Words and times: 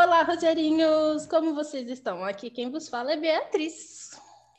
Olá, 0.00 0.22
Rogerinhos! 0.22 1.26
Como 1.26 1.56
vocês 1.56 1.90
estão? 1.90 2.24
Aqui 2.24 2.50
quem 2.50 2.70
vos 2.70 2.88
fala 2.88 3.14
é 3.14 3.16
Beatriz. 3.16 4.12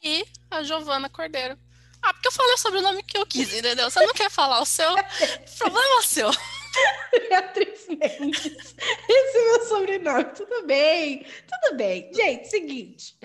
E 0.03 0.25
a 0.51 0.61
Giovana 0.63 1.09
Cordeiro. 1.09 1.57
Ah, 2.01 2.13
porque 2.13 2.27
eu 2.27 2.31
falei 2.33 2.57
sobre 2.57 2.79
o 2.79 2.81
nome 2.81 3.01
que 3.03 3.17
eu 3.17 3.25
quis, 3.25 3.53
entendeu? 3.53 3.89
Você 3.89 4.05
não 4.05 4.13
quer 4.13 4.29
falar 4.29 4.59
o 4.59 4.65
seu, 4.65 4.93
problema 5.57 6.01
seu. 6.01 6.29
Beatriz 7.29 7.87
Mendes. 7.87 8.75
Esse 9.09 9.37
é 9.37 9.43
meu 9.45 9.65
sobrenome. 9.65 10.25
Tudo 10.25 10.65
bem, 10.65 11.25
tudo 11.47 11.77
bem. 11.77 12.11
Gente, 12.13 12.47
seguinte. 12.47 13.17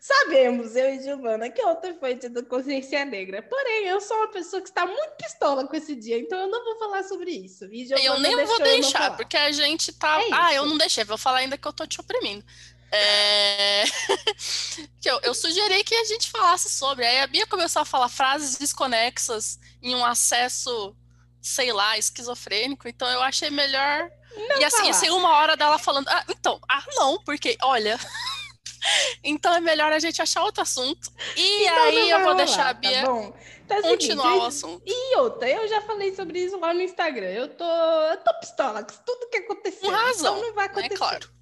Sabemos, 0.00 0.74
eu 0.76 0.94
e 0.94 1.02
Giovana, 1.02 1.50
que 1.50 1.62
ontem 1.62 1.96
foi 1.98 2.14
dia 2.14 2.30
da 2.30 2.42
consciência 2.42 3.04
negra. 3.04 3.42
Porém, 3.42 3.86
eu 3.86 4.00
sou 4.00 4.16
uma 4.16 4.28
pessoa 4.28 4.62
que 4.62 4.68
está 4.68 4.86
muito 4.86 5.16
pistola 5.16 5.66
com 5.66 5.76
esse 5.76 5.94
dia, 5.94 6.18
então 6.18 6.38
eu 6.38 6.48
não 6.48 6.64
vou 6.64 6.78
falar 6.78 7.02
sobre 7.04 7.30
isso. 7.30 7.66
E 7.70 7.90
eu 7.90 8.18
nem 8.20 8.44
vou 8.44 8.58
deixar, 8.60 9.16
porque 9.16 9.36
a 9.36 9.52
gente 9.52 9.92
tá. 9.92 10.20
É 10.22 10.28
ah, 10.32 10.54
eu 10.54 10.66
não 10.66 10.78
deixei, 10.78 11.04
vou 11.04 11.18
falar 11.18 11.38
ainda 11.38 11.58
que 11.58 11.66
eu 11.66 11.72
tô 11.72 11.86
te 11.86 12.00
oprimindo. 12.00 12.44
É... 12.90 13.84
que 14.98 15.10
eu, 15.10 15.20
eu, 15.22 15.34
sugeri 15.34 15.84
que 15.84 15.94
a 15.94 16.04
gente 16.04 16.30
falasse 16.30 16.70
sobre. 16.70 17.04
Aí 17.04 17.20
a 17.20 17.26
Bia 17.26 17.46
começou 17.46 17.82
a 17.82 17.84
falar 17.84 18.08
frases 18.08 18.56
desconexas 18.56 19.58
em 19.82 19.94
um 19.94 20.04
acesso 20.04 20.96
sei 21.40 21.72
lá, 21.72 21.98
esquizofrênico, 21.98 22.88
então 22.88 23.08
eu 23.08 23.22
achei 23.22 23.50
melhor. 23.50 24.10
Não 24.36 24.60
e 24.60 24.64
assim, 24.64 24.90
assim, 24.90 25.10
uma 25.10 25.30
hora 25.36 25.56
dela 25.56 25.78
falando, 25.78 26.08
ah, 26.08 26.24
então, 26.28 26.60
ah, 26.68 26.84
não, 26.94 27.22
porque, 27.24 27.56
olha. 27.62 27.98
então 29.24 29.52
é 29.54 29.60
melhor 29.60 29.92
a 29.92 29.98
gente 29.98 30.22
achar 30.22 30.42
outro 30.42 30.62
assunto. 30.62 31.10
E 31.36 31.64
então 31.64 31.82
aí 31.82 32.10
eu 32.10 32.22
vou 32.22 32.34
deixar 32.34 32.68
a 32.68 32.74
tá 32.74 32.80
Bia 32.80 33.02
tá 33.02 33.76
tá 33.76 33.82
continuar 33.82 34.24
seguinte, 34.24 34.42
o 34.42 34.46
assunto. 34.46 34.82
E 34.86 35.16
outra, 35.16 35.48
eu 35.48 35.68
já 35.68 35.80
falei 35.82 36.14
sobre 36.14 36.40
isso 36.40 36.58
lá 36.58 36.72
no 36.72 36.80
Instagram. 36.80 37.28
Eu 37.28 37.48
tô, 37.48 37.64
eu 37.64 38.16
tô 38.18 38.34
pistola 38.40 38.82
com 38.82 38.94
tudo 39.04 39.28
que 39.28 39.38
aconteceu. 39.38 39.80
Com 39.80 39.90
razão. 39.90 40.36
Então 40.38 40.48
não 40.48 40.54
vai 40.54 40.66
acontecer. 40.66 40.94
É 40.94 40.96
claro. 40.96 41.37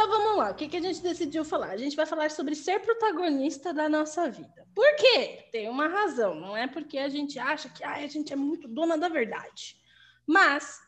Então 0.00 0.10
vamos 0.10 0.36
lá, 0.36 0.52
o 0.52 0.54
que, 0.54 0.68
que 0.68 0.76
a 0.76 0.80
gente 0.80 1.02
decidiu 1.02 1.44
falar? 1.44 1.70
A 1.70 1.76
gente 1.76 1.96
vai 1.96 2.06
falar 2.06 2.30
sobre 2.30 2.54
ser 2.54 2.78
protagonista 2.78 3.74
da 3.74 3.88
nossa 3.88 4.30
vida. 4.30 4.64
Por 4.72 4.94
quê? 4.94 5.48
Tem 5.50 5.68
uma 5.68 5.88
razão, 5.88 6.36
não 6.36 6.56
é 6.56 6.68
porque 6.68 6.98
a 6.98 7.08
gente 7.08 7.36
acha 7.36 7.68
que 7.68 7.82
a 7.82 8.06
gente 8.06 8.32
é 8.32 8.36
muito 8.36 8.68
dona 8.68 8.96
da 8.96 9.08
verdade. 9.08 9.74
Mas, 10.24 10.78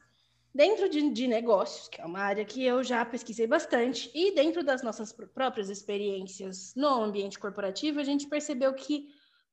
dentro 0.54 0.88
de, 0.88 1.10
de 1.10 1.26
negócios, 1.26 1.88
que 1.88 2.00
é 2.00 2.06
uma 2.06 2.20
área 2.20 2.44
que 2.44 2.64
eu 2.64 2.84
já 2.84 3.04
pesquisei 3.04 3.48
bastante, 3.48 4.08
e 4.14 4.32
dentro 4.32 4.62
das 4.62 4.80
nossas 4.80 5.12
próprias 5.12 5.68
experiências 5.68 6.72
no 6.76 7.02
ambiente 7.02 7.36
corporativo, 7.36 7.98
a 7.98 8.04
gente 8.04 8.28
percebeu 8.28 8.72
que 8.74 9.08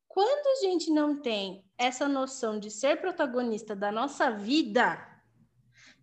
quando 0.06 0.46
a 0.46 0.66
gente 0.68 0.88
não 0.88 1.20
tem 1.20 1.64
essa 1.76 2.06
noção 2.06 2.60
de 2.60 2.70
ser 2.70 3.00
protagonista 3.00 3.74
da 3.74 3.90
nossa 3.90 4.30
vida, 4.30 5.04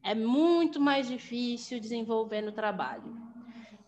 é 0.03 0.13
muito 0.13 0.77
mais 0.77 1.07
difícil 1.07 1.79
desenvolver 1.79 2.41
no 2.41 2.51
trabalho. 2.51 3.33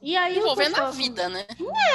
E 0.01 0.15
aí 0.15 0.37
Envolvendo 0.37 0.73
pessoal... 0.73 0.87
a 0.87 0.91
vida, 0.91 1.29
né? 1.29 1.45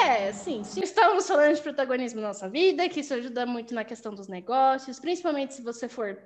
É, 0.05 0.33
sim. 0.33 0.65
Se 0.65 0.83
estamos 0.83 1.27
falando 1.27 1.55
de 1.55 1.63
protagonismo 1.63 2.21
na 2.21 2.29
nossa 2.29 2.49
vida, 2.49 2.89
que 2.89 3.01
isso 3.01 3.15
ajuda 3.15 3.47
muito 3.47 3.73
na 3.75 3.85
questão 3.85 4.15
dos 4.15 4.27
negócios, 4.27 4.99
principalmente 4.99 5.55
se 5.55 5.63
você 5.63 5.89
for 5.89 6.19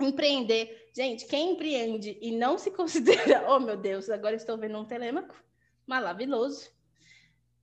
empreender. 0.00 0.90
Gente, 0.94 1.24
quem 1.26 1.52
empreende 1.52 2.18
e 2.20 2.32
não 2.32 2.58
se 2.58 2.70
considera, 2.70 3.46
oh 3.50 3.58
meu 3.58 3.76
Deus, 3.76 4.10
agora 4.10 4.36
estou 4.36 4.58
vendo 4.58 4.78
um 4.78 4.84
telêmaco 4.84 5.34
maravilhoso, 5.86 6.70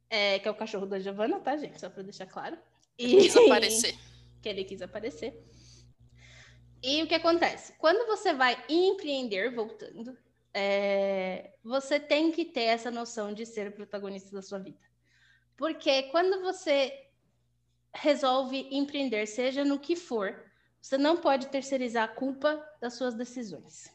é, 0.09 0.39
que 0.39 0.47
é 0.47 0.51
o 0.51 0.55
cachorro 0.55 0.85
da 0.85 0.99
Giovana, 0.99 1.39
tá, 1.39 1.55
gente? 1.55 1.79
Só 1.79 1.89
para 1.89 2.03
deixar 2.03 2.25
claro. 2.25 2.57
E... 2.97 3.17
Quis 3.17 3.37
aparecer. 3.37 3.95
que 4.41 4.49
ele 4.49 4.63
quis 4.63 4.81
aparecer. 4.81 5.41
E 6.81 7.01
o 7.01 7.07
que 7.07 7.15
acontece? 7.15 7.73
Quando 7.77 8.05
você 8.07 8.33
vai 8.33 8.61
empreender, 8.67 9.53
voltando, 9.55 10.17
é, 10.53 11.53
você 11.63 11.99
tem 11.99 12.31
que 12.31 12.45
ter 12.45 12.63
essa 12.63 12.91
noção 12.91 13.33
de 13.33 13.45
ser 13.45 13.73
protagonista 13.73 14.31
da 14.31 14.41
sua 14.41 14.59
vida. 14.59 14.79
Porque 15.57 16.03
quando 16.03 16.41
você 16.41 17.07
resolve 17.93 18.67
empreender, 18.71 19.25
seja 19.27 19.63
no 19.63 19.79
que 19.79 19.95
for, 19.95 20.51
você 20.81 20.97
não 20.97 21.17
pode 21.17 21.47
terceirizar 21.47 22.03
a 22.03 22.13
culpa 22.13 22.63
das 22.81 22.93
suas 22.95 23.13
decisões. 23.13 23.91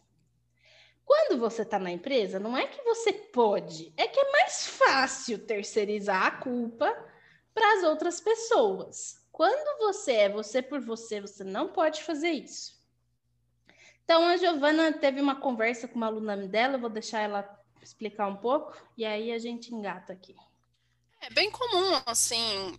Quando 1.04 1.38
você 1.38 1.62
está 1.62 1.78
na 1.78 1.90
empresa, 1.90 2.38
não 2.38 2.56
é 2.56 2.66
que 2.66 2.82
você 2.82 3.12
pode, 3.12 3.92
é 3.96 4.06
que 4.06 4.20
é 4.20 4.30
mais 4.32 4.66
fácil 4.66 5.38
terceirizar 5.38 6.26
a 6.26 6.30
culpa 6.30 6.86
para 7.54 7.78
as 7.78 7.84
outras 7.84 8.20
pessoas. 8.20 9.16
Quando 9.32 9.78
você 9.78 10.12
é 10.12 10.28
você 10.28 10.60
por 10.60 10.80
você, 10.80 11.20
você 11.20 11.44
não 11.44 11.68
pode 11.68 12.02
fazer 12.02 12.30
isso. 12.30 12.77
Então, 14.08 14.26
a 14.26 14.38
Giovana 14.38 14.90
teve 14.90 15.20
uma 15.20 15.36
conversa 15.36 15.86
com 15.86 15.96
uma 15.96 16.06
aluna 16.06 16.34
dela, 16.34 16.76
eu 16.76 16.80
vou 16.80 16.88
deixar 16.88 17.20
ela 17.20 17.46
explicar 17.82 18.26
um 18.26 18.36
pouco, 18.36 18.74
e 18.96 19.04
aí 19.04 19.30
a 19.30 19.38
gente 19.38 19.74
engata 19.74 20.14
aqui. 20.14 20.34
É 21.20 21.28
bem 21.28 21.50
comum, 21.50 22.00
assim, 22.06 22.74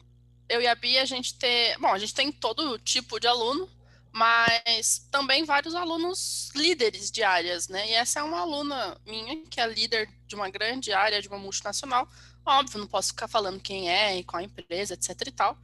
eu 0.50 0.59
e 0.59 0.66
a 0.66 0.73
Bia, 0.73 1.03
a 1.03 1.06
gente 1.06 1.38
ter. 1.38 1.78
Bom, 1.78 1.90
a 1.90 2.00
gente 2.00 2.16
tem 2.16 2.31
todo 2.31 2.79
tipo 2.79 3.19
de 3.19 3.28
aluno, 3.28 3.69
mas 4.12 5.07
também 5.12 5.44
vários 5.44 5.75
alunos 5.75 6.50
líderes 6.56 7.12
de 7.12 7.22
áreas, 7.22 7.67
né? 7.67 7.88
E 7.88 7.94
essa 7.94 8.22
é 8.22 8.23
uma 8.23 8.40
aluna 8.40 9.00
minha, 9.06 9.46
que 9.51 9.61
é 9.61 9.67
líder 9.67 10.09
de 10.25 10.34
uma 10.34 10.50
grande 10.50 10.91
área 10.91 11.22
de 11.22 11.28
uma 11.28 11.38
multinacional. 11.38 12.09
Óbvio, 12.44 12.79
não 12.79 12.88
posso 12.88 13.09
ficar 13.09 13.28
falando 13.28 13.61
quem 13.61 13.88
é 13.88 14.17
e 14.17 14.23
qual 14.23 14.40
a 14.40 14.44
empresa, 14.44 14.96
etc 14.96 15.28
e 15.28 15.31
tal, 15.31 15.56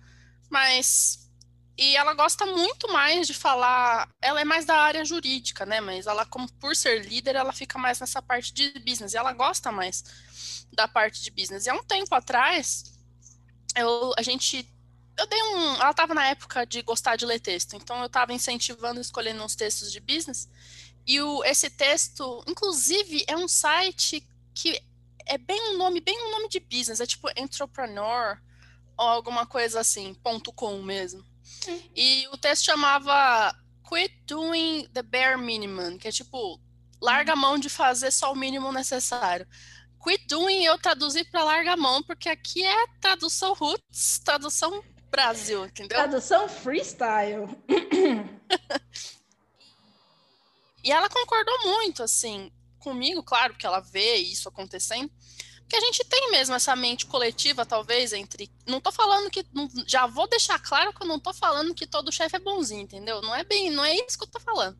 mas 0.48 1.25
e 1.78 1.96
ela 1.96 2.14
gosta 2.14 2.46
muito 2.46 2.92
mais 2.92 3.28
de 3.28 3.34
falar. 3.34 4.10
Ela 4.22 4.42
é 4.42 4.46
mais 4.46 4.66
da 4.66 4.78
área 4.78 5.04
jurídica, 5.04 5.66
né? 5.66 5.82
Mas 5.82 6.08
ela, 6.08 6.26
como 6.26 6.52
por 6.54 6.76
ser 6.76 7.06
líder, 7.06 7.36
ela 7.36 7.52
fica 7.52 7.78
mais 7.78 8.00
nessa 8.00 8.22
parte 8.22 8.54
de 8.54 8.72
business. 8.80 9.14
E 9.14 9.18
ela 9.18 9.34
gosta 9.34 9.72
mais 9.72 10.66
da 10.72 10.88
parte 10.88 11.22
de 11.22 11.32
business. 11.32 11.66
E 11.66 11.70
há 11.70 11.74
um 11.74 11.84
tempo 11.84 12.16
atrás, 12.16 12.96
eu, 13.76 14.14
a 14.18 14.22
gente. 14.22 14.74
Eu 15.18 15.28
dei 15.28 15.42
um. 15.44 15.76
Ela 15.76 15.92
estava 15.92 16.14
na 16.14 16.26
época 16.28 16.66
de 16.66 16.82
gostar 16.82 17.18
de 17.18 17.26
ler 17.26 17.40
texto, 17.40 17.76
então 17.76 18.00
eu 18.00 18.08
estava 18.08 18.32
incentivando, 18.32 19.02
escolhendo 19.02 19.44
uns 19.44 19.56
textos 19.56 19.92
de 19.92 20.00
business. 20.00 20.50
E 21.06 21.22
o, 21.22 21.44
esse 21.44 21.70
texto, 21.70 22.44
inclusive, 22.48 23.26
é 23.28 23.36
um 23.36 23.48
site 23.48 24.26
que 24.54 24.82
é 25.26 25.38
bem 25.38 25.74
um 25.74 25.78
nome, 25.78 26.00
bem 26.00 26.18
um 26.28 26.32
nome 26.32 26.48
de 26.48 26.60
business, 26.60 27.02
é 27.02 27.06
tipo 27.06 27.30
entrepreneur 27.36 28.40
ou 28.98 29.06
alguma 29.06 29.46
coisa 29.46 29.82
assim, 29.82 30.14
ponto 30.14 30.54
.com 30.54 30.82
mesmo. 30.82 31.24
E 31.96 32.28
o 32.32 32.38
texto 32.38 32.66
chamava 32.66 33.54
Quit 33.88 34.14
Doing 34.26 34.88
the 34.94 35.02
Bare 35.02 35.38
Minimum, 35.38 35.98
que 35.98 36.08
é 36.08 36.12
tipo, 36.12 36.60
larga 37.02 37.34
a 37.34 37.36
mão 37.36 37.58
de 37.58 37.70
fazer 37.70 38.12
só 38.12 38.32
o 38.32 38.36
mínimo 38.36 38.72
necessário. 38.72 39.48
Quit 40.04 40.26
Doing 40.28 40.64
eu 40.64 40.78
traduzi 40.78 41.24
para 41.24 41.44
larga 41.44 41.74
a 41.74 41.78
mão, 41.78 42.04
porque 42.04 42.30
aqui 42.30 42.64
é 42.64 42.88
tradução 43.00 43.54
roots, 43.54 44.20
tradução 44.24 44.84
Brasil, 45.10 45.66
entendeu? 45.66 45.98
Tradução 45.98 46.50
freestyle. 46.50 47.48
e 50.84 50.92
ela 50.92 51.08
concordou 51.10 51.64
muito, 51.64 52.04
assim, 52.04 52.52
comigo, 52.80 53.24
claro, 53.24 53.56
que 53.56 53.66
ela 53.66 53.80
vê 53.80 54.16
isso 54.18 54.50
acontecendo. 54.50 55.10
Porque 55.66 55.78
a 55.78 55.82
gente 55.82 56.04
tem 56.06 56.30
mesmo 56.30 56.54
essa 56.54 56.76
mente 56.76 57.08
coletiva, 57.08 57.66
talvez, 57.66 58.14
entre. 58.14 58.52
Não 58.68 58.80
tô 58.80 58.92
falando 58.92 59.32
que. 59.32 59.44
Já 59.88 60.06
vou 60.06 60.28
deixar 60.30 60.60
claro 60.60 60.94
que 60.94 61.02
eu 61.02 61.08
não 61.08 61.20
tô 61.20 61.34
falando 61.34 61.74
que 61.74 61.88
todo 61.88 62.12
chefe 62.12 62.36
é 62.36 62.40
bonzinho, 62.40 62.82
entendeu? 62.82 63.20
Não 63.24 63.34
é 63.34 63.44
bem, 63.44 63.72
não 63.72 63.84
é 63.84 63.96
isso 63.96 64.18
que 64.18 64.26
eu 64.26 64.30
tô 64.30 64.40
falando. 64.40 64.78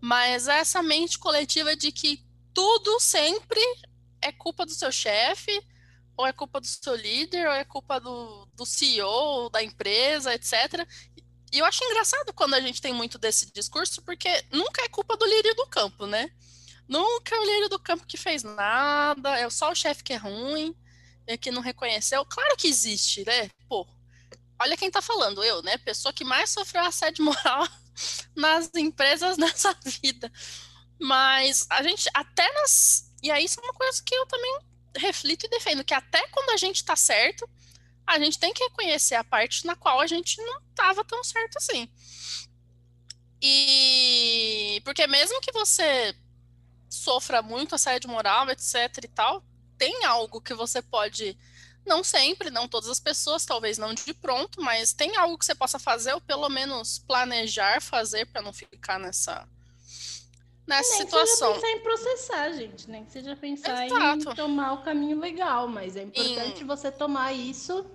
Mas 0.00 0.48
é 0.48 0.58
essa 0.58 0.82
mente 0.82 1.18
coletiva 1.18 1.76
de 1.76 1.92
que 1.92 2.24
tudo 2.52 2.98
sempre 2.98 3.60
é 4.20 4.32
culpa 4.32 4.66
do 4.66 4.72
seu 4.72 4.90
chefe, 4.90 5.62
ou 6.16 6.26
é 6.26 6.32
culpa 6.32 6.60
do 6.60 6.66
seu 6.66 6.96
líder, 6.96 7.46
ou 7.46 7.54
é 7.54 7.64
culpa 7.64 8.00
do, 8.00 8.44
do 8.54 8.66
CEO, 8.66 9.48
da 9.50 9.62
empresa, 9.62 10.34
etc. 10.34 10.84
E 11.52 11.58
eu 11.60 11.64
acho 11.64 11.84
engraçado 11.84 12.32
quando 12.34 12.54
a 12.54 12.60
gente 12.60 12.82
tem 12.82 12.92
muito 12.92 13.18
desse 13.18 13.52
discurso, 13.52 14.02
porque 14.02 14.28
nunca 14.50 14.82
é 14.82 14.88
culpa 14.88 15.16
do 15.16 15.24
líder 15.24 15.54
do 15.54 15.66
campo, 15.68 16.06
né? 16.06 16.28
Nunca 16.88 17.38
o 17.38 17.44
líder 17.44 17.68
do 17.68 17.78
campo 17.78 18.06
que 18.06 18.16
fez 18.16 18.42
nada, 18.42 19.38
é 19.38 19.48
só 19.50 19.70
o 19.70 19.74
chefe 19.74 20.02
que 20.02 20.14
é 20.14 20.16
ruim, 20.16 20.74
é 21.26 21.36
que 21.36 21.50
não 21.50 21.60
reconheceu. 21.60 22.24
Claro 22.24 22.56
que 22.56 22.66
existe, 22.66 23.24
né? 23.26 23.50
Pô, 23.68 23.86
olha 24.58 24.76
quem 24.76 24.90
tá 24.90 25.02
falando, 25.02 25.44
eu, 25.44 25.62
né? 25.62 25.76
Pessoa 25.78 26.12
que 26.12 26.24
mais 26.24 26.50
sofreu 26.50 26.82
assédio 26.82 27.22
moral 27.24 27.68
nas 28.34 28.70
empresas 28.74 29.36
nessa 29.38 29.76
vida. 29.84 30.32
Mas 30.98 31.66
a 31.68 31.82
gente, 31.82 32.08
até 32.14 32.50
nas. 32.54 33.12
E 33.22 33.30
aí, 33.30 33.44
isso 33.44 33.60
é 33.60 33.62
uma 33.62 33.74
coisa 33.74 34.02
que 34.02 34.14
eu 34.14 34.26
também 34.26 34.58
reflito 34.96 35.46
e 35.46 35.50
defendo, 35.50 35.84
que 35.84 35.94
até 35.94 36.26
quando 36.28 36.50
a 36.50 36.56
gente 36.56 36.84
tá 36.84 36.96
certo, 36.96 37.48
a 38.06 38.18
gente 38.18 38.38
tem 38.38 38.52
que 38.52 38.64
reconhecer 38.64 39.14
a 39.14 39.22
parte 39.22 39.66
na 39.66 39.76
qual 39.76 40.00
a 40.00 40.06
gente 40.06 40.40
não 40.40 40.62
tava 40.74 41.04
tão 41.04 41.22
certo 41.22 41.58
assim. 41.58 41.88
E 43.40 44.80
porque 44.84 45.06
mesmo 45.06 45.40
que 45.40 45.52
você 45.52 46.14
sofra 46.88 47.42
muito 47.42 47.74
assédio 47.74 48.10
moral, 48.10 48.48
etc 48.50 49.04
e 49.04 49.08
tal, 49.08 49.44
tem 49.76 50.04
algo 50.04 50.40
que 50.40 50.54
você 50.54 50.82
pode, 50.82 51.38
não 51.86 52.02
sempre, 52.02 52.50
não 52.50 52.68
todas 52.68 52.88
as 52.88 53.00
pessoas, 53.00 53.44
talvez 53.44 53.78
não 53.78 53.94
de 53.94 54.12
pronto, 54.14 54.60
mas 54.60 54.92
tem 54.92 55.16
algo 55.16 55.38
que 55.38 55.44
você 55.44 55.54
possa 55.54 55.78
fazer 55.78 56.12
ou 56.14 56.20
pelo 56.20 56.48
menos 56.48 56.98
planejar 56.98 57.80
fazer 57.80 58.26
para 58.26 58.42
não 58.42 58.52
ficar 58.52 58.98
nessa 58.98 59.46
nessa 60.66 60.90
nem 60.90 60.98
situação. 60.98 61.54
Que 61.54 61.60
seja 61.60 61.66
pensar 61.66 61.70
em 61.70 61.82
processar, 61.82 62.52
gente, 62.52 62.90
nem 62.90 63.04
que 63.04 63.12
seja 63.12 63.34
pensar 63.34 63.86
Exato. 63.86 64.30
em 64.30 64.34
tomar 64.34 64.72
o 64.74 64.82
caminho 64.82 65.18
legal, 65.18 65.66
mas 65.66 65.96
é 65.96 66.02
importante 66.02 66.62
em... 66.62 66.66
você 66.66 66.92
tomar 66.92 67.32
isso, 67.32 67.86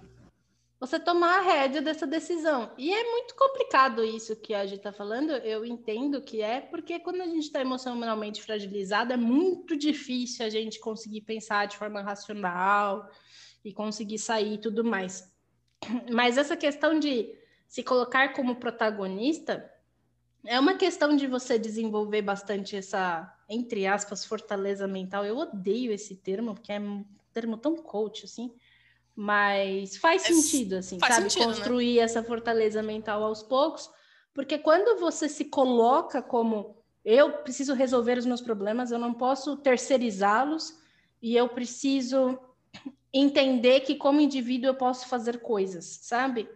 você 0.86 1.00
tomar 1.00 1.40
a 1.40 1.42
rédea 1.42 1.82
dessa 1.82 2.06
decisão. 2.06 2.70
E 2.78 2.94
é 2.94 3.10
muito 3.10 3.36
complicado 3.36 4.04
isso 4.04 4.36
que 4.36 4.54
a 4.54 4.66
gente 4.66 4.80
está 4.80 4.92
falando, 4.92 5.32
eu 5.32 5.66
entendo 5.66 6.22
que 6.22 6.42
é, 6.42 6.60
porque 6.60 7.00
quando 7.00 7.22
a 7.22 7.26
gente 7.26 7.44
está 7.44 7.62
emocionalmente 7.62 8.44
fragilizado, 8.44 9.14
é 9.14 9.18
muito 9.18 9.78
difícil 9.78 10.46
a 10.46 10.50
gente 10.50 10.82
conseguir 10.82 11.22
pensar 11.22 11.68
de 11.68 11.78
forma 11.78 12.02
racional 12.02 13.10
e 13.64 13.72
conseguir 13.72 14.18
sair 14.18 14.56
e 14.56 14.58
tudo 14.58 14.84
mais. 14.84 15.32
Mas 16.12 16.38
essa 16.38 16.58
questão 16.58 17.00
de 17.00 17.34
se 17.66 17.82
colocar 17.82 18.34
como 18.34 18.58
protagonista 18.58 19.72
é 20.46 20.60
uma 20.60 20.76
questão 20.76 21.16
de 21.16 21.28
você 21.28 21.58
desenvolver 21.58 22.24
bastante 22.24 22.76
essa, 22.76 23.34
entre 23.48 23.88
aspas, 23.88 24.26
fortaleza 24.26 24.86
mental. 24.86 25.26
Eu 25.26 25.38
odeio 25.38 25.94
esse 25.94 26.18
termo, 26.18 26.54
porque 26.54 26.74
é 26.74 26.80
um 26.82 27.06
termo 27.32 27.56
tão 27.56 27.78
coach, 27.78 28.26
assim. 28.26 28.54
Mas 29.16 29.98
faz 29.98 30.24
é, 30.24 30.34
sentido, 30.34 30.78
assim, 30.78 31.00
faz 31.00 31.16
sabe? 31.16 31.30
Sentido, 31.30 31.50
né? 31.50 31.56
Construir 31.56 31.96
né? 31.98 32.02
essa 32.02 32.24
fortaleza 32.24 32.82
mental 32.82 33.24
aos 33.24 33.44
poucos. 33.44 33.90
Porque 34.34 34.58
quando 34.58 35.00
você 35.00 35.30
se 35.30 35.46
coloca 35.46 36.22
como 36.22 36.76
eu 37.06 37.32
preciso 37.44 37.74
resolver 37.74 38.18
os 38.18 38.26
meus 38.26 38.42
problemas, 38.42 38.92
eu 38.92 38.98
não 38.98 39.14
posso 39.14 39.58
terceirizá-los 39.58 40.74
e 41.22 41.36
eu 41.36 41.48
preciso 41.50 42.40
entender 43.14 43.82
que 43.82 43.96
como 43.96 44.22
indivíduo 44.22 44.70
eu 44.70 44.76
posso 44.76 45.08
fazer 45.08 45.40
coisas, 45.42 46.00
sabe? 46.02 46.50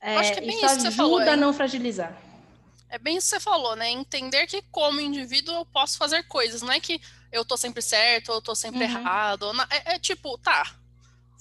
É, 0.00 0.16
Acho 0.16 0.32
que 0.34 0.38
é 0.38 0.42
bem 0.42 0.56
isso, 0.56 0.66
isso 0.66 0.86
ajuda 0.86 0.96
falou, 0.96 1.20
a 1.20 1.36
não 1.36 1.52
fragilizar. 1.52 2.16
É 2.88 2.98
bem 2.98 3.16
isso 3.16 3.28
que 3.28 3.36
você 3.36 3.40
falou, 3.40 3.74
né? 3.74 3.90
Entender 3.90 4.46
que 4.46 4.62
como 4.70 5.00
indivíduo 5.00 5.54
eu 5.54 5.66
posso 5.66 5.98
fazer 5.98 6.22
coisas, 6.24 6.62
não 6.62 6.72
é 6.72 6.80
que 6.80 7.00
eu 7.32 7.44
tô 7.44 7.56
sempre 7.56 7.82
certo 7.82 8.30
ou 8.30 8.36
eu 8.36 8.42
tô 8.42 8.54
sempre 8.54 8.84
uhum. 8.84 8.90
errado. 8.90 9.46
É, 9.70 9.94
é, 9.94 9.98
tipo, 9.98 10.38
tá, 10.38 10.74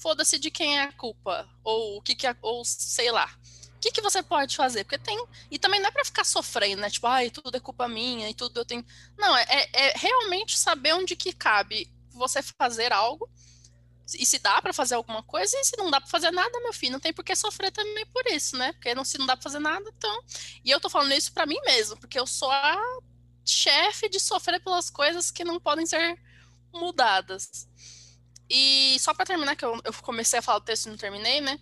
foda-se 0.02 0.40
de 0.40 0.50
quem 0.50 0.80
é 0.80 0.84
a 0.84 0.92
culpa, 0.94 1.48
ou 1.64 1.98
o 1.98 2.02
que 2.02 2.16
que 2.16 2.28
é, 2.28 2.36
ou 2.42 2.64
sei 2.66 3.12
lá. 3.12 3.30
O 3.76 3.80
que, 3.80 3.92
que 3.92 4.02
você 4.02 4.22
pode 4.22 4.58
fazer? 4.58 4.84
Porque 4.84 4.98
tem. 4.98 5.18
E 5.50 5.58
também 5.58 5.80
não 5.80 5.88
é 5.88 5.92
para 5.92 6.04
ficar 6.04 6.26
sofrendo, 6.26 6.82
né? 6.82 6.90
Tipo, 6.90 7.08
ai, 7.08 7.30
tudo 7.30 7.56
é 7.56 7.62
culpa 7.62 7.88
minha 7.88 8.30
e 8.30 8.34
tudo 8.34 8.60
eu 8.60 8.66
tenho. 8.66 8.86
Não, 9.18 9.38
é, 9.38 9.46
é, 9.48 9.88
é 9.88 9.94
realmente 9.96 10.58
saber 10.58 10.94
onde 10.94 11.16
que 11.16 11.32
cabe 11.32 11.90
você 12.12 12.42
fazer 12.42 12.92
algo 12.92 13.30
e 14.18 14.26
se 14.26 14.40
dá 14.40 14.62
para 14.62 14.74
fazer 14.74 14.96
alguma 14.96 15.22
coisa, 15.22 15.56
e 15.58 15.64
se 15.64 15.78
não 15.78 15.92
dá 15.92 16.00
para 16.02 16.10
fazer 16.10 16.32
nada, 16.32 16.60
meu 16.62 16.74
filho, 16.74 16.94
não 16.94 17.00
tem 17.00 17.14
por 17.14 17.24
que 17.24 17.36
sofrer 17.36 17.72
também 17.72 18.06
por 18.08 18.26
isso, 18.28 18.58
né? 18.58 18.72
Porque 18.74 18.96
não, 18.96 19.06
se 19.06 19.18
não 19.18 19.26
dá 19.26 19.36
para 19.36 19.44
fazer 19.44 19.60
nada, 19.60 19.90
então. 19.96 20.24
E 20.64 20.72
eu 20.72 20.80
tô 20.80 20.90
falando 20.90 21.14
isso 21.14 21.32
para 21.32 21.46
mim 21.46 21.60
mesmo, 21.66 21.98
porque 21.98 22.20
eu 22.20 22.26
sou 22.26 22.52
a 22.52 22.78
chefe 23.46 24.10
de 24.10 24.20
sofrer 24.20 24.60
pelas 24.62 24.90
coisas 24.90 25.30
que 25.30 25.44
não 25.44 25.60
podem 25.60 25.86
ser 25.86 26.20
mudadas. 26.74 27.68
E 28.50 28.98
só 29.00 29.14
para 29.14 29.26
terminar, 29.26 29.56
que 29.56 29.64
eu, 29.64 29.80
eu, 29.84 29.94
comecei 30.02 30.40
a 30.40 30.42
falar 30.42 30.58
o 30.58 30.62
texto 30.62 30.88
e 30.88 30.90
não 30.90 30.98
terminei, 30.98 31.40
né? 31.40 31.60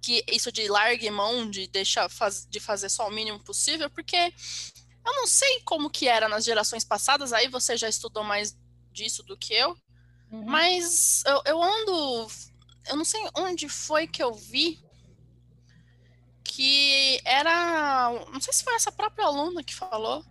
Que 0.00 0.24
isso 0.30 0.52
de 0.52 0.68
largue 0.68 1.10
mão, 1.10 1.50
de 1.50 1.66
deixar 1.66 2.08
faz, 2.08 2.46
de 2.48 2.60
fazer 2.60 2.88
só 2.88 3.08
o 3.08 3.10
mínimo 3.10 3.40
possível, 3.40 3.90
porque 3.90 4.16
eu 4.16 5.12
não 5.14 5.26
sei 5.26 5.60
como 5.64 5.90
que 5.90 6.06
era 6.06 6.28
nas 6.28 6.44
gerações 6.44 6.84
passadas, 6.84 7.32
aí 7.32 7.48
você 7.48 7.76
já 7.76 7.88
estudou 7.88 8.22
mais 8.22 8.56
disso 8.92 9.22
do 9.22 9.36
que 9.36 9.54
eu. 9.54 9.76
Uhum. 10.30 10.44
Mas 10.44 11.22
eu, 11.26 11.42
eu 11.46 11.62
ando. 11.62 12.28
Eu 12.88 12.96
não 12.96 13.04
sei 13.04 13.20
onde 13.34 13.68
foi 13.68 14.06
que 14.06 14.22
eu 14.22 14.32
vi 14.34 14.78
que 16.42 17.20
era. 17.24 18.10
Não 18.32 18.40
sei 18.40 18.52
se 18.52 18.64
foi 18.64 18.74
essa 18.74 18.90
própria 18.90 19.26
aluna 19.26 19.62
que 19.62 19.74
falou. 19.74 20.24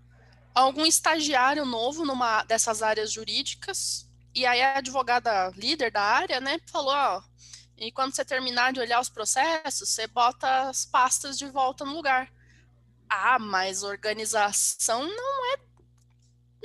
Algum 0.54 0.86
estagiário 0.86 1.66
novo 1.66 2.06
numa 2.06 2.44
dessas 2.44 2.82
áreas 2.82 3.12
jurídicas. 3.12 4.05
E 4.36 4.46
aí 4.46 4.62
a 4.62 4.78
advogada 4.78 5.50
líder 5.56 5.92
da 5.92 6.02
área, 6.02 6.42
né, 6.42 6.60
falou, 6.70 6.94
ó, 6.94 7.24
e 7.78 7.92
quando 7.92 8.16
você 8.16 8.24
terminar 8.24 8.74
de 8.74 8.80
olhar 8.80 9.00
os 9.00 9.10
processos, 9.10 9.90
você 9.90 10.08
bota 10.08 10.70
as 10.70 10.86
pastas 10.86 11.38
de 11.38 11.48
volta 11.48 11.84
no 11.86 11.94
lugar. 11.94 12.32
Ah, 13.10 13.40
mas 13.40 13.84
organização 13.84 15.04
não 15.08 15.54
é 15.54 15.58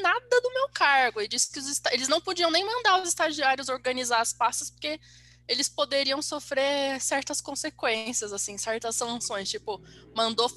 nada 0.01 0.41
do 0.41 0.53
meu 0.53 0.69
cargo. 0.71 1.21
E 1.21 1.29
disse 1.29 1.51
que 1.51 1.59
os, 1.59 1.81
eles 1.91 2.09
não 2.09 2.21
podiam 2.21 2.51
nem 2.51 2.65
mandar 2.65 3.01
os 3.01 3.09
estagiários 3.09 3.69
organizar 3.69 4.21
as 4.21 4.33
pastas, 4.33 4.71
porque 4.71 5.01
eles 5.49 5.69
poderiam 5.69 6.23
sofrer 6.23 7.01
certas 7.01 7.41
consequências, 7.41 8.33
assim, 8.33 8.57
certas 8.57 8.95
sanções, 8.95 9.51
tipo, 9.51 9.83
mandou 10.15 10.51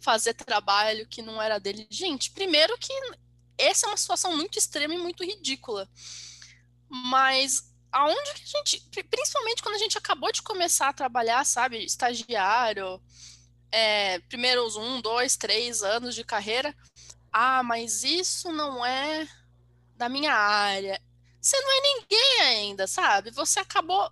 fazer 0.00 0.34
trabalho 0.34 1.08
que 1.08 1.22
não 1.22 1.40
era 1.40 1.58
dele. 1.58 1.86
Gente, 1.90 2.30
primeiro 2.30 2.76
que 2.78 2.92
essa 3.56 3.86
é 3.86 3.88
uma 3.88 3.96
situação 3.96 4.36
muito 4.36 4.58
extrema 4.58 4.94
e 4.94 4.98
muito 4.98 5.24
ridícula. 5.24 5.88
Mas 6.88 7.72
aonde 7.92 8.34
que 8.34 8.42
a 8.42 8.58
gente, 8.58 8.88
principalmente 9.10 9.62
quando 9.62 9.76
a 9.76 9.78
gente 9.78 9.96
acabou 9.96 10.32
de 10.32 10.42
começar 10.42 10.88
a 10.88 10.92
trabalhar, 10.92 11.44
sabe, 11.44 11.84
estagiário, 11.84 13.00
é, 13.70 14.18
primeiros 14.20 14.76
um, 14.76 15.00
dois, 15.00 15.36
três 15.36 15.82
anos 15.82 16.14
de 16.14 16.24
carreira, 16.24 16.74
ah, 17.32 17.62
mas 17.62 18.04
isso 18.04 18.52
não 18.52 18.84
é 18.84 19.26
da 19.96 20.08
minha 20.08 20.32
área. 20.32 21.00
Você 21.40 21.60
não 21.60 21.70
é 21.72 21.80
ninguém 21.80 22.40
ainda, 22.42 22.86
sabe? 22.86 23.30
Você 23.32 23.60
acabou. 23.60 24.10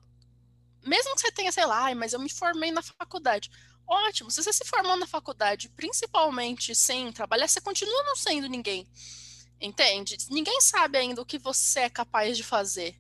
Mesmo 0.85 1.15
que 1.15 1.21
você 1.21 1.33
tenha, 1.33 1.53
sei 1.53 1.65
lá, 1.65 1.95
mas 1.95 2.13
eu 2.13 2.21
me 2.21 2.31
formei 2.31 2.73
na 2.73 2.83
faculdade. 2.83 3.51
Ótimo, 3.87 4.31
se 4.31 4.43
você 4.43 4.53
se 4.53 4.65
formou 4.65 4.97
na 4.97 5.07
faculdade, 5.07 5.69
principalmente 5.71 6.75
sem 6.75 7.13
trabalhar, 7.13 7.49
você 7.49 7.61
continua 7.61 8.03
não 8.05 8.17
sendo 8.17 8.49
ninguém. 8.49 8.89
Entende? 9.63 10.17
Ninguém 10.29 10.61
sabe 10.61 10.99
ainda 10.99 11.23
o 11.23 11.25
que 11.25 11.39
você 11.39 11.81
é 11.81 11.89
capaz 11.89 12.37
de 12.37 12.43
fazer. 12.43 12.97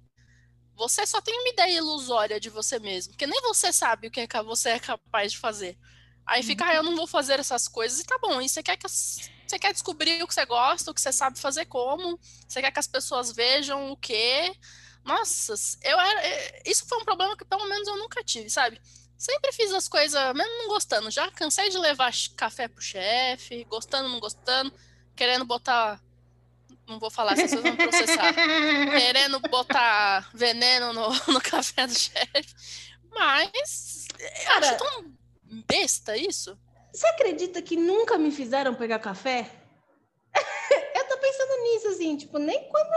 Você 0.76 1.04
só 1.04 1.20
tem 1.20 1.36
uma 1.36 1.48
ideia 1.48 1.76
ilusória 1.76 2.38
de 2.38 2.48
você 2.48 2.78
mesmo, 2.78 3.12
porque 3.12 3.26
nem 3.26 3.40
você 3.42 3.72
sabe 3.72 4.06
o 4.06 4.10
que 4.10 4.20
é 4.20 4.42
você 4.44 4.70
é 4.70 4.78
capaz 4.78 5.32
de 5.32 5.38
fazer. 5.38 5.76
Aí 6.24 6.40
fica, 6.42 6.64
ah, 6.64 6.74
eu 6.74 6.84
não 6.84 6.94
vou 6.94 7.06
fazer 7.08 7.40
essas 7.40 7.66
coisas, 7.66 7.98
e 7.98 8.04
tá 8.04 8.16
bom, 8.18 8.40
e 8.40 8.48
você 8.48 8.62
quer 8.62 8.76
que 8.76 8.88
você 8.88 9.58
quer 9.58 9.72
descobrir 9.72 10.22
o 10.22 10.28
que 10.28 10.32
você 10.32 10.46
gosta, 10.46 10.90
o 10.90 10.94
que 10.94 11.00
você 11.00 11.12
sabe 11.12 11.38
fazer 11.40 11.66
como, 11.66 12.18
você 12.48 12.60
quer 12.62 12.70
que 12.70 12.78
as 12.78 12.86
pessoas 12.86 13.32
vejam 13.32 13.90
o 13.90 13.96
quê. 13.96 14.54
Nossa, 15.04 15.54
eu 15.82 15.98
era, 15.98 16.24
é, 16.24 16.62
isso 16.64 16.86
foi 16.86 16.98
um 16.98 17.04
problema 17.04 17.36
que 17.36 17.44
pelo 17.44 17.68
menos 17.68 17.88
eu 17.88 17.96
nunca 17.98 18.22
tive, 18.22 18.48
sabe? 18.48 18.80
Sempre 19.18 19.52
fiz 19.52 19.72
as 19.72 19.88
coisas, 19.88 20.20
mesmo 20.34 20.58
não 20.58 20.68
gostando. 20.68 21.10
Já 21.10 21.28
cansei 21.32 21.68
de 21.70 21.78
levar 21.78 22.12
café 22.36 22.68
pro 22.68 22.80
chefe, 22.80 23.64
gostando, 23.64 24.08
não 24.08 24.20
gostando, 24.20 24.72
querendo 25.16 25.44
botar. 25.44 26.00
Não 26.92 26.98
vou 26.98 27.10
falar, 27.10 27.34
se 27.34 27.48
vocês 27.48 27.62
vão 27.62 27.74
processar. 27.74 28.34
querendo 28.92 29.40
botar 29.40 30.28
veneno 30.34 30.92
no, 30.92 31.08
no 31.32 31.40
café 31.40 31.86
do 31.86 31.98
chefe. 31.98 32.54
Mas. 33.10 34.06
Cara, 34.44 34.68
acho 34.68 34.78
tão 34.78 35.12
besta 35.66 36.16
isso. 36.16 36.58
Você 36.92 37.06
acredita 37.06 37.62
que 37.62 37.76
nunca 37.76 38.18
me 38.18 38.30
fizeram 38.30 38.74
pegar 38.74 38.98
café? 38.98 39.50
eu 40.94 41.08
tô 41.08 41.16
pensando 41.16 41.62
nisso, 41.62 41.88
assim, 41.88 42.16
tipo, 42.16 42.38
nem 42.38 42.68
quando. 42.68 42.90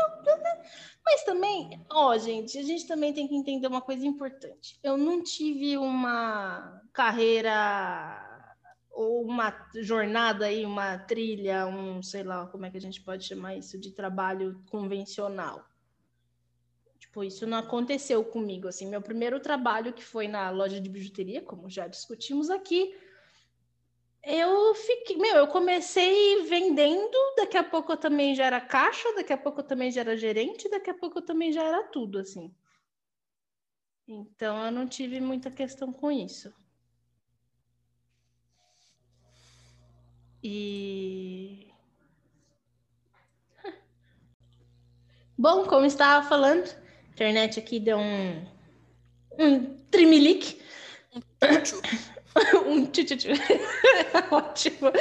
Mas 1.06 1.24
também, 1.24 1.86
ó, 1.90 2.18
gente, 2.18 2.58
a 2.58 2.64
gente 2.64 2.86
também 2.86 3.14
tem 3.14 3.28
que 3.28 3.36
entender 3.36 3.68
uma 3.68 3.82
coisa 3.82 4.06
importante. 4.06 4.78
Eu 4.84 4.98
não 4.98 5.24
tive 5.24 5.78
uma 5.78 6.82
carreira 6.92 8.25
ou 8.96 9.22
uma 9.22 9.54
jornada 9.75 10.46
aí, 10.46 10.66
uma 10.66 10.98
trilha, 10.98 11.68
um, 11.68 12.02
sei 12.02 12.24
lá, 12.24 12.48
como 12.48 12.66
é 12.66 12.72
que 12.72 12.78
a 12.78 12.82
gente 12.82 13.02
pode 13.02 13.25
chamar 13.25 13.56
isso, 13.56 13.78
de 13.78 13.92
trabalho 13.92 14.64
convencional. 14.72 15.66
Tipo, 16.98 17.24
isso 17.24 17.46
não 17.46 17.58
aconteceu 17.58 18.24
comigo, 18.24 18.70
assim. 18.70 18.88
Meu 18.88 19.02
primeiro 19.02 19.40
trabalho, 19.40 19.94
que 19.94 20.04
foi 20.04 20.30
na 20.30 20.50
loja 20.50 20.80
de 20.80 20.90
bijuteria, 20.90 21.42
como 21.42 21.70
já 21.70 21.88
discutimos 21.88 22.50
aqui, 22.50 22.96
eu 24.24 24.74
fiquei, 24.74 25.18
meu, 25.18 25.36
eu 25.36 25.48
comecei 25.48 26.44
vendendo, 26.44 27.18
daqui 27.36 27.58
a 27.58 27.64
pouco 27.64 27.92
eu 27.92 27.98
também 27.98 28.34
já 28.34 28.46
era 28.46 28.62
caixa, 28.62 29.14
daqui 29.14 29.34
a 29.34 29.38
pouco 29.38 29.60
eu 29.60 29.66
também 29.66 29.92
já 29.92 30.02
era 30.02 30.18
gerente, 30.18 30.70
daqui 30.70 30.90
a 30.90 30.96
pouco 30.96 31.20
eu 31.20 31.22
também 31.22 31.52
já 31.52 31.64
era 31.64 31.84
tudo, 31.84 32.18
assim. 32.18 32.56
Então 34.08 34.66
eu 34.66 34.72
não 34.72 34.88
tive 34.88 35.20
muita 35.20 35.52
questão 35.52 35.92
com 35.92 36.10
isso. 36.10 36.54
E 40.48 41.74
Bom, 45.36 45.66
como 45.66 45.88
estava 45.88 46.28
falando, 46.30 46.70
a 46.70 47.12
internet 47.14 47.58
aqui 47.60 47.80
deu 47.80 47.98
um 47.98 48.46
um 49.40 49.75
trimelique. 49.90 50.62
Um 52.64 52.86
tchutchu. 52.86 53.30
Ótimo. 54.30 54.92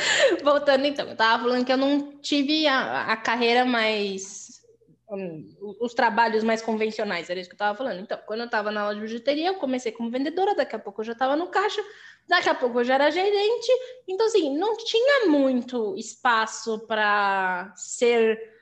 Voltando 0.42 0.86
então, 0.86 1.06
eu 1.06 1.14
tava 1.14 1.42
falando 1.42 1.66
que 1.66 1.72
eu 1.72 1.76
não 1.76 2.18
tive 2.22 2.66
a, 2.66 3.12
a 3.12 3.16
carreira 3.18 3.66
mais 3.66 4.62
um, 5.10 5.46
os 5.80 5.92
trabalhos 5.92 6.42
mais 6.42 6.62
convencionais, 6.62 7.28
era 7.28 7.38
isso 7.38 7.50
que 7.50 7.54
eu 7.54 7.56
estava 7.56 7.76
falando. 7.76 8.00
Então, 8.00 8.18
quando 8.26 8.40
eu 8.40 8.46
estava 8.46 8.70
na 8.70 8.82
aula 8.82 8.94
de 8.94 9.02
bijuteria, 9.02 9.48
eu 9.48 9.56
comecei 9.56 9.92
como 9.92 10.10
vendedora, 10.10 10.54
daqui 10.54 10.74
a 10.74 10.78
pouco 10.78 11.02
eu 11.02 11.04
já 11.04 11.12
estava 11.12 11.36
no 11.36 11.48
caixa, 11.48 11.82
daqui 12.26 12.48
a 12.48 12.54
pouco 12.54 12.80
eu 12.80 12.84
já 12.84 12.94
era 12.94 13.10
gerente. 13.10 13.70
Então, 14.08 14.26
assim, 14.26 14.56
não 14.56 14.76
tinha 14.76 15.26
muito 15.26 15.94
espaço 15.96 16.86
para 16.86 17.72
ser 17.76 18.54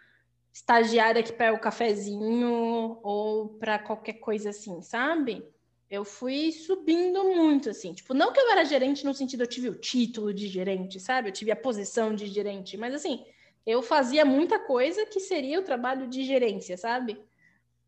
estagiária 0.53 1.23
que 1.23 1.33
pega 1.33 1.57
o 1.57 1.61
cafezinho 1.61 3.01
ou 3.03 3.49
para 3.59 3.79
qualquer 3.79 4.15
coisa 4.15 4.51
assim, 4.51 4.83
sabe? 4.83 5.47
Eu 5.89 6.05
fui 6.05 6.53
subindo 6.53 7.25
muito, 7.25 7.71
assim. 7.71 7.93
Tipo, 7.95 8.15
não 8.15 8.33
que 8.33 8.41
eu 8.41 8.51
era 8.51 8.65
gerente 8.65 9.05
no 9.05 9.15
sentido 9.15 9.43
eu 9.43 9.47
tive 9.47 9.69
o 9.69 9.75
título 9.75 10.33
de 10.33 10.49
gerente, 10.49 11.01
sabe? 11.01 11.29
Eu 11.29 11.33
tive 11.33 11.51
a 11.51 11.57
posição 11.57 12.15
de 12.15 12.27
gerente, 12.27 12.77
mas 12.77 12.95
assim, 12.95 13.25
eu 13.67 13.83
fazia 13.83 14.25
muita 14.25 14.59
coisa 14.59 15.07
que 15.07 15.21
seria 15.21 15.61
o 15.61 15.65
trabalho 15.65 16.07
de 16.07 16.25
gerência, 16.25 16.77
sabe? 16.77 17.19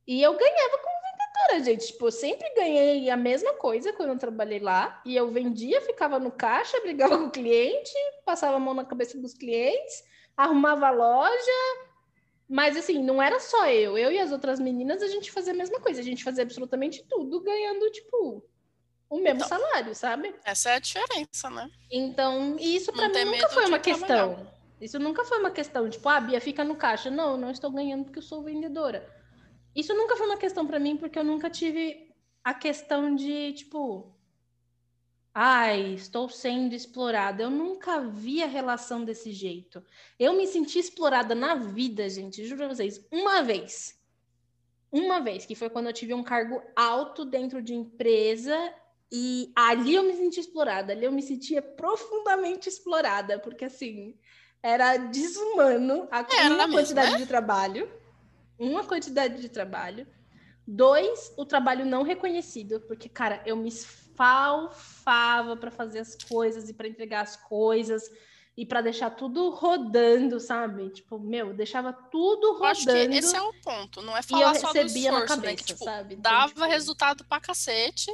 E 0.06 0.22
eu 0.22 0.36
ganhava 0.36 0.78
como 0.78 0.93
vendedora, 1.44 1.64
gente. 1.64 1.86
Tipo, 1.86 2.06
eu 2.06 2.12
sempre 2.12 2.48
ganhei 2.54 3.10
a 3.10 3.16
mesma 3.16 3.54
coisa 3.54 3.92
quando 3.92 4.10
eu 4.10 4.18
trabalhei 4.18 4.60
lá. 4.60 5.00
E 5.04 5.14
eu 5.14 5.30
vendia, 5.30 5.80
ficava 5.82 6.18
no 6.18 6.30
caixa, 6.30 6.80
brigava 6.82 7.18
com 7.18 7.24
o 7.24 7.30
cliente, 7.30 7.92
passava 8.24 8.56
a 8.56 8.60
mão 8.60 8.74
na 8.74 8.84
cabeça 8.84 9.18
dos 9.18 9.34
clientes, 9.34 10.02
arrumava 10.36 10.88
a 10.88 10.90
loja. 10.90 11.88
Mas 12.48 12.76
assim, 12.76 13.02
não 13.02 13.22
era 13.22 13.40
só 13.40 13.68
eu. 13.68 13.96
Eu 13.96 14.12
e 14.12 14.18
as 14.18 14.30
outras 14.30 14.60
meninas, 14.60 15.02
a 15.02 15.08
gente 15.08 15.30
fazia 15.30 15.52
a 15.52 15.56
mesma 15.56 15.80
coisa. 15.80 16.00
A 16.00 16.04
gente 16.04 16.22
fazia 16.22 16.42
absolutamente 16.42 17.04
tudo 17.08 17.42
ganhando, 17.42 17.90
tipo, 17.90 18.44
o 19.08 19.16
mesmo 19.16 19.44
então, 19.44 19.48
salário, 19.48 19.94
sabe? 19.94 20.34
Essa 20.44 20.70
é 20.70 20.74
a 20.74 20.78
diferença, 20.78 21.50
né? 21.50 21.70
Então, 21.90 22.56
isso 22.58 22.92
para 22.92 23.08
mim 23.08 23.24
nunca 23.24 23.48
foi 23.48 23.66
uma 23.66 23.78
questão. 23.78 24.54
Isso 24.80 24.98
nunca 24.98 25.24
foi 25.24 25.38
uma 25.38 25.50
questão, 25.50 25.88
tipo, 25.88 26.06
ah, 26.08 26.20
Bia, 26.20 26.40
fica 26.40 26.62
no 26.62 26.76
caixa. 26.76 27.10
Não, 27.10 27.38
não 27.38 27.50
estou 27.50 27.70
ganhando 27.70 28.04
porque 28.04 28.18
eu 28.18 28.22
sou 28.22 28.42
vendedora. 28.42 29.08
Isso 29.74 29.94
nunca 29.94 30.16
foi 30.16 30.26
uma 30.26 30.36
questão 30.36 30.66
para 30.66 30.78
mim, 30.78 30.96
porque 30.96 31.18
eu 31.18 31.24
nunca 31.24 31.50
tive 31.50 32.12
a 32.42 32.54
questão 32.54 33.14
de, 33.14 33.52
tipo, 33.54 34.14
ai, 35.34 35.94
estou 35.94 36.28
sendo 36.28 36.74
explorada. 36.74 37.42
Eu 37.42 37.50
nunca 37.50 38.00
vi 38.00 38.42
a 38.42 38.46
relação 38.46 39.04
desse 39.04 39.32
jeito. 39.32 39.82
Eu 40.18 40.34
me 40.34 40.46
senti 40.46 40.78
explorada 40.78 41.34
na 41.34 41.54
vida, 41.54 42.08
gente, 42.08 42.44
juro 42.44 42.58
pra 42.58 42.68
vocês, 42.68 43.04
uma 43.10 43.42
vez. 43.42 43.98
Uma 44.92 45.18
vez, 45.18 45.44
que 45.44 45.56
foi 45.56 45.68
quando 45.68 45.86
eu 45.86 45.92
tive 45.92 46.14
um 46.14 46.22
cargo 46.22 46.62
alto 46.76 47.24
dentro 47.24 47.60
de 47.60 47.74
empresa 47.74 48.56
e 49.10 49.52
ali 49.56 49.94
eu 49.96 50.04
me 50.04 50.14
senti 50.14 50.38
explorada, 50.38 50.92
ali 50.92 51.04
eu 51.04 51.10
me 51.10 51.22
sentia 51.22 51.60
profundamente 51.60 52.68
explorada, 52.68 53.40
porque 53.40 53.64
assim, 53.64 54.16
era 54.62 54.96
desumano 54.96 56.08
a 56.12 56.24
uma 56.48 56.70
quantidade 56.70 57.12
né? 57.12 57.18
de 57.18 57.26
trabalho, 57.26 57.90
uma 58.58 58.84
quantidade 58.84 59.40
de 59.40 59.49
trabalho, 59.49 60.06
dois, 60.66 61.32
o 61.37 61.44
trabalho 61.44 61.84
não 61.84 62.02
reconhecido, 62.02 62.80
porque 62.80 63.08
cara, 63.08 63.42
eu 63.44 63.56
me 63.56 63.68
esfalfava 63.68 65.56
para 65.56 65.70
fazer 65.70 66.00
as 66.00 66.16
coisas 66.16 66.68
e 66.68 66.75
para 66.75 66.88
entregar 66.88 67.23
as 67.23 67.37
coisas 67.37 68.11
e 68.56 68.64
para 68.64 68.80
deixar 68.80 69.11
tudo 69.11 69.50
rodando, 69.50 70.38
sabe? 70.38 70.88
Tipo, 70.90 71.18
meu, 71.18 71.52
deixava 71.52 71.92
tudo 71.92 72.52
rodando. 72.52 72.64
Eu 72.64 72.70
acho 72.70 72.84
que 72.84 73.16
esse 73.16 73.37
é 73.37 73.42
o 73.42 73.52
ponto, 73.54 74.00
não 74.00 74.16
é 74.16 74.23
falar 74.23 74.54
só 74.54 74.73
do 74.73 74.78
esforço, 74.78 75.11
na 75.11 75.26
cabeça, 75.26 75.46
né? 75.46 75.56
Que, 75.56 75.64
tipo, 75.64 75.84
sabe? 75.84 76.14
Então, 76.14 76.32
dava 76.32 76.49
tipo... 76.49 76.64
resultado 76.64 77.25
pra 77.25 77.40
cacete 77.40 78.12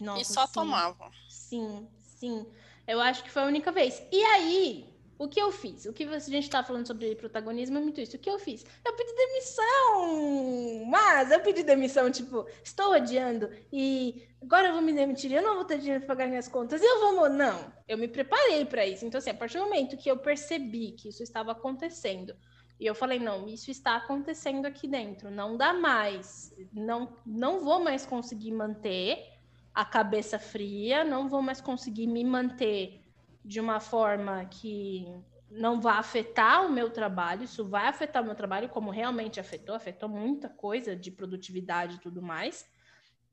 Nossa, 0.00 0.22
e 0.22 0.24
só 0.24 0.46
sim. 0.46 0.52
tomava. 0.54 1.10
Sim, 1.28 1.86
sim. 2.18 2.46
Eu 2.86 3.00
acho 3.00 3.22
que 3.22 3.30
foi 3.30 3.42
a 3.42 3.46
única 3.46 3.70
vez. 3.70 4.02
E 4.10 4.22
aí, 4.24 4.95
o 5.18 5.28
que 5.28 5.40
eu 5.40 5.50
fiz? 5.50 5.86
O 5.86 5.92
que 5.92 6.04
a 6.04 6.18
gente 6.18 6.44
está 6.44 6.62
falando 6.62 6.86
sobre 6.86 7.14
protagonismo 7.14 7.78
é 7.78 7.80
muito 7.80 8.00
isso. 8.00 8.16
O 8.16 8.18
que 8.18 8.28
eu 8.28 8.38
fiz? 8.38 8.64
Eu 8.84 8.92
pedi 8.94 9.12
demissão! 9.14 10.84
Mas 10.86 11.30
eu 11.30 11.40
pedi 11.40 11.62
demissão, 11.62 12.10
tipo, 12.10 12.46
estou 12.62 12.92
odiando 12.92 13.50
e 13.72 14.28
agora 14.42 14.68
eu 14.68 14.74
vou 14.74 14.82
me 14.82 14.92
demitir, 14.92 15.32
eu 15.32 15.42
não 15.42 15.54
vou 15.54 15.64
ter 15.64 15.78
dinheiro 15.78 16.04
para 16.04 16.14
pagar 16.14 16.28
minhas 16.28 16.48
contas 16.48 16.82
eu 16.82 17.00
vou. 17.00 17.28
Não, 17.28 17.72
eu 17.88 17.96
me 17.96 18.08
preparei 18.08 18.64
para 18.64 18.86
isso. 18.86 19.06
Então, 19.06 19.18
assim, 19.18 19.30
a 19.30 19.34
partir 19.34 19.58
do 19.58 19.64
momento 19.64 19.96
que 19.96 20.10
eu 20.10 20.18
percebi 20.18 20.92
que 20.92 21.08
isso 21.08 21.22
estava 21.22 21.52
acontecendo, 21.52 22.36
e 22.78 22.84
eu 22.84 22.94
falei, 22.94 23.18
não, 23.18 23.48
isso 23.48 23.70
está 23.70 23.96
acontecendo 23.96 24.66
aqui 24.66 24.86
dentro, 24.86 25.30
não 25.30 25.56
dá 25.56 25.72
mais, 25.72 26.54
não, 26.72 27.16
não 27.24 27.60
vou 27.60 27.82
mais 27.82 28.04
conseguir 28.04 28.52
manter 28.52 29.32
a 29.74 29.84
cabeça 29.84 30.38
fria, 30.38 31.04
não 31.04 31.28
vou 31.28 31.40
mais 31.40 31.60
conseguir 31.60 32.06
me 32.06 32.22
manter 32.22 33.05
de 33.46 33.60
uma 33.60 33.78
forma 33.78 34.44
que 34.46 35.06
não 35.48 35.80
vai 35.80 35.96
afetar 35.98 36.66
o 36.66 36.72
meu 36.72 36.90
trabalho, 36.90 37.44
isso 37.44 37.64
vai 37.64 37.86
afetar 37.86 38.20
o 38.20 38.26
meu 38.26 38.34
trabalho, 38.34 38.68
como 38.68 38.90
realmente 38.90 39.38
afetou, 39.38 39.74
afetou 39.74 40.08
muita 40.08 40.48
coisa 40.48 40.96
de 40.96 41.12
produtividade 41.12 41.94
e 41.96 42.00
tudo 42.00 42.20
mais. 42.20 42.68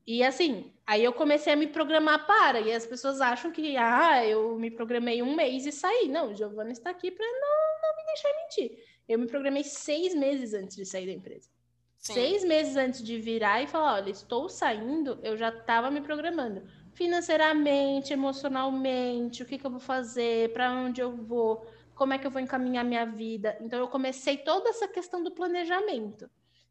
E 0.06 0.24
assim, 0.24 0.72
aí 0.86 1.04
eu 1.04 1.14
comecei 1.14 1.54
a 1.54 1.56
me 1.56 1.66
programar 1.66 2.28
para, 2.28 2.60
e 2.60 2.72
as 2.72 2.86
pessoas 2.86 3.22
acham 3.22 3.52
que, 3.52 3.76
ah, 3.76 4.24
eu 4.24 4.56
me 4.60 4.70
programei 4.70 5.24
um 5.24 5.36
mês 5.36 5.66
e 5.66 5.72
saí. 5.72 6.08
Não, 6.08 6.36
Giovana 6.36 6.72
está 6.72 6.92
aqui 6.92 7.10
para 7.10 7.26
não, 7.26 7.82
não 7.82 7.96
me 7.96 8.06
deixar 8.06 8.30
mentir. 8.44 8.84
Eu 9.10 9.18
me 9.18 9.26
programei 9.26 9.64
seis 9.64 10.14
meses 10.14 10.54
antes 10.54 10.76
de 10.76 10.86
sair 10.86 11.08
da 11.08 11.14
empresa. 11.14 11.50
Sim. 11.98 12.14
Seis 12.14 12.44
meses 12.44 12.76
antes 12.76 13.02
de 13.02 13.18
virar 13.18 13.64
e 13.64 13.68
falar, 13.68 13.96
olha, 13.96 14.10
estou 14.10 14.50
saindo, 14.50 15.20
eu 15.24 15.38
já 15.38 15.50
estava 15.50 15.90
me 15.90 16.02
programando 16.02 16.62
financeiramente, 16.94 18.14
emocionalmente, 18.14 19.44
o 19.44 19.46
que, 19.46 19.58
que 19.58 19.66
eu 19.66 19.72
vou 19.72 19.80
fazer, 19.80 20.54
para 20.54 20.72
onde 20.72 21.02
eu 21.02 21.16
vou, 21.16 21.66
como 21.96 22.14
é 22.14 22.18
que 22.18 22.26
eu 22.26 22.32
vou 22.32 22.42
encaminhar 22.42 22.84
minha 22.84 23.06
vida. 23.06 23.58
Então, 23.62 23.80
eu 23.80 23.88
comecei 23.88 24.38
toda 24.38 24.70
essa 24.70 24.88
questão 24.88 25.24
do 25.24 25.32
planejamento. 25.32 26.30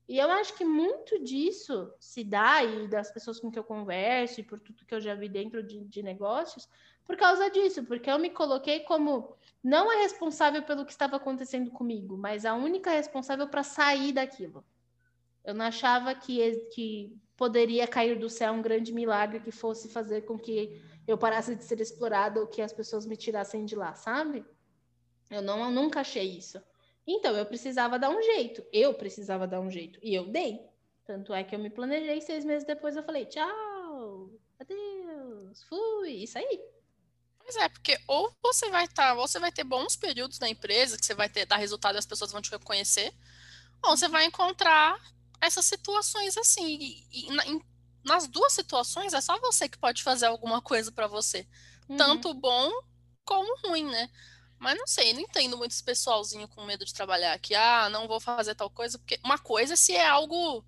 E 0.08 0.18
eu 0.18 0.30
acho 0.30 0.54
que 0.54 0.64
muito 0.64 1.22
disso 1.22 1.92
se 1.98 2.24
dá, 2.24 2.62
e 2.62 2.88
das 2.88 3.10
pessoas 3.10 3.38
com 3.40 3.50
que 3.50 3.58
eu 3.58 3.64
converso, 3.64 4.40
e 4.40 4.44
por 4.44 4.60
tudo 4.60 4.84
que 4.84 4.94
eu 4.94 5.00
já 5.00 5.14
vi 5.14 5.28
dentro 5.28 5.62
de, 5.62 5.84
de 5.84 6.02
negócios, 6.02 6.68
por 7.04 7.16
causa 7.16 7.50
disso, 7.50 7.84
porque 7.84 8.10
eu 8.10 8.18
me 8.18 8.30
coloquei 8.30 8.80
como 8.80 9.36
não 9.62 9.90
a 9.90 10.02
responsável 10.02 10.62
pelo 10.62 10.84
que 10.84 10.92
estava 10.92 11.16
acontecendo 11.16 11.70
comigo, 11.70 12.16
mas 12.16 12.44
a 12.44 12.54
única 12.54 12.90
responsável 12.90 13.48
para 13.48 13.62
sair 13.62 14.12
daquilo. 14.12 14.64
Eu 15.44 15.54
não 15.54 15.64
achava 15.64 16.14
que, 16.14 16.56
que 16.74 17.16
poderia 17.36 17.86
cair 17.88 18.18
do 18.18 18.30
céu 18.30 18.52
um 18.52 18.62
grande 18.62 18.92
milagre 18.92 19.40
que 19.40 19.50
fosse 19.50 19.88
fazer 19.88 20.22
com 20.22 20.38
que 20.38 20.80
eu 21.06 21.18
parasse 21.18 21.54
de 21.54 21.64
ser 21.64 21.80
explorada 21.80 22.40
ou 22.40 22.46
que 22.46 22.62
as 22.62 22.72
pessoas 22.72 23.04
me 23.04 23.16
tirassem 23.16 23.64
de 23.64 23.74
lá, 23.74 23.94
sabe? 23.94 24.44
Eu 25.28 25.42
não 25.42 25.64
eu 25.64 25.70
nunca 25.70 26.00
achei 26.00 26.36
isso. 26.36 26.62
Então 27.06 27.36
eu 27.36 27.44
precisava 27.44 27.98
dar 27.98 28.10
um 28.10 28.22
jeito. 28.22 28.64
Eu 28.72 28.94
precisava 28.94 29.46
dar 29.46 29.60
um 29.60 29.70
jeito 29.70 29.98
e 30.02 30.14
eu 30.14 30.28
dei. 30.28 30.60
Tanto 31.04 31.34
é 31.34 31.42
que 31.42 31.54
eu 31.54 31.58
me 31.58 31.70
planejei 31.70 32.20
seis 32.20 32.44
meses 32.44 32.66
depois 32.66 32.94
eu 32.94 33.02
falei 33.02 33.26
tchau, 33.26 34.30
adeus, 34.60 35.64
fui, 35.64 36.10
isso 36.10 36.38
aí. 36.38 36.60
Pois 37.40 37.56
é, 37.56 37.68
porque 37.68 37.98
ou 38.06 38.32
você 38.40 38.70
vai 38.70 38.84
estar, 38.84 39.14
tá, 39.14 39.20
ou 39.20 39.26
você 39.26 39.40
vai 39.40 39.50
ter 39.50 39.64
bons 39.64 39.96
períodos 39.96 40.38
na 40.38 40.48
empresa 40.48 40.96
que 40.96 41.04
você 41.04 41.14
vai 41.14 41.28
ter 41.28 41.44
dar 41.44 41.56
resultado 41.56 41.96
e 41.96 41.98
as 41.98 42.06
pessoas 42.06 42.30
vão 42.30 42.40
te 42.40 42.52
reconhecer, 42.52 43.12
ou 43.82 43.96
você 43.96 44.06
vai 44.08 44.24
encontrar 44.26 44.96
essas 45.42 45.66
situações 45.66 46.36
assim. 46.38 46.78
E, 46.80 47.06
e 47.12 47.32
na, 47.32 47.46
em, 47.46 47.60
nas 48.04 48.26
duas 48.26 48.52
situações 48.52 49.12
é 49.12 49.20
só 49.20 49.38
você 49.40 49.68
que 49.68 49.78
pode 49.78 50.02
fazer 50.02 50.26
alguma 50.26 50.62
coisa 50.62 50.90
para 50.90 51.06
você, 51.06 51.46
uhum. 51.88 51.96
tanto 51.96 52.32
bom 52.32 52.70
como 53.24 53.56
ruim, 53.66 53.84
né? 53.84 54.08
Mas 54.58 54.78
não 54.78 54.86
sei, 54.86 55.12
não 55.12 55.20
entendo 55.20 55.56
muito 55.56 55.72
esse 55.72 55.82
pessoalzinho 55.82 56.46
com 56.46 56.64
medo 56.64 56.84
de 56.84 56.94
trabalhar 56.94 57.36
que 57.40 57.54
ah, 57.54 57.88
não 57.90 58.06
vou 58.06 58.20
fazer 58.20 58.54
tal 58.54 58.70
coisa, 58.70 58.96
porque 58.98 59.18
uma 59.24 59.36
coisa 59.36 59.74
é 59.74 59.76
se 59.76 59.92
é 59.92 60.06
algo 60.06 60.64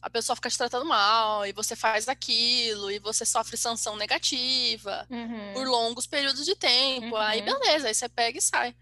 a 0.00 0.08
pessoa 0.08 0.36
fica 0.36 0.48
te 0.48 0.56
tratando 0.56 0.84
mal 0.86 1.44
e 1.44 1.52
você 1.52 1.74
faz 1.74 2.08
aquilo 2.08 2.90
e 2.90 2.98
você 3.00 3.26
sofre 3.26 3.56
sanção 3.56 3.96
negativa 3.96 5.06
uhum. 5.10 5.52
por 5.54 5.66
longos 5.66 6.06
períodos 6.06 6.46
de 6.46 6.54
tempo, 6.54 7.16
uhum. 7.16 7.16
aí 7.16 7.42
beleza, 7.42 7.88
aí 7.88 7.94
você 7.94 8.08
pega 8.08 8.38
e 8.38 8.42
sai. 8.42 8.74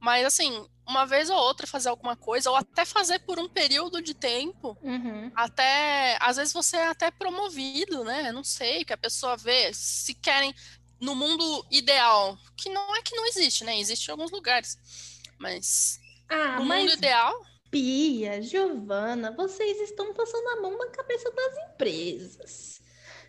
Mas 0.00 0.26
assim, 0.26 0.66
uma 0.86 1.06
vez 1.06 1.30
ou 1.30 1.36
outra 1.36 1.66
fazer 1.66 1.88
alguma 1.88 2.16
coisa, 2.16 2.50
ou 2.50 2.56
até 2.56 2.84
fazer 2.84 3.20
por 3.20 3.38
um 3.38 3.48
período 3.48 4.02
de 4.02 4.14
tempo, 4.14 4.76
uhum. 4.82 5.30
até 5.34 6.16
às 6.20 6.36
vezes 6.36 6.52
você 6.52 6.76
é 6.76 6.88
até 6.88 7.10
promovido, 7.10 8.02
né? 8.02 8.32
Não 8.32 8.42
sei, 8.42 8.84
que 8.84 8.92
a 8.92 8.98
pessoa 8.98 9.36
vê, 9.36 9.72
se 9.72 10.14
querem 10.14 10.54
no 11.00 11.14
mundo 11.14 11.66
ideal, 11.70 12.36
que 12.56 12.68
não 12.68 12.96
é 12.96 13.02
que 13.02 13.14
não 13.14 13.26
existe, 13.26 13.64
né? 13.64 13.78
Existe 13.78 14.08
em 14.08 14.12
alguns 14.12 14.30
lugares. 14.30 14.78
Mas 15.38 16.00
ah, 16.28 16.58
no 16.58 16.64
mas... 16.64 16.82
mundo 16.82 16.92
ideal. 16.94 17.34
Pia, 17.70 18.42
Giovana, 18.42 19.30
vocês 19.30 19.80
estão 19.80 20.12
passando 20.12 20.48
a 20.48 20.60
mão 20.60 20.76
na 20.76 20.88
cabeça 20.88 21.30
das 21.30 21.70
empresas. 21.70 22.80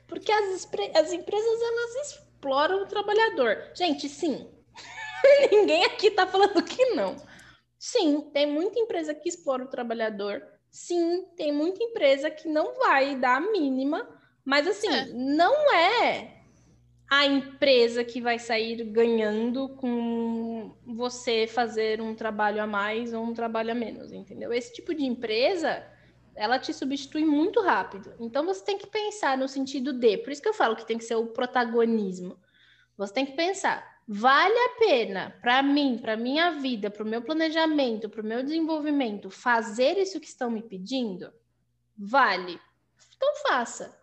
Porque 0.07 0.31
as, 0.31 0.67
as 0.95 1.13
empresas 1.13 1.61
elas 1.61 2.07
exploram 2.07 2.81
o 2.81 2.87
trabalhador. 2.87 3.71
Gente, 3.75 4.09
sim. 4.09 4.49
Ninguém 5.51 5.85
aqui 5.85 6.11
tá 6.11 6.25
falando 6.27 6.61
que 6.63 6.85
não. 6.93 7.15
Sim, 7.77 8.29
tem 8.33 8.45
muita 8.45 8.79
empresa 8.79 9.13
que 9.13 9.27
explora 9.27 9.63
o 9.63 9.69
trabalhador. 9.69 10.43
Sim, 10.69 11.25
tem 11.35 11.51
muita 11.51 11.83
empresa 11.83 12.29
que 12.29 12.47
não 12.47 12.75
vai 12.77 13.15
dar 13.15 13.37
a 13.37 13.51
mínima, 13.51 14.07
mas 14.45 14.67
assim, 14.67 14.93
é. 14.93 15.05
não 15.07 15.73
é 15.73 16.41
a 17.11 17.25
empresa 17.25 18.05
que 18.05 18.21
vai 18.21 18.39
sair 18.39 18.85
ganhando 18.85 19.67
com 19.75 20.73
você 20.85 21.45
fazer 21.45 21.99
um 21.99 22.15
trabalho 22.15 22.63
a 22.63 22.65
mais 22.65 23.13
ou 23.13 23.21
um 23.21 23.33
trabalho 23.33 23.71
a 23.71 23.75
menos, 23.75 24.13
entendeu? 24.13 24.53
Esse 24.53 24.71
tipo 24.71 24.93
de 24.93 25.03
empresa, 25.03 25.85
ela 26.33 26.57
te 26.57 26.73
substitui 26.73 27.25
muito 27.25 27.59
rápido. 27.61 28.13
Então 28.17 28.45
você 28.45 28.63
tem 28.63 28.77
que 28.77 28.87
pensar 28.87 29.37
no 29.37 29.49
sentido 29.49 29.91
de, 29.91 30.19
por 30.19 30.31
isso 30.31 30.41
que 30.41 30.47
eu 30.47 30.53
falo 30.53 30.75
que 30.75 30.87
tem 30.87 30.97
que 30.97 31.03
ser 31.03 31.15
o 31.15 31.27
protagonismo. 31.27 32.37
Você 33.01 33.13
tem 33.15 33.25
que 33.25 33.31
pensar, 33.31 33.99
vale 34.07 34.55
a 34.55 34.69
pena 34.77 35.35
para 35.41 35.63
mim, 35.63 35.97
para 35.97 36.15
minha 36.15 36.51
vida, 36.51 36.91
para 36.91 37.01
o 37.01 37.07
meu 37.07 37.23
planejamento, 37.23 38.07
para 38.07 38.21
o 38.21 38.25
meu 38.25 38.43
desenvolvimento, 38.43 39.31
fazer 39.31 39.97
isso 39.97 40.19
que 40.19 40.27
estão 40.27 40.51
me 40.51 40.61
pedindo? 40.61 41.33
Vale. 41.97 42.61
Então 43.15 43.33
faça. 43.47 43.99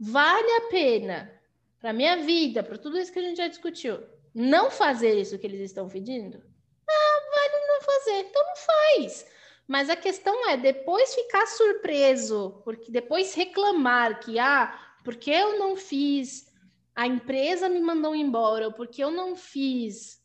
Vale 0.00 0.50
a 0.52 0.60
pena 0.70 1.30
para 1.78 1.92
minha 1.92 2.16
vida, 2.16 2.62
para 2.62 2.78
tudo 2.78 2.98
isso 2.98 3.12
que 3.12 3.18
a 3.18 3.22
gente 3.22 3.36
já 3.36 3.46
discutiu, 3.46 4.02
não 4.34 4.70
fazer 4.70 5.20
isso 5.20 5.38
que 5.38 5.46
eles 5.46 5.60
estão 5.60 5.86
pedindo? 5.86 6.42
Ah, 6.88 7.20
vale 7.34 7.66
não 7.66 7.80
fazer. 7.82 8.20
Então 8.20 8.42
não 8.42 8.56
faz. 8.56 9.26
Mas 9.68 9.90
a 9.90 9.96
questão 9.96 10.48
é 10.48 10.56
depois 10.56 11.14
ficar 11.14 11.44
surpreso, 11.46 12.62
porque 12.64 12.90
depois 12.90 13.34
reclamar 13.34 14.18
que 14.20 14.38
ah, 14.38 14.80
porque 15.04 15.30
eu 15.30 15.58
não 15.58 15.76
fiz, 15.76 16.53
a 16.94 17.06
empresa 17.06 17.68
me 17.68 17.80
mandou 17.80 18.14
embora, 18.14 18.70
porque 18.70 19.02
eu 19.02 19.10
não 19.10 19.34
fiz 19.34 20.22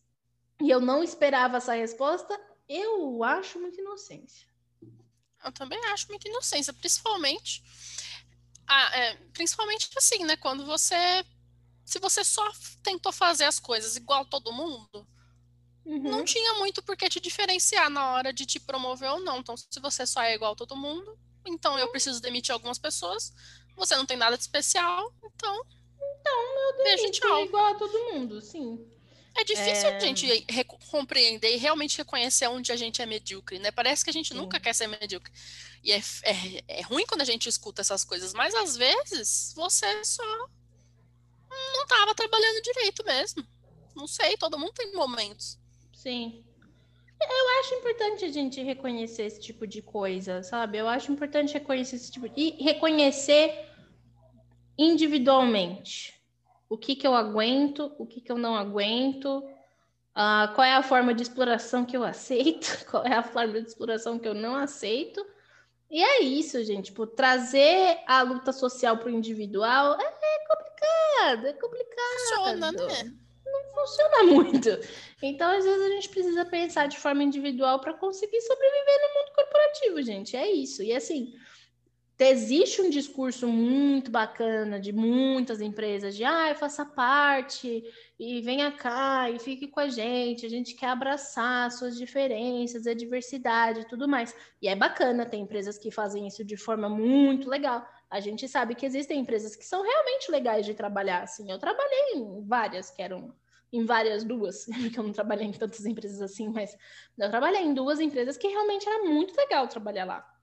e 0.62 0.70
eu 0.70 0.80
não 0.80 1.04
esperava 1.04 1.58
essa 1.58 1.74
resposta, 1.74 2.40
eu 2.68 3.24
acho 3.24 3.60
muita 3.60 3.82
inocência. 3.82 4.48
Eu 5.44 5.52
também 5.52 5.84
acho 5.86 6.08
muita 6.10 6.28
inocência, 6.28 6.74
principalmente 6.74 7.64
ah, 8.70 8.96
é, 8.96 9.16
principalmente 9.34 9.90
assim, 9.98 10.24
né? 10.24 10.38
Quando 10.38 10.64
você 10.64 11.26
se 11.84 11.98
você 11.98 12.24
só 12.24 12.48
tentou 12.84 13.12
fazer 13.12 13.46
as 13.46 13.60
coisas 13.60 13.96
igual 13.96 14.24
todo 14.24 14.54
mundo, 14.54 15.08
uhum. 15.84 16.04
não 16.04 16.24
tinha 16.24 16.54
muito 16.54 16.84
por 16.84 16.96
que 16.96 17.10
te 17.10 17.20
diferenciar 17.20 17.90
na 17.90 18.12
hora 18.12 18.32
de 18.32 18.46
te 18.46 18.60
promover 18.60 19.10
ou 19.10 19.20
não. 19.22 19.40
Então, 19.40 19.58
se 19.58 19.80
você 19.80 20.06
só 20.06 20.22
é 20.22 20.36
igual 20.36 20.56
todo 20.56 20.76
mundo, 20.76 21.18
então 21.48 21.80
eu 21.80 21.90
preciso 21.90 22.22
demitir 22.22 22.54
algumas 22.54 22.78
pessoas, 22.78 23.34
você 23.76 23.96
não 23.96 24.06
tem 24.06 24.18
nada 24.18 24.38
de 24.38 24.44
especial, 24.44 25.12
então. 25.24 25.66
Então, 26.30 26.70
eu 26.70 26.98
demito 26.98 27.28
igual 27.46 27.66
a 27.66 27.76
todo 27.76 28.14
mundo, 28.14 28.42
sim. 28.42 28.86
É 29.36 29.44
difícil 29.44 29.90
é... 29.90 29.96
a 29.96 30.00
gente 30.00 30.46
compreender 30.90 31.54
e 31.54 31.58
realmente 31.58 31.98
reconhecer 31.98 32.48
onde 32.48 32.72
a 32.72 32.76
gente 32.76 33.02
é 33.02 33.06
medíocre, 33.06 33.60
né? 33.60 33.72
Parece 33.72 34.04
que 34.04 34.10
a 34.10 34.14
gente 34.14 34.30
sim. 34.30 34.36
nunca 34.36 34.60
quer 34.60 34.74
ser 34.74 34.88
medíocre. 34.88 35.32
E 35.84 35.92
é, 35.92 36.02
é, 36.24 36.80
é 36.80 36.82
ruim 36.82 37.06
quando 37.06 37.22
a 37.22 37.26
gente 37.26 37.48
escuta 37.48 37.82
essas 37.82 38.04
coisas, 38.04 38.34
mas 38.34 38.54
às 38.54 38.76
vezes 38.76 39.54
você 39.56 40.04
só 40.04 40.50
não 41.50 41.84
estava 41.84 42.14
trabalhando 42.14 42.62
direito 42.62 43.06
mesmo. 43.06 43.46
Não 43.96 44.08
sei, 44.08 44.36
todo 44.38 44.60
mundo 44.60 44.74
tem 44.74 44.92
momentos. 44.94 45.58
Sim. 45.94 46.44
Eu 47.22 47.60
acho 47.60 47.76
importante 47.76 48.26
a 48.26 48.30
gente 48.30 48.62
reconhecer 48.62 49.24
esse 49.24 49.40
tipo 49.40 49.68
de 49.68 49.82
coisa, 49.82 50.42
sabe? 50.42 50.78
Eu 50.78 50.88
acho 50.88 51.12
importante 51.12 51.54
reconhecer 51.54 51.98
esse 51.98 52.12
tipo 52.12 52.30
de... 52.30 52.42
e 52.42 52.64
reconhecer 52.64 53.68
individualmente 54.78 56.19
o 56.70 56.78
que 56.78 56.96
que 56.96 57.06
eu 57.06 57.16
aguento, 57.16 57.92
o 57.98 58.06
que 58.06 58.22
que 58.22 58.32
eu 58.32 58.38
não 58.38 58.56
aguento, 58.56 59.40
uh, 60.16 60.54
qual 60.54 60.64
é 60.64 60.76
a 60.76 60.84
forma 60.84 61.14
de 61.14 61.24
exploração 61.24 61.84
que 61.84 61.98
eu 61.98 62.04
aceito, 62.04 62.86
qual 62.90 63.04
é 63.04 63.16
a 63.16 63.24
forma 63.24 63.60
de 63.60 63.68
exploração 63.68 64.20
que 64.20 64.28
eu 64.28 64.36
não 64.36 64.56
aceito. 64.56 65.26
E 65.90 66.04
é 66.04 66.22
isso, 66.22 66.64
gente. 66.64 66.86
Tipo, 66.86 67.08
trazer 67.08 67.98
a 68.06 68.22
luta 68.22 68.54
social 68.54 68.98
para 68.98 69.08
o 69.08 69.10
individual 69.10 69.98
é 70.00 70.48
complicado, 70.48 71.48
é 71.48 71.54
complicado. 71.54 72.20
Funciona, 72.28 72.72
né? 72.72 73.14
Não 73.44 73.64
funciona 73.74 74.24
muito. 74.24 74.70
Então, 75.24 75.50
às 75.50 75.66
vezes, 75.66 75.82
a 75.82 75.90
gente 75.90 76.10
precisa 76.10 76.46
pensar 76.46 76.88
de 76.88 77.00
forma 77.00 77.24
individual 77.24 77.80
para 77.80 77.96
conseguir 77.96 78.40
sobreviver 78.42 79.02
no 79.02 79.20
mundo 79.20 79.36
corporativo, 79.36 80.02
gente. 80.04 80.38
É 80.38 80.52
isso. 80.52 80.84
E 80.84 80.94
assim, 80.94 81.34
existe 82.26 82.82
um 82.82 82.90
discurso 82.90 83.48
muito 83.48 84.12
bacana 84.12 84.80
de 84.80 84.92
muitas 84.92 85.62
empresas 85.62 86.16
de 86.16 86.24
ah, 86.24 86.54
faça 86.54 86.86
parte 86.86 87.84
e 88.20 88.42
venha 88.42 88.72
cá 88.72 89.30
e 89.30 89.40
fique 89.40 89.68
com 89.68 89.80
a 89.80 89.88
gente, 89.88 90.46
a 90.46 90.50
gente 90.50 90.76
quer 90.76 90.88
abraçar 90.88 91.72
suas 91.72 91.98
diferenças, 91.98 92.86
a 92.86 92.94
diversidade 92.94 93.82
e 93.82 93.86
tudo 93.86 94.08
mais. 94.08 94.36
E 94.62 94.68
é 94.68 94.76
bacana, 94.76 95.26
tem 95.26 95.44
empresas 95.44 95.78
que 95.78 95.92
fazem 95.92 96.28
isso 96.28 96.44
de 96.44 96.58
forma 96.58 96.90
muito 96.90 97.50
legal. 97.50 97.88
A 98.10 98.20
gente 98.20 98.48
sabe 98.48 98.76
que 98.76 98.86
existem 98.86 99.20
empresas 99.20 99.56
que 99.56 99.66
são 99.66 99.82
realmente 99.82 100.30
legais 100.30 100.66
de 100.66 100.74
trabalhar, 100.74 101.24
assim. 101.24 101.50
Eu 101.50 101.58
trabalhei 101.60 102.16
em 102.16 102.46
várias 102.46 102.90
que 102.90 103.02
eram 103.02 103.34
em 103.72 103.86
várias 103.86 104.24
duas, 104.24 104.66
porque 104.82 105.00
eu 105.00 105.04
não 105.04 105.14
trabalhei 105.14 105.48
em 105.48 105.54
tantas 105.54 105.86
empresas 105.86 106.22
assim, 106.22 106.50
mas 106.50 106.76
eu 107.18 107.30
trabalhei 107.30 107.62
em 107.62 107.74
duas 107.74 108.00
empresas 108.00 108.36
que 108.36 108.48
realmente 108.48 108.88
era 108.90 109.04
muito 109.04 109.36
legal 109.38 109.68
trabalhar 109.68 110.06
lá. 110.06 110.39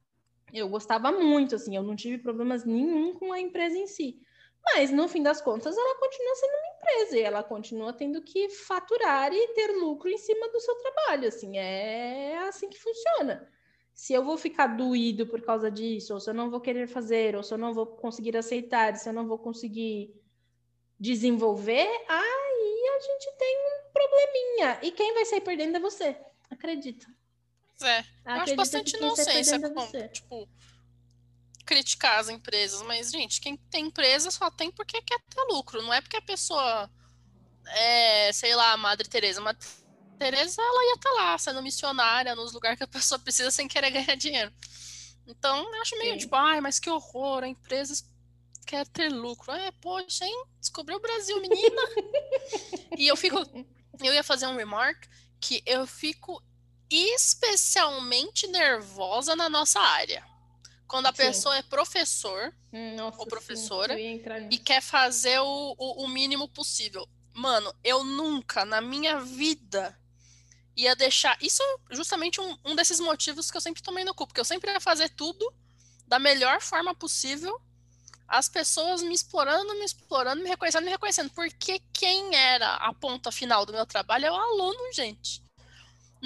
Eu 0.53 0.69
gostava 0.69 1.11
muito, 1.13 1.55
assim, 1.55 1.77
eu 1.77 1.83
não 1.83 1.97
tive 1.97 2.19
problemas 2.19 2.65
nenhum 2.65 3.15
com 3.15 3.33
a 3.33 3.41
empresa 3.41 3.77
em 3.77 3.87
si. 3.87 4.21
Mas, 4.65 4.91
no 4.91 5.07
fim 5.07 5.23
das 5.23 5.41
contas, 5.41 5.77
ela 5.77 5.99
continua 5.99 6.35
sendo 6.35 6.51
uma 6.51 6.77
empresa 6.77 7.19
e 7.19 7.23
ela 7.23 7.43
continua 7.43 7.93
tendo 7.93 8.21
que 8.23 8.49
faturar 8.49 9.33
e 9.33 9.49
ter 9.55 9.73
lucro 9.73 10.09
em 10.09 10.19
cima 10.19 10.49
do 10.49 10.61
seu 10.61 10.75
trabalho, 10.77 11.29
assim, 11.29 11.57
é 11.57 12.37
assim 12.49 12.69
que 12.69 12.79
funciona. 12.79 13.49
Se 13.95 14.13
eu 14.13 14.25
vou 14.25 14.37
ficar 14.37 14.67
doído 14.67 15.27
por 15.27 15.41
causa 15.41 15.71
disso, 15.71 16.15
ou 16.15 16.21
se 16.21 16.29
eu 16.29 16.35
não 16.35 16.51
vou 16.51 16.61
querer 16.61 16.89
fazer, 16.89 17.37
ou 17.37 17.43
se 17.43 17.55
eu 17.55 17.59
não 17.59 17.73
vou 17.73 17.87
conseguir 17.87 18.37
aceitar, 18.37 18.95
se 18.97 19.09
eu 19.09 19.13
não 19.13 19.27
vou 19.27 19.39
conseguir 19.39 20.15
desenvolver, 20.99 21.87
aí 22.09 22.89
a 22.97 23.01
gente 23.01 23.39
tem 23.39 23.57
um 23.57 23.93
probleminha. 23.93 24.81
E 24.83 24.91
quem 24.91 25.15
vai 25.15 25.25
sair 25.25 25.41
perdendo 25.41 25.77
é 25.77 25.81
você, 25.81 26.17
acredita. 26.51 27.07
É, 27.83 28.01
eu 28.01 28.41
acho 28.41 28.57
bastante 28.57 28.97
inocência 28.97 29.61
como, 29.61 30.09
tipo, 30.09 30.49
criticar 31.65 32.21
as 32.21 32.29
empresas, 32.29 32.81
mas, 32.83 33.11
gente, 33.11 33.41
quem 33.41 33.57
tem 33.57 33.87
empresa 33.87 34.31
só 34.31 34.51
tem 34.51 34.71
porque 34.71 35.03
quer 35.03 35.21
ter 35.21 35.43
lucro, 35.53 35.83
não 35.83 35.93
é 35.93 36.01
porque 36.01 36.17
a 36.17 36.23
pessoa 36.23 36.91
é, 37.69 38.33
sei 38.33 38.55
lá, 38.55 38.73
a 38.73 38.77
Madre 38.77 39.09
Teresa. 39.09 39.41
Madre 39.41 39.67
Teresa, 40.19 40.63
ela 40.63 40.85
ia 40.87 40.95
estar 40.95 41.11
tá 41.11 41.17
lá, 41.17 41.39
sendo 41.39 41.63
missionária 41.63 42.35
nos 42.35 42.53
lugares 42.53 42.79
que 42.79 42.85
a 42.85 42.89
pessoa 42.89 43.19
precisa 43.19 43.51
sem 43.51 43.69
querer 43.69 43.91
ganhar 43.91 44.15
dinheiro. 44.17 44.53
Então, 45.27 45.59
eu 45.75 45.83
acho 45.83 45.99
meio 45.99 46.13
Sim. 46.13 46.19
tipo, 46.19 46.37
ai, 46.37 46.61
mas 46.61 46.79
que 46.79 46.89
horror, 46.89 47.43
a 47.43 47.49
empresa 47.49 48.05
quer 48.67 48.87
ter 48.87 49.09
lucro. 49.11 49.53
É, 49.53 49.71
poxa, 49.73 50.25
hein? 50.25 50.45
Descobriu 50.61 50.99
o 50.99 51.01
Brasil, 51.01 51.41
menina. 51.41 51.83
e 52.97 53.09
eu 53.09 53.17
fico, 53.17 53.39
eu 54.01 54.15
ia 54.15 54.23
fazer 54.23 54.47
um 54.47 54.57
remark 54.57 55.07
que 55.41 55.63
eu 55.67 55.87
fico 55.87 56.43
especialmente 56.91 58.47
nervosa 58.47 59.35
na 59.35 59.49
nossa 59.49 59.81
área. 59.81 60.25
Quando 60.87 61.07
a 61.07 61.11
sim. 61.11 61.17
pessoa 61.17 61.57
é 61.57 61.63
professor 61.63 62.55
hum, 62.73 62.95
nossa, 62.95 63.19
ou 63.19 63.27
professora 63.27 63.97
sim, 63.97 64.23
e 64.51 64.59
quer 64.59 64.81
fazer 64.81 65.39
o, 65.41 65.75
o, 65.77 66.05
o, 66.05 66.09
mínimo 66.09 66.49
possível. 66.49 67.09
Mano, 67.35 67.75
eu 67.83 68.05
nunca 68.05 68.65
na 68.65 68.81
minha 68.81 69.21
vida 69.21 69.99
ia 70.77 70.95
deixar. 70.95 71.37
Isso 71.41 71.63
é 71.63 71.95
justamente 71.95 72.41
um, 72.41 72.57
um 72.65 72.77
desses 72.77 73.01
motivos 73.01 73.51
que 73.51 73.57
eu 73.57 73.61
sempre 73.61 73.83
tomei 73.83 74.05
no 74.05 74.15
cu, 74.15 74.27
porque 74.27 74.41
eu 74.41 74.45
sempre 74.45 74.71
ia 74.71 74.81
fazer 74.81 75.09
tudo 75.11 75.53
da 76.07 76.19
melhor 76.19 76.61
forma 76.61 76.95
possível. 76.95 77.61
As 78.29 78.49
pessoas 78.49 79.03
me 79.03 79.15
explorando, 79.15 79.75
me 79.75 79.85
explorando, 79.85 80.43
me 80.43 80.49
reconhecendo, 80.49 80.85
me 80.85 80.91
reconhecendo. 80.91 81.31
Porque 81.31 81.81
quem 81.93 82.35
era 82.35 82.75
a 82.75 82.93
ponta 82.95 83.33
final 83.33 83.65
do 83.67 83.73
meu 83.73 83.87
trabalho 83.87 84.27
é 84.27 84.31
o 84.31 84.35
aluno, 84.35 84.93
gente. 84.93 85.46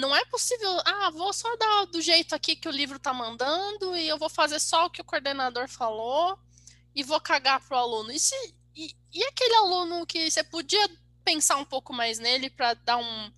Não 0.00 0.16
é 0.16 0.24
possível, 0.24 0.70
ah, 0.86 1.10
vou 1.10 1.30
só 1.30 1.54
dar 1.56 1.84
do 1.84 2.00
jeito 2.00 2.34
aqui 2.34 2.56
que 2.56 2.66
o 2.66 2.72
livro 2.72 2.98
tá 2.98 3.12
mandando 3.12 3.94
e 3.94 4.08
eu 4.08 4.16
vou 4.16 4.30
fazer 4.30 4.58
só 4.58 4.86
o 4.86 4.90
que 4.90 5.02
o 5.02 5.04
coordenador 5.04 5.68
falou 5.68 6.38
e 6.94 7.02
vou 7.02 7.20
cagar 7.20 7.60
pro 7.60 7.76
aluno. 7.76 8.10
E, 8.10 8.18
se, 8.18 8.34
e, 8.74 8.96
e 9.12 9.22
aquele 9.24 9.54
aluno 9.56 10.06
que 10.06 10.30
você 10.30 10.42
podia 10.42 10.88
pensar 11.22 11.56
um 11.56 11.66
pouco 11.66 11.92
mais 11.92 12.18
nele 12.18 12.48
para 12.48 12.72
dar 12.72 12.96
um, 12.96 13.32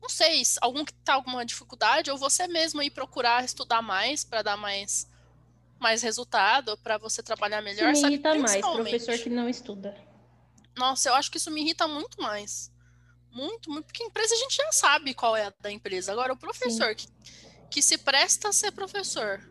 não 0.00 0.08
sei, 0.08 0.42
algum 0.62 0.86
que 0.86 0.92
tá 0.94 1.12
alguma 1.12 1.44
dificuldade 1.44 2.10
ou 2.10 2.16
você 2.16 2.48
mesmo 2.48 2.82
ir 2.82 2.90
procurar 2.90 3.44
estudar 3.44 3.82
mais 3.82 4.24
para 4.24 4.40
dar 4.40 4.56
mais 4.56 5.06
mais 5.78 6.00
resultado, 6.00 6.74
para 6.78 6.96
você 6.96 7.22
trabalhar 7.22 7.60
melhor, 7.60 7.92
isso 7.92 8.06
me 8.06 8.14
irrita 8.14 8.34
mais, 8.36 8.62
professor 8.62 9.18
que 9.18 9.28
não 9.28 9.46
estuda. 9.46 9.94
Nossa, 10.74 11.10
eu 11.10 11.14
acho 11.14 11.30
que 11.30 11.36
isso 11.36 11.50
me 11.50 11.60
irrita 11.60 11.86
muito 11.86 12.18
mais. 12.18 12.72
Muito, 13.36 13.70
muito, 13.70 13.84
porque 13.84 14.02
a 14.02 14.06
empresa 14.06 14.34
a 14.34 14.38
gente 14.38 14.56
já 14.56 14.72
sabe 14.72 15.12
qual 15.12 15.36
é 15.36 15.44
a 15.44 15.52
da 15.60 15.70
empresa. 15.70 16.10
Agora, 16.10 16.32
o 16.32 16.38
professor 16.38 16.94
que, 16.94 17.06
que 17.70 17.82
se 17.82 17.98
presta 17.98 18.48
a 18.48 18.52
ser 18.52 18.72
professor, 18.72 19.46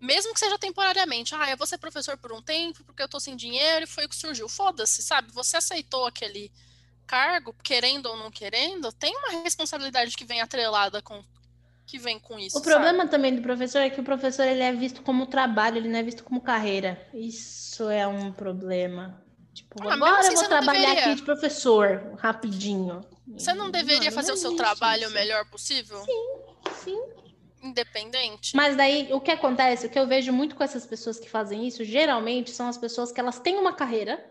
mesmo 0.00 0.34
que 0.34 0.40
seja 0.40 0.58
temporariamente, 0.58 1.32
ah, 1.32 1.48
eu 1.48 1.56
vou 1.56 1.64
ser 1.64 1.78
professor 1.78 2.18
por 2.18 2.32
um 2.32 2.42
tempo 2.42 2.82
porque 2.82 3.00
eu 3.00 3.08
tô 3.08 3.20
sem 3.20 3.36
dinheiro 3.36 3.84
e 3.84 3.86
foi 3.86 4.04
o 4.04 4.08
que 4.08 4.16
surgiu. 4.16 4.48
Foda-se, 4.48 5.00
sabe? 5.00 5.30
Você 5.32 5.58
aceitou 5.58 6.06
aquele 6.06 6.50
cargo, 7.06 7.54
querendo 7.62 8.06
ou 8.06 8.16
não 8.16 8.32
querendo, 8.32 8.90
tem 8.92 9.16
uma 9.16 9.42
responsabilidade 9.44 10.16
que 10.16 10.24
vem 10.24 10.40
atrelada 10.40 11.00
com 11.00 11.22
que 11.86 11.98
vem 11.98 12.18
com 12.18 12.36
isso. 12.36 12.58
O 12.58 12.62
problema 12.62 12.98
sabe? 12.98 13.10
também 13.10 13.34
do 13.34 13.42
professor 13.42 13.78
é 13.78 13.90
que 13.90 14.00
o 14.00 14.04
professor 14.04 14.44
ele 14.44 14.62
é 14.62 14.72
visto 14.72 15.02
como 15.02 15.26
trabalho, 15.26 15.76
ele 15.76 15.88
não 15.88 15.98
é 15.98 16.02
visto 16.02 16.24
como 16.24 16.40
carreira. 16.40 17.00
Isso 17.14 17.88
é 17.88 18.06
um 18.06 18.32
problema. 18.32 19.20
Tipo, 19.60 19.86
ah, 19.88 19.92
agora 19.92 20.20
assim, 20.20 20.32
eu 20.32 20.38
vou 20.38 20.48
trabalhar 20.48 20.80
deveria... 20.80 21.04
aqui 21.04 21.14
de 21.16 21.22
professor, 21.22 22.16
rapidinho. 22.18 23.02
Você 23.28 23.52
não 23.52 23.70
deveria 23.70 24.10
fazer 24.10 24.28
não 24.28 24.34
o 24.34 24.38
seu 24.38 24.56
trabalho 24.56 25.08
o 25.08 25.12
melhor 25.12 25.44
possível? 25.50 26.02
Sim, 26.02 26.36
sim. 26.84 27.02
Independente. 27.62 28.56
Mas 28.56 28.74
daí, 28.74 29.12
o 29.12 29.20
que 29.20 29.30
acontece, 29.30 29.86
o 29.86 29.90
que 29.90 29.98
eu 29.98 30.06
vejo 30.06 30.32
muito 30.32 30.56
com 30.56 30.64
essas 30.64 30.86
pessoas 30.86 31.20
que 31.20 31.28
fazem 31.28 31.68
isso, 31.68 31.84
geralmente 31.84 32.50
são 32.50 32.68
as 32.68 32.78
pessoas 32.78 33.12
que 33.12 33.20
elas 33.20 33.38
têm 33.38 33.58
uma 33.58 33.74
carreira, 33.74 34.24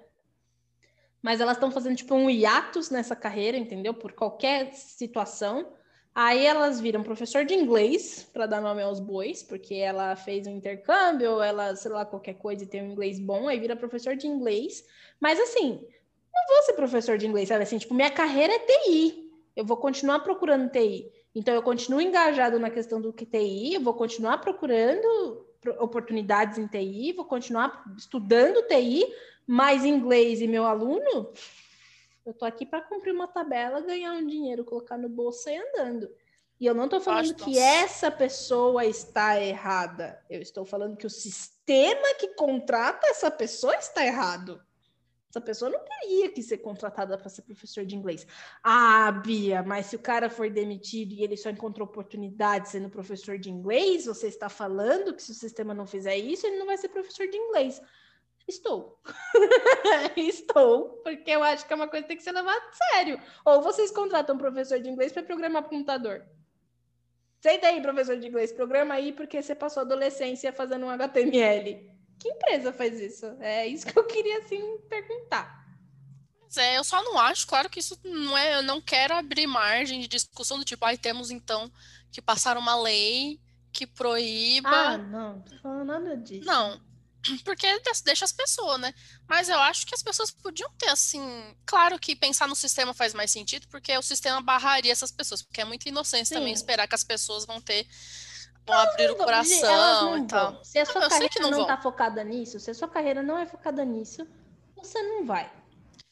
mas 1.21 1.39
elas 1.39 1.57
estão 1.57 1.71
fazendo 1.71 1.95
tipo 1.95 2.15
um 2.15 2.27
hiatus 2.27 2.89
nessa 2.89 3.15
carreira, 3.15 3.55
entendeu? 3.55 3.93
Por 3.93 4.13
qualquer 4.13 4.73
situação. 4.73 5.71
Aí 6.21 6.45
elas 6.45 6.81
viram 6.81 7.01
professor 7.01 7.45
de 7.45 7.53
inglês 7.53 8.29
para 8.33 8.45
dar 8.45 8.59
nome 8.59 8.81
aos 8.81 8.99
bois, 8.99 9.41
porque 9.41 9.75
ela 9.75 10.17
fez 10.17 10.45
um 10.45 10.57
intercâmbio, 10.57 11.41
ela, 11.41 11.73
sei 11.77 11.89
lá, 11.89 12.05
qualquer 12.05 12.33
coisa 12.33 12.61
e 12.61 12.67
tem 12.67 12.83
um 12.83 12.91
inglês 12.91 13.17
bom, 13.21 13.47
aí 13.47 13.57
vira 13.57 13.73
professor 13.73 14.17
de 14.17 14.27
inglês. 14.27 14.83
Mas 15.17 15.39
assim, 15.39 15.79
não 16.33 16.55
vou 16.55 16.63
ser 16.63 16.73
professor 16.73 17.17
de 17.17 17.25
inglês, 17.25 17.47
sabe? 17.47 17.63
Assim, 17.63 17.77
tipo, 17.77 17.93
minha 17.93 18.11
carreira 18.11 18.51
é 18.51 18.59
TI. 18.59 19.31
Eu 19.55 19.63
vou 19.63 19.77
continuar 19.77 20.19
procurando 20.19 20.69
TI. 20.69 21.09
Então 21.33 21.53
eu 21.53 21.63
continuo 21.63 22.01
engajado 22.01 22.59
na 22.59 22.69
questão 22.69 22.99
do 22.99 23.13
TI, 23.13 23.75
eu 23.75 23.81
vou 23.81 23.93
continuar 23.93 24.39
procurando 24.39 25.47
oportunidades 25.79 26.57
em 26.57 26.67
TI, 26.67 27.13
vou 27.13 27.23
continuar 27.23 27.81
estudando 27.97 28.67
TI, 28.67 29.05
mais 29.47 29.85
inglês 29.85 30.41
e 30.41 30.47
meu 30.49 30.65
aluno, 30.65 31.31
eu 32.29 32.33
tô 32.33 32.45
aqui 32.45 32.65
para 32.65 32.81
cumprir 32.81 33.11
uma 33.11 33.27
tabela, 33.27 33.81
ganhar 33.81 34.13
um 34.13 34.25
dinheiro, 34.25 34.63
colocar 34.63 34.97
no 34.97 35.09
bolso 35.09 35.49
e 35.49 35.57
andando. 35.57 36.09
E 36.59 36.65
eu 36.65 36.75
não 36.75 36.85
estou 36.85 36.99
falando 36.99 37.33
que 37.33 37.57
essa 37.57 38.11
pessoa 38.11 38.85
está 38.85 39.41
errada. 39.41 40.23
Eu 40.29 40.41
estou 40.41 40.65
falando 40.65 40.97
que 40.97 41.07
o 41.07 41.09
sistema 41.09 42.13
que 42.19 42.35
contrata 42.35 43.07
essa 43.07 43.31
pessoa 43.31 43.75
está 43.75 44.05
errado. 44.05 44.61
Essa 45.29 45.39
pessoa 45.39 45.71
não 45.71 45.79
teria 45.79 46.29
que 46.31 46.43
ser 46.43 46.57
contratada 46.57 47.17
para 47.17 47.29
ser 47.29 47.43
professor 47.43 47.85
de 47.85 47.95
inglês. 47.95 48.27
Ah, 48.63 49.11
Bia, 49.11 49.63
mas 49.63 49.85
se 49.85 49.95
o 49.95 49.99
cara 49.99 50.29
for 50.29 50.49
demitido 50.49 51.13
e 51.13 51.23
ele 51.23 51.37
só 51.37 51.49
encontrou 51.49 51.87
oportunidade 51.87 52.69
sendo 52.69 52.89
professor 52.89 53.37
de 53.37 53.49
inglês, 53.49 54.05
você 54.05 54.27
está 54.27 54.49
falando 54.49 55.15
que 55.15 55.21
se 55.21 55.31
o 55.31 55.35
sistema 55.35 55.73
não 55.73 55.85
fizer 55.85 56.17
isso, 56.17 56.45
ele 56.45 56.57
não 56.57 56.65
vai 56.65 56.77
ser 56.77 56.89
professor 56.89 57.27
de 57.27 57.37
inglês. 57.37 57.81
Estou. 58.49 58.99
Estou, 60.17 61.01
porque 61.03 61.29
eu 61.29 61.43
acho 61.43 61.65
que 61.65 61.71
é 61.71 61.75
uma 61.75 61.87
coisa 61.87 62.03
que 62.03 62.09
tem 62.09 62.17
que 62.17 62.23
ser 62.23 62.31
levada 62.31 62.59
a 62.59 62.73
sério. 62.73 63.21
Ou 63.45 63.61
vocês 63.61 63.91
contratam 63.91 64.35
um 64.35 64.39
professor 64.39 64.79
de 64.79 64.89
inglês 64.89 65.11
para 65.11 65.23
programar 65.23 65.63
computador. 65.63 66.25
Senta 67.39 67.67
aí, 67.67 67.81
professor 67.81 68.17
de 68.17 68.27
inglês, 68.27 68.51
programa 68.51 68.95
aí 68.95 69.13
porque 69.13 69.41
você 69.41 69.55
passou 69.55 69.81
adolescência 69.81 70.51
fazendo 70.51 70.87
um 70.87 70.89
HTML. 70.89 71.89
Que 72.19 72.29
empresa 72.29 72.73
faz 72.73 72.99
isso? 72.99 73.25
É 73.39 73.65
isso 73.65 73.85
que 73.85 73.97
eu 73.97 74.03
queria 74.05 74.39
assim 74.39 74.77
perguntar. 74.89 75.59
É, 76.57 76.77
eu 76.77 76.83
só 76.83 77.01
não 77.03 77.17
acho, 77.19 77.45
claro 77.45 77.69
que 77.69 77.79
isso 77.79 77.97
não 78.03 78.35
é, 78.35 78.55
eu 78.55 78.63
não 78.63 78.81
quero 78.81 79.13
abrir 79.13 79.45
margem 79.45 80.01
de 80.01 80.07
discussão 80.07 80.57
do 80.57 80.65
tipo, 80.65 80.83
aí 80.83 80.95
ah, 80.95 80.99
temos 80.99 81.29
então 81.29 81.71
que 82.11 82.21
passar 82.21 82.57
uma 82.57 82.75
lei 82.75 83.39
que 83.71 83.85
proíba. 83.85 84.69
Ah, 84.69 84.97
não, 84.97 85.35
não 85.35 85.41
tô 85.41 85.55
falando 85.59 85.85
nada 85.85 86.17
disso. 86.17 86.47
Não, 86.47 86.81
porque 87.43 87.67
deixa 88.03 88.25
as 88.25 88.31
pessoas, 88.31 88.79
né? 88.79 88.93
Mas 89.27 89.49
eu 89.49 89.59
acho 89.59 89.85
que 89.85 89.93
as 89.93 90.01
pessoas 90.01 90.31
podiam 90.31 90.69
ter, 90.77 90.89
assim. 90.89 91.55
Claro 91.65 91.99
que 91.99 92.15
pensar 92.15 92.47
no 92.47 92.55
sistema 92.55 92.93
faz 92.93 93.13
mais 93.13 93.31
sentido, 93.31 93.67
porque 93.67 93.95
o 93.97 94.01
sistema 94.01 94.41
barraria 94.41 94.91
essas 94.91 95.11
pessoas, 95.11 95.41
porque 95.41 95.61
é 95.61 95.65
muito 95.65 95.87
inocência 95.87 96.37
também 96.37 96.53
esperar 96.53 96.87
que 96.87 96.95
as 96.95 97.03
pessoas 97.03 97.45
vão 97.45 97.59
ter. 97.59 97.85
vão 98.65 98.75
não, 98.75 98.83
abrir 98.83 99.07
não, 99.07 99.13
o 99.13 99.17
coração 99.17 100.17
e 100.17 100.27
tal. 100.27 100.63
Se 100.63 100.79
a 100.79 100.85
sua 100.85 101.01
não, 101.01 101.09
carreira 101.09 101.33
não, 101.39 101.51
não 101.51 101.67
tá 101.67 101.77
focada 101.77 102.23
nisso, 102.23 102.59
se 102.59 102.71
a 102.71 102.73
sua 102.73 102.87
carreira 102.87 103.21
não 103.21 103.37
é 103.37 103.45
focada 103.45 103.83
nisso, 103.83 104.25
você 104.75 105.01
não 105.01 105.25
vai. 105.25 105.51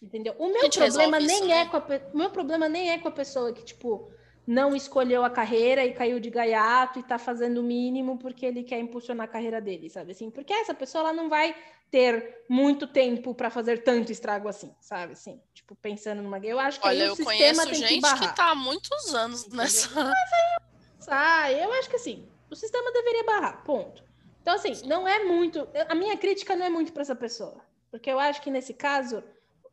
Entendeu? 0.01 0.35
O 0.37 0.49
meu 0.49 0.69
problema 0.69 1.19
nem 1.19 1.37
isso, 1.37 1.45
é 1.45 1.63
né? 1.63 1.65
com 1.65 1.77
a, 1.77 1.83
o 2.13 2.17
meu 2.17 2.29
problema 2.29 2.69
nem 2.69 2.91
é 2.91 2.99
com 2.99 3.07
a 3.07 3.11
pessoa 3.11 3.51
que, 3.51 3.63
tipo, 3.63 4.11
não 4.47 4.73
escolheu 4.73 5.25
a 5.25 5.29
carreira 5.29 5.85
e 5.85 5.93
caiu 5.93 6.21
de 6.21 6.29
gaiato 6.29 6.97
e 6.97 7.01
está 7.01 7.19
fazendo 7.19 7.57
o 7.57 7.63
mínimo 7.63 8.17
porque 8.17 8.45
ele 8.45 8.63
quer 8.63 8.79
impulsionar 8.79 9.25
a 9.25 9.29
carreira 9.29 9.59
dele, 9.59 9.89
sabe 9.89 10.13
assim? 10.13 10.31
Porque 10.31 10.53
essa 10.53 10.73
pessoa 10.73 11.01
ela 11.01 11.13
não 11.13 11.27
vai 11.27 11.53
ter 11.91 12.45
muito 12.47 12.87
tempo 12.87 13.35
para 13.35 13.49
fazer 13.49 13.83
tanto 13.83 14.09
estrago 14.09 14.47
assim, 14.47 14.73
sabe 14.79 15.13
assim? 15.13 15.41
Tipo, 15.53 15.75
pensando 15.75 16.21
numa 16.21 16.39
eu 16.39 16.57
acho 16.59 16.79
que 16.79 16.87
Olha, 16.87 17.03
aí 17.03 17.09
o 17.09 17.11
eu 17.11 17.15
sistema 17.17 17.65
tem 17.65 17.75
gente 17.75 17.95
que, 17.95 17.99
barrar. 18.01 18.29
que 18.29 18.35
tá 18.37 18.51
há 18.51 18.55
muitos 18.55 19.13
anos 19.13 19.41
Entendeu? 19.41 19.57
nessa 19.57 20.13
Mas 20.97 21.09
aí, 21.09 21.61
eu 21.61 21.73
acho 21.73 21.89
que 21.89 21.97
assim, 21.97 22.25
o 22.49 22.55
sistema 22.55 22.89
deveria 22.93 23.25
barrar, 23.25 23.63
ponto. 23.65 24.01
Então 24.41 24.55
assim, 24.55 24.71
não 24.85 25.05
é 25.05 25.25
muito, 25.25 25.67
a 25.89 25.93
minha 25.93 26.15
crítica 26.15 26.55
não 26.55 26.65
é 26.65 26.69
muito 26.69 26.93
para 26.93 27.01
essa 27.01 27.15
pessoa, 27.15 27.59
porque 27.91 28.09
eu 28.09 28.17
acho 28.17 28.41
que 28.41 28.49
nesse 28.49 28.73
caso 28.73 29.21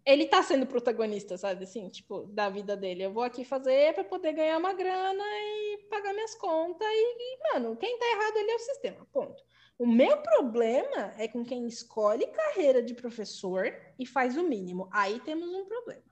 ele 0.07 0.27
tá 0.27 0.43
sendo 0.43 0.67
protagonista, 0.67 1.39
sabe? 1.39 1.65
Assim, 1.65 1.89
tipo, 1.89 2.27
da 2.27 2.51
vida 2.51 2.77
dele. 2.77 3.05
Eu 3.05 3.13
vou 3.13 3.23
aqui 3.23 3.45
fazer 3.45 3.95
para 3.95 4.05
poder 4.05 4.33
ganhar 4.33 4.59
uma 4.59 4.75
grana 4.75 5.25
e 5.25 5.87
pagar 5.89 6.13
minhas 6.13 6.35
contas. 6.35 6.87
E, 6.87 7.17
e, 7.19 7.39
mano, 7.53 7.77
quem 7.77 7.99
tá 7.99 8.07
errado 8.07 8.37
ali 8.37 8.51
é 8.51 8.55
o 8.57 8.59
sistema. 8.59 9.07
Ponto. 9.13 9.43
O 9.79 9.87
meu 9.87 10.19
problema 10.19 11.15
é 11.19 11.27
com 11.27 11.45
quem 11.45 11.67
escolhe 11.67 12.27
carreira 12.27 12.83
de 12.83 12.95
professor 12.95 13.75
e 13.99 14.07
faz 14.07 14.37
o 14.37 14.43
mínimo. 14.43 14.89
Aí 14.93 15.21
temos 15.21 15.49
um 15.49 15.65
problema. 15.65 16.03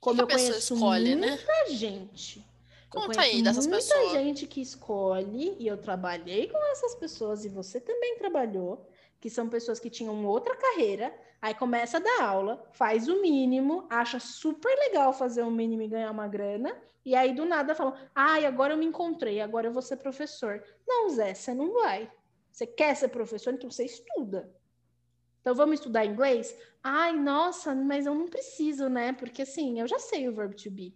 Como 0.00 0.22
eu 0.22 0.28
conheço 0.28 0.74
escolhe, 0.74 1.16
né? 1.16 1.28
muita 1.28 1.64
né? 1.64 1.70
gente. 1.70 2.46
Conta 2.88 3.20
aí 3.20 3.42
dessas 3.42 3.66
muita 3.66 3.82
pessoas. 3.82 4.04
Muita 4.04 4.22
gente 4.22 4.46
que 4.46 4.62
escolhe, 4.62 5.56
e 5.58 5.66
eu 5.66 5.76
trabalhei 5.76 6.48
com 6.48 6.58
essas 6.70 6.94
pessoas, 6.94 7.44
e 7.44 7.48
você 7.48 7.80
também 7.80 8.16
trabalhou, 8.16 8.88
que 9.20 9.28
são 9.28 9.48
pessoas 9.48 9.80
que 9.80 9.90
tinham 9.90 10.24
outra 10.24 10.56
carreira, 10.56 11.12
Aí 11.40 11.54
começa 11.54 11.98
a 11.98 12.00
dar 12.00 12.22
aula, 12.24 12.68
faz 12.72 13.06
o 13.06 13.22
mínimo, 13.22 13.86
acha 13.88 14.18
super 14.18 14.76
legal 14.76 15.12
fazer 15.12 15.42
o 15.42 15.50
mínimo 15.50 15.82
e 15.82 15.88
ganhar 15.88 16.10
uma 16.10 16.26
grana, 16.26 16.76
e 17.04 17.14
aí 17.14 17.32
do 17.32 17.44
nada 17.44 17.76
falam: 17.76 17.96
ai, 18.12 18.44
agora 18.44 18.74
eu 18.74 18.78
me 18.78 18.86
encontrei, 18.86 19.40
agora 19.40 19.68
eu 19.68 19.72
vou 19.72 19.82
ser 19.82 19.98
professor. 19.98 20.62
Não, 20.86 21.08
Zé, 21.10 21.34
você 21.34 21.54
não 21.54 21.72
vai. 21.74 22.10
Você 22.50 22.66
quer 22.66 22.96
ser 22.96 23.08
professor, 23.08 23.54
então 23.54 23.70
você 23.70 23.84
estuda. 23.84 24.52
Então 25.40 25.54
vamos 25.54 25.78
estudar 25.78 26.04
inglês? 26.04 26.56
Ai, 26.82 27.16
nossa, 27.16 27.72
mas 27.72 28.04
eu 28.04 28.14
não 28.14 28.26
preciso, 28.26 28.88
né? 28.88 29.12
Porque 29.12 29.42
assim, 29.42 29.78
eu 29.78 29.86
já 29.86 29.98
sei 30.00 30.28
o 30.28 30.34
verbo 30.34 30.56
to 30.56 30.70
be. 30.70 30.92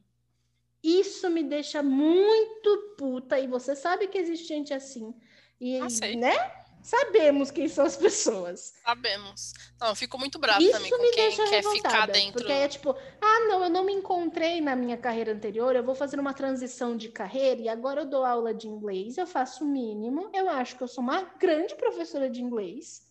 Isso 0.83 1.31
me 1.31 1.45
deixa 1.45 1.85
muito 1.85 2.97
puta, 2.99 3.39
e 3.39 3.47
você 3.47 3.77
sabe 3.77 4.09
que 4.09 4.19
existe 4.19 4.49
gente 4.49 4.75
assim. 4.75 5.15
E, 5.61 5.79
ah, 5.79 5.87
né? 6.17 6.62
Sabemos 6.83 7.51
quem 7.51 7.69
são 7.69 7.87
as 7.87 7.97
pessoas. 7.97 8.75
Sabemos. 8.85 9.53
Não, 9.81 9.89
eu 9.89 9.95
fico 9.95 10.19
muito 10.19 10.39
bravo 10.39 10.61
Isso 10.61 10.73
também 10.73 10.91
com 10.91 10.99
quem 10.99 11.37
quer 11.37 11.63
ficar 11.63 12.07
dentro. 12.07 12.33
Porque 12.33 12.53
é 12.53 12.67
tipo, 12.67 12.91
ah, 13.21 13.41
não, 13.49 13.63
eu 13.63 13.71
não 13.71 13.85
me 13.85 13.93
encontrei 13.93 14.61
na 14.61 14.75
minha 14.75 14.97
carreira 14.97 15.33
anterior, 15.33 15.77
eu 15.77 15.85
vou 15.85 15.95
fazer 15.95 16.19
uma 16.19 16.35
transição 16.35 16.97
de 16.97 17.09
carreira 17.09 17.61
e 17.61 17.69
agora 17.69 18.01
eu 18.01 18.07
dou 18.07 18.25
aula 18.25 18.53
de 18.53 18.67
inglês, 18.67 19.17
eu 19.17 19.27
faço 19.27 19.65
o 19.65 19.69
mínimo. 19.69 20.29
Eu 20.35 20.49
acho 20.49 20.77
que 20.77 20.83
eu 20.83 20.89
sou 20.89 21.03
uma 21.03 21.23
grande 21.23 21.75
professora 21.77 22.29
de 22.29 22.43
inglês. 22.43 23.09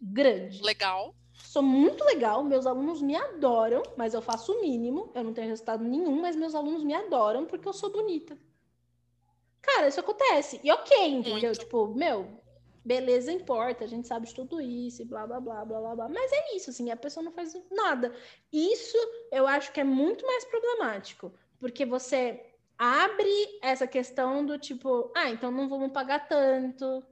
Grande. 0.00 0.62
Legal. 0.62 1.14
Sou 1.34 1.62
muito 1.62 2.04
legal, 2.04 2.44
meus 2.44 2.66
alunos 2.66 3.02
me 3.02 3.16
adoram, 3.16 3.82
mas 3.96 4.14
eu 4.14 4.22
faço 4.22 4.52
o 4.52 4.60
mínimo. 4.60 5.10
Eu 5.14 5.24
não 5.24 5.32
tenho 5.32 5.48
resultado 5.48 5.82
nenhum, 5.82 6.20
mas 6.20 6.36
meus 6.36 6.54
alunos 6.54 6.84
me 6.84 6.94
adoram 6.94 7.46
porque 7.46 7.66
eu 7.66 7.72
sou 7.72 7.90
bonita. 7.90 8.38
Cara, 9.60 9.88
isso 9.88 10.00
acontece. 10.00 10.60
E 10.62 10.70
ok, 10.70 11.08
entendeu? 11.08 11.40
Muito. 11.40 11.58
Tipo, 11.58 11.88
meu, 11.88 12.39
beleza 12.84 13.32
importa, 13.32 13.84
a 13.84 13.86
gente 13.86 14.08
sabe 14.08 14.26
de 14.26 14.34
tudo 14.34 14.60
isso, 14.60 15.02
e 15.02 15.04
blá, 15.04 15.26
blá, 15.26 15.40
blá, 15.40 15.64
blá, 15.64 15.80
blá, 15.80 15.96
blá. 15.96 16.08
Mas 16.08 16.32
é 16.32 16.56
isso, 16.56 16.70
assim, 16.70 16.90
a 16.90 16.96
pessoa 16.96 17.22
não 17.22 17.32
faz 17.32 17.54
nada. 17.70 18.14
Isso 18.52 18.96
eu 19.30 19.46
acho 19.46 19.72
que 19.72 19.80
é 19.80 19.84
muito 19.84 20.26
mais 20.26 20.44
problemático, 20.44 21.32
porque 21.58 21.84
você 21.84 22.44
abre 22.78 23.58
essa 23.62 23.86
questão 23.86 24.44
do 24.44 24.58
tipo, 24.58 25.12
ah, 25.14 25.30
então 25.30 25.50
não 25.50 25.68
vamos 25.68 25.92
pagar 25.92 26.26
tanto. 26.26 27.04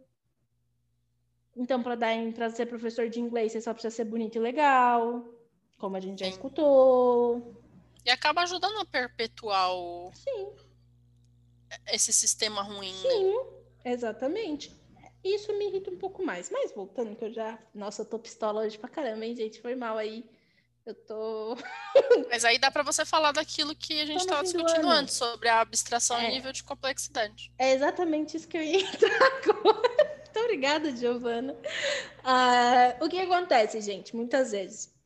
Então, 1.54 1.82
para 1.82 2.50
ser 2.50 2.66
professor 2.66 3.08
de 3.08 3.20
inglês, 3.20 3.52
você 3.52 3.60
só 3.60 3.72
precisa 3.72 3.94
ser 3.94 4.04
bonito 4.04 4.36
e 4.36 4.38
legal, 4.38 5.24
como 5.76 5.96
a 5.96 6.00
gente 6.00 6.20
já 6.20 6.26
Sim. 6.26 6.32
escutou. 6.32 7.62
E 8.06 8.10
acaba 8.10 8.42
ajudando 8.42 8.78
a 8.78 8.84
perpetuar 8.86 9.74
o... 9.74 10.10
Sim. 10.14 10.52
esse 11.92 12.12
sistema 12.12 12.62
ruim. 12.62 12.92
Né? 12.92 13.10
Sim, 13.10 13.34
né? 13.34 13.92
exatamente. 13.92 14.77
Isso 15.34 15.52
me 15.56 15.68
irrita 15.68 15.90
um 15.90 15.96
pouco 15.96 16.24
mais. 16.24 16.50
Mas 16.50 16.72
voltando, 16.72 17.16
que 17.16 17.24
eu 17.24 17.32
já. 17.32 17.58
Nossa, 17.74 18.02
eu 18.02 18.06
tô 18.06 18.18
pistola 18.18 18.62
hoje 18.62 18.78
pra 18.78 18.88
caramba, 18.88 19.24
hein, 19.24 19.36
gente? 19.36 19.60
Foi 19.60 19.74
mal 19.74 19.96
aí. 19.96 20.24
Eu 20.86 20.94
tô. 20.94 21.56
Mas 22.30 22.44
aí 22.46 22.58
dá 22.58 22.70
para 22.70 22.82
você 22.82 23.04
falar 23.04 23.32
daquilo 23.32 23.74
que 23.74 24.00
a 24.00 24.06
gente 24.06 24.20
estava 24.20 24.42
discutindo 24.42 24.88
antes, 24.88 25.14
sobre 25.14 25.48
a 25.48 25.60
abstração 25.60 26.16
é. 26.16 26.30
e 26.30 26.34
nível 26.34 26.52
de 26.52 26.64
complexidade. 26.64 27.52
É 27.58 27.74
exatamente 27.74 28.36
isso 28.36 28.48
que 28.48 28.56
eu 28.56 28.62
ia 28.62 28.80
entrar 28.88 29.22
agora. 29.22 30.18
Muito 30.38 30.40
obrigada, 30.40 30.96
Giovana. 30.96 31.52
Uh, 31.52 33.04
o 33.04 33.08
que 33.08 33.18
acontece, 33.18 33.80
gente, 33.82 34.16
muitas 34.16 34.52
vezes? 34.52 34.97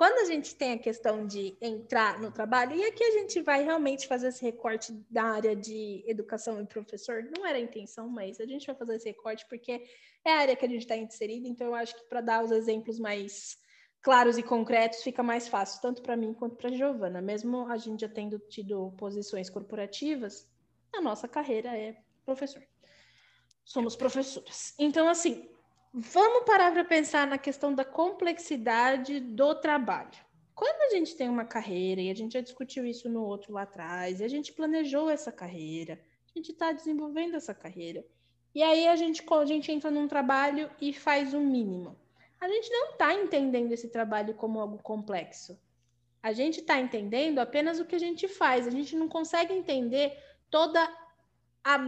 Quando 0.00 0.20
a 0.20 0.24
gente 0.24 0.54
tem 0.54 0.72
a 0.72 0.78
questão 0.78 1.26
de 1.26 1.58
entrar 1.60 2.18
no 2.18 2.30
trabalho, 2.30 2.74
e 2.74 2.84
aqui 2.84 3.04
a 3.04 3.10
gente 3.10 3.42
vai 3.42 3.62
realmente 3.62 4.08
fazer 4.08 4.28
esse 4.28 4.42
recorte 4.42 4.94
da 5.10 5.24
área 5.24 5.54
de 5.54 6.02
educação 6.06 6.58
e 6.58 6.64
professor, 6.64 7.22
não 7.36 7.44
era 7.46 7.58
a 7.58 7.60
intenção, 7.60 8.08
mas 8.08 8.40
a 8.40 8.46
gente 8.46 8.66
vai 8.66 8.74
fazer 8.74 8.96
esse 8.96 9.08
recorte 9.10 9.44
porque 9.46 9.84
é 10.24 10.32
a 10.32 10.38
área 10.38 10.56
que 10.56 10.64
a 10.64 10.68
gente 10.70 10.80
está 10.80 10.96
inserida, 10.96 11.46
então 11.46 11.66
eu 11.66 11.74
acho 11.74 11.94
que 11.94 12.08
para 12.08 12.22
dar 12.22 12.42
os 12.42 12.50
exemplos 12.50 12.98
mais 12.98 13.58
claros 14.00 14.38
e 14.38 14.42
concretos, 14.42 15.02
fica 15.02 15.22
mais 15.22 15.48
fácil, 15.48 15.82
tanto 15.82 16.00
para 16.00 16.16
mim 16.16 16.32
quanto 16.32 16.56
para 16.56 16.70
a 16.70 16.72
Giovana. 16.72 17.20
Mesmo 17.20 17.68
a 17.68 17.76
gente 17.76 18.00
já 18.00 18.08
tendo 18.08 18.38
tido 18.38 18.92
posições 18.92 19.50
corporativas, 19.50 20.48
a 20.94 21.02
nossa 21.02 21.28
carreira 21.28 21.76
é 21.76 21.94
professor. 22.24 22.62
Somos 23.66 23.96
professoras. 23.96 24.74
Então, 24.78 25.10
assim, 25.10 25.46
vamos 25.92 26.44
parar 26.44 26.72
para 26.72 26.84
pensar 26.84 27.26
na 27.26 27.38
questão 27.38 27.74
da 27.74 27.84
complexidade 27.84 29.20
do 29.20 29.54
trabalho. 29.54 30.18
Quando 30.54 30.92
a 30.92 30.96
gente 30.96 31.16
tem 31.16 31.28
uma 31.28 31.44
carreira, 31.44 32.00
e 32.00 32.10
a 32.10 32.14
gente 32.14 32.34
já 32.34 32.40
discutiu 32.40 32.84
isso 32.84 33.08
no 33.08 33.22
outro 33.22 33.52
lá 33.52 33.62
atrás, 33.62 34.20
e 34.20 34.24
a 34.24 34.28
gente 34.28 34.52
planejou 34.52 35.08
essa 35.08 35.32
carreira, 35.32 35.98
a 36.28 36.38
gente 36.38 36.52
está 36.52 36.72
desenvolvendo 36.72 37.36
essa 37.36 37.54
carreira, 37.54 38.04
e 38.54 38.62
aí 38.62 38.86
a 38.88 38.96
gente, 38.96 39.24
a 39.30 39.44
gente 39.46 39.72
entra 39.72 39.90
num 39.90 40.06
trabalho 40.06 40.70
e 40.80 40.92
faz 40.92 41.32
o 41.32 41.40
mínimo 41.40 41.96
a 42.40 42.48
gente 42.48 42.70
não 42.70 42.90
está 42.90 43.12
entendendo 43.12 43.72
esse 43.72 43.88
trabalho 43.88 44.34
como 44.34 44.58
algo 44.58 44.78
complexo. 44.82 45.60
A 46.22 46.32
gente 46.32 46.60
está 46.60 46.80
entendendo 46.80 47.38
apenas 47.38 47.78
o 47.78 47.84
que 47.84 47.94
a 47.94 47.98
gente 47.98 48.26
faz. 48.26 48.66
A 48.66 48.70
gente 48.70 48.96
não 48.96 49.08
consegue 49.08 49.52
entender 49.52 50.16
toda 50.50 50.82
a, 51.62 51.78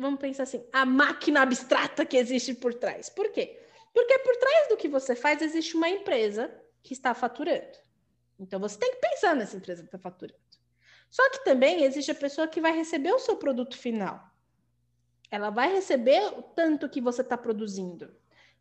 vamos 0.00 0.18
pensar 0.18 0.44
assim, 0.44 0.64
a 0.72 0.86
máquina 0.86 1.42
abstrata 1.42 2.06
que 2.06 2.16
existe 2.16 2.54
por 2.54 2.72
trás. 2.74 3.10
Por 3.10 3.30
quê? 3.30 3.60
Porque 3.92 4.18
por 4.20 4.34
trás 4.36 4.68
do 4.68 4.76
que 4.76 4.88
você 4.88 5.14
faz 5.14 5.42
existe 5.42 5.76
uma 5.76 5.88
empresa 5.88 6.50
que 6.82 6.94
está 6.94 7.12
faturando. 7.12 7.78
Então 8.38 8.58
você 8.58 8.78
tem 8.78 8.92
que 8.92 9.00
pensar 9.00 9.36
nessa 9.36 9.56
empresa 9.56 9.82
que 9.82 9.88
está 9.88 9.98
faturando. 9.98 10.40
Só 11.10 11.28
que 11.30 11.44
também 11.44 11.84
existe 11.84 12.10
a 12.10 12.14
pessoa 12.14 12.48
que 12.48 12.60
vai 12.60 12.72
receber 12.72 13.12
o 13.12 13.18
seu 13.18 13.36
produto 13.36 13.76
final. 13.76 14.24
Ela 15.30 15.50
vai 15.50 15.72
receber 15.72 16.24
o 16.38 16.42
tanto 16.42 16.88
que 16.88 17.00
você 17.00 17.20
está 17.20 17.36
produzindo. 17.36 18.10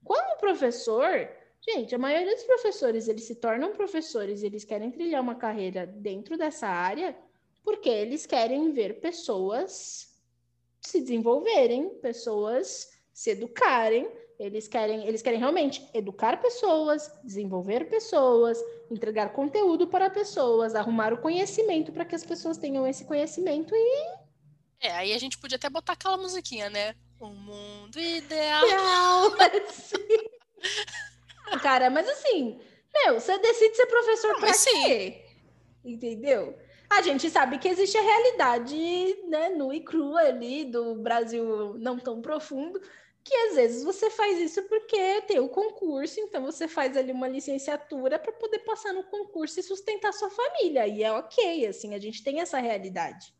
Como 0.03 0.37
professor, 0.37 1.29
gente, 1.61 1.95
a 1.95 1.97
maioria 1.97 2.35
dos 2.35 2.43
professores, 2.43 3.07
eles 3.07 3.23
se 3.23 3.35
tornam 3.35 3.71
professores, 3.71 4.43
eles 4.43 4.65
querem 4.65 4.91
trilhar 4.91 5.21
uma 5.21 5.35
carreira 5.35 5.85
dentro 5.85 6.37
dessa 6.37 6.67
área, 6.67 7.15
porque 7.63 7.89
eles 7.89 8.25
querem 8.25 8.71
ver 8.71 8.99
pessoas 8.99 10.08
se 10.81 11.01
desenvolverem, 11.01 11.89
pessoas 12.01 12.89
se 13.13 13.31
educarem, 13.31 14.09
eles 14.39 14.67
querem, 14.67 15.05
eles 15.05 15.21
querem 15.21 15.37
realmente 15.37 15.85
educar 15.93 16.39
pessoas, 16.41 17.11
desenvolver 17.23 17.89
pessoas, 17.89 18.57
entregar 18.89 19.33
conteúdo 19.33 19.87
para 19.87 20.09
pessoas, 20.09 20.73
arrumar 20.73 21.11
o 21.11 21.21
conhecimento 21.21 21.91
para 21.91 22.05
que 22.05 22.15
as 22.15 22.23
pessoas 22.23 22.57
tenham 22.57 22.87
esse 22.87 23.03
conhecimento 23.03 23.75
e 23.75 24.17
É, 24.79 24.91
aí 24.91 25.13
a 25.13 25.17
gente 25.17 25.37
podia 25.37 25.57
até 25.57 25.69
botar 25.69 25.93
aquela 25.93 26.15
musiquinha, 26.15 26.69
né? 26.69 26.95
Um 27.19 27.33
mundo 27.35 27.99
ideal. 27.99 28.63
assim. 29.67 29.97
Cara, 31.61 31.89
mas 31.89 32.07
assim, 32.07 32.61
meu, 32.93 33.19
você 33.19 33.37
decide 33.39 33.75
ser 33.75 33.87
professor 33.87 34.39
pra 34.39 34.53
quê? 34.53 35.25
Entendeu? 35.83 36.57
A 36.89 37.01
gente 37.01 37.29
sabe 37.29 37.59
que 37.59 37.67
existe 37.67 37.97
a 37.97 38.01
realidade, 38.01 38.75
né, 39.27 39.49
nua 39.49 39.75
e 39.75 39.81
crua 39.81 40.21
ali 40.21 40.65
do 40.65 40.95
Brasil 40.95 41.75
não 41.77 41.97
tão 41.99 42.21
profundo, 42.21 42.79
que 43.23 43.33
às 43.33 43.55
vezes 43.55 43.83
você 43.83 44.09
faz 44.09 44.39
isso 44.39 44.63
porque 44.63 45.21
tem 45.21 45.39
o 45.39 45.49
concurso, 45.49 46.19
então 46.19 46.43
você 46.43 46.67
faz 46.67 46.97
ali 46.97 47.11
uma 47.11 47.27
licenciatura 47.27 48.17
para 48.17 48.31
poder 48.31 48.59
passar 48.59 48.93
no 48.93 49.03
concurso 49.03 49.59
e 49.59 49.63
sustentar 49.63 50.13
sua 50.13 50.29
família. 50.31 50.87
E 50.87 51.03
é 51.03 51.11
ok, 51.11 51.67
assim, 51.67 51.93
a 51.93 51.99
gente 51.99 52.23
tem 52.23 52.41
essa 52.41 52.57
realidade 52.59 53.33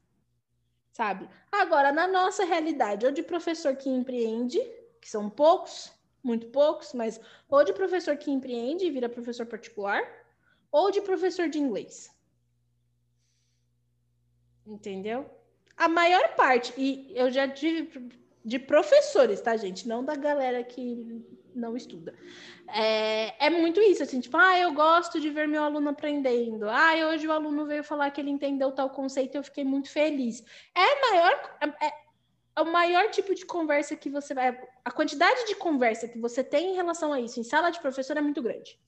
sabe? 1.00 1.30
Agora, 1.50 1.94
na 1.94 2.06
nossa 2.08 2.44
realidade, 2.44 3.06
ou 3.06 3.12
de 3.14 3.24
professor 3.24 3.74
que 3.74 3.90
empreende, 3.90 4.60
que 5.00 5.10
são 5.10 5.30
poucos, 5.30 5.90
muito 6.22 6.48
poucos, 6.48 6.92
mas 6.94 7.22
ou 7.48 7.64
de 7.64 7.72
professor 7.72 8.18
que 8.18 8.30
empreende 8.30 8.86
e 8.86 8.92
vira 8.92 9.08
professor 9.08 9.46
particular, 9.46 10.04
ou 10.70 10.92
de 10.92 11.02
professor 11.02 11.48
de 11.48 11.58
inglês. 11.58 12.10
Entendeu? 14.70 15.26
A 15.76 15.88
maior 15.90 16.36
parte, 16.36 16.74
e 16.78 17.12
eu 17.16 17.32
já 17.32 17.48
tive 17.48 18.10
de 18.46 18.60
professores, 18.60 19.42
tá, 19.42 19.58
gente? 19.58 19.88
Não 19.88 20.04
da 20.04 20.16
galera 20.16 20.64
que 20.64 21.26
não 21.56 21.76
estuda. 21.76 22.14
É, 22.68 23.48
é 23.48 23.50
muito 23.50 23.82
isso, 23.82 24.04
assim, 24.04 24.20
tipo, 24.20 24.38
ah, 24.38 24.58
eu 24.60 24.74
gosto 24.74 25.20
de 25.20 25.30
ver 25.30 25.48
meu 25.48 25.64
aluno 25.64 25.90
aprendendo. 25.90 26.70
Ah, 26.70 26.94
hoje 27.10 27.28
o 27.28 27.32
aluno 27.32 27.66
veio 27.66 27.84
falar 27.84 28.12
que 28.12 28.22
ele 28.22 28.30
entendeu 28.30 28.72
tal 28.72 28.90
conceito 28.92 29.36
e 29.36 29.38
eu 29.38 29.44
fiquei 29.44 29.64
muito 29.64 29.90
feliz. 29.90 30.44
É 30.76 31.10
maior, 31.10 31.58
é, 31.62 31.88
é 31.88 32.62
o 32.62 32.72
maior 32.72 33.10
tipo 33.10 33.34
de 33.34 33.46
conversa 33.46 33.96
que 33.96 34.10
você 34.10 34.34
vai. 34.34 34.60
A 34.86 34.92
quantidade 34.92 35.46
de 35.46 35.56
conversa 35.56 36.08
que 36.08 36.20
você 36.20 36.44
tem 36.44 36.74
em 36.74 36.76
relação 36.76 37.12
a 37.12 37.20
isso 37.20 37.40
em 37.40 37.44
sala 37.44 37.72
de 37.72 37.80
professor 37.80 38.18
é 38.18 38.22
muito 38.22 38.42
grande. 38.42 38.80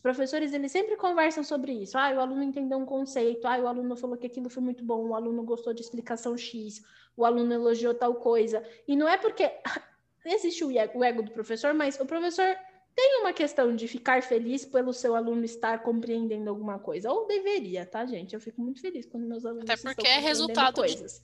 Os 0.00 0.02
professores, 0.02 0.54
eles 0.54 0.72
sempre 0.72 0.96
conversam 0.96 1.44
sobre 1.44 1.72
isso. 1.72 1.98
Ah, 1.98 2.10
o 2.14 2.20
aluno 2.20 2.42
entendeu 2.42 2.78
um 2.78 2.86
conceito. 2.86 3.46
Ah, 3.46 3.58
o 3.58 3.68
aluno 3.68 3.94
falou 3.94 4.16
que 4.16 4.26
aquilo 4.26 4.48
foi 4.48 4.62
muito 4.62 4.82
bom. 4.82 5.08
O 5.08 5.14
aluno 5.14 5.42
gostou 5.42 5.74
de 5.74 5.82
explicação 5.82 6.38
X. 6.38 6.82
O 7.14 7.22
aluno 7.22 7.52
elogiou 7.52 7.92
tal 7.92 8.14
coisa. 8.14 8.66
E 8.88 8.96
não 8.96 9.06
é 9.06 9.18
porque 9.18 9.52
existe 10.24 10.64
o 10.64 11.04
ego 11.04 11.22
do 11.22 11.30
professor, 11.32 11.74
mas 11.74 12.00
o 12.00 12.06
professor 12.06 12.56
tem 12.96 13.20
uma 13.20 13.34
questão 13.34 13.76
de 13.76 13.86
ficar 13.86 14.22
feliz 14.22 14.64
pelo 14.64 14.94
seu 14.94 15.14
aluno 15.14 15.44
estar 15.44 15.82
compreendendo 15.82 16.48
alguma 16.48 16.78
coisa. 16.78 17.12
Ou 17.12 17.26
deveria, 17.26 17.84
tá, 17.84 18.06
gente? 18.06 18.32
Eu 18.32 18.40
fico 18.40 18.58
muito 18.62 18.80
feliz 18.80 19.04
quando 19.04 19.26
meus 19.26 19.44
alunos 19.44 19.68
Até 19.68 19.76
porque 19.76 20.08
é 20.08 20.18
resultado 20.18 20.76
coisas. 20.76 21.22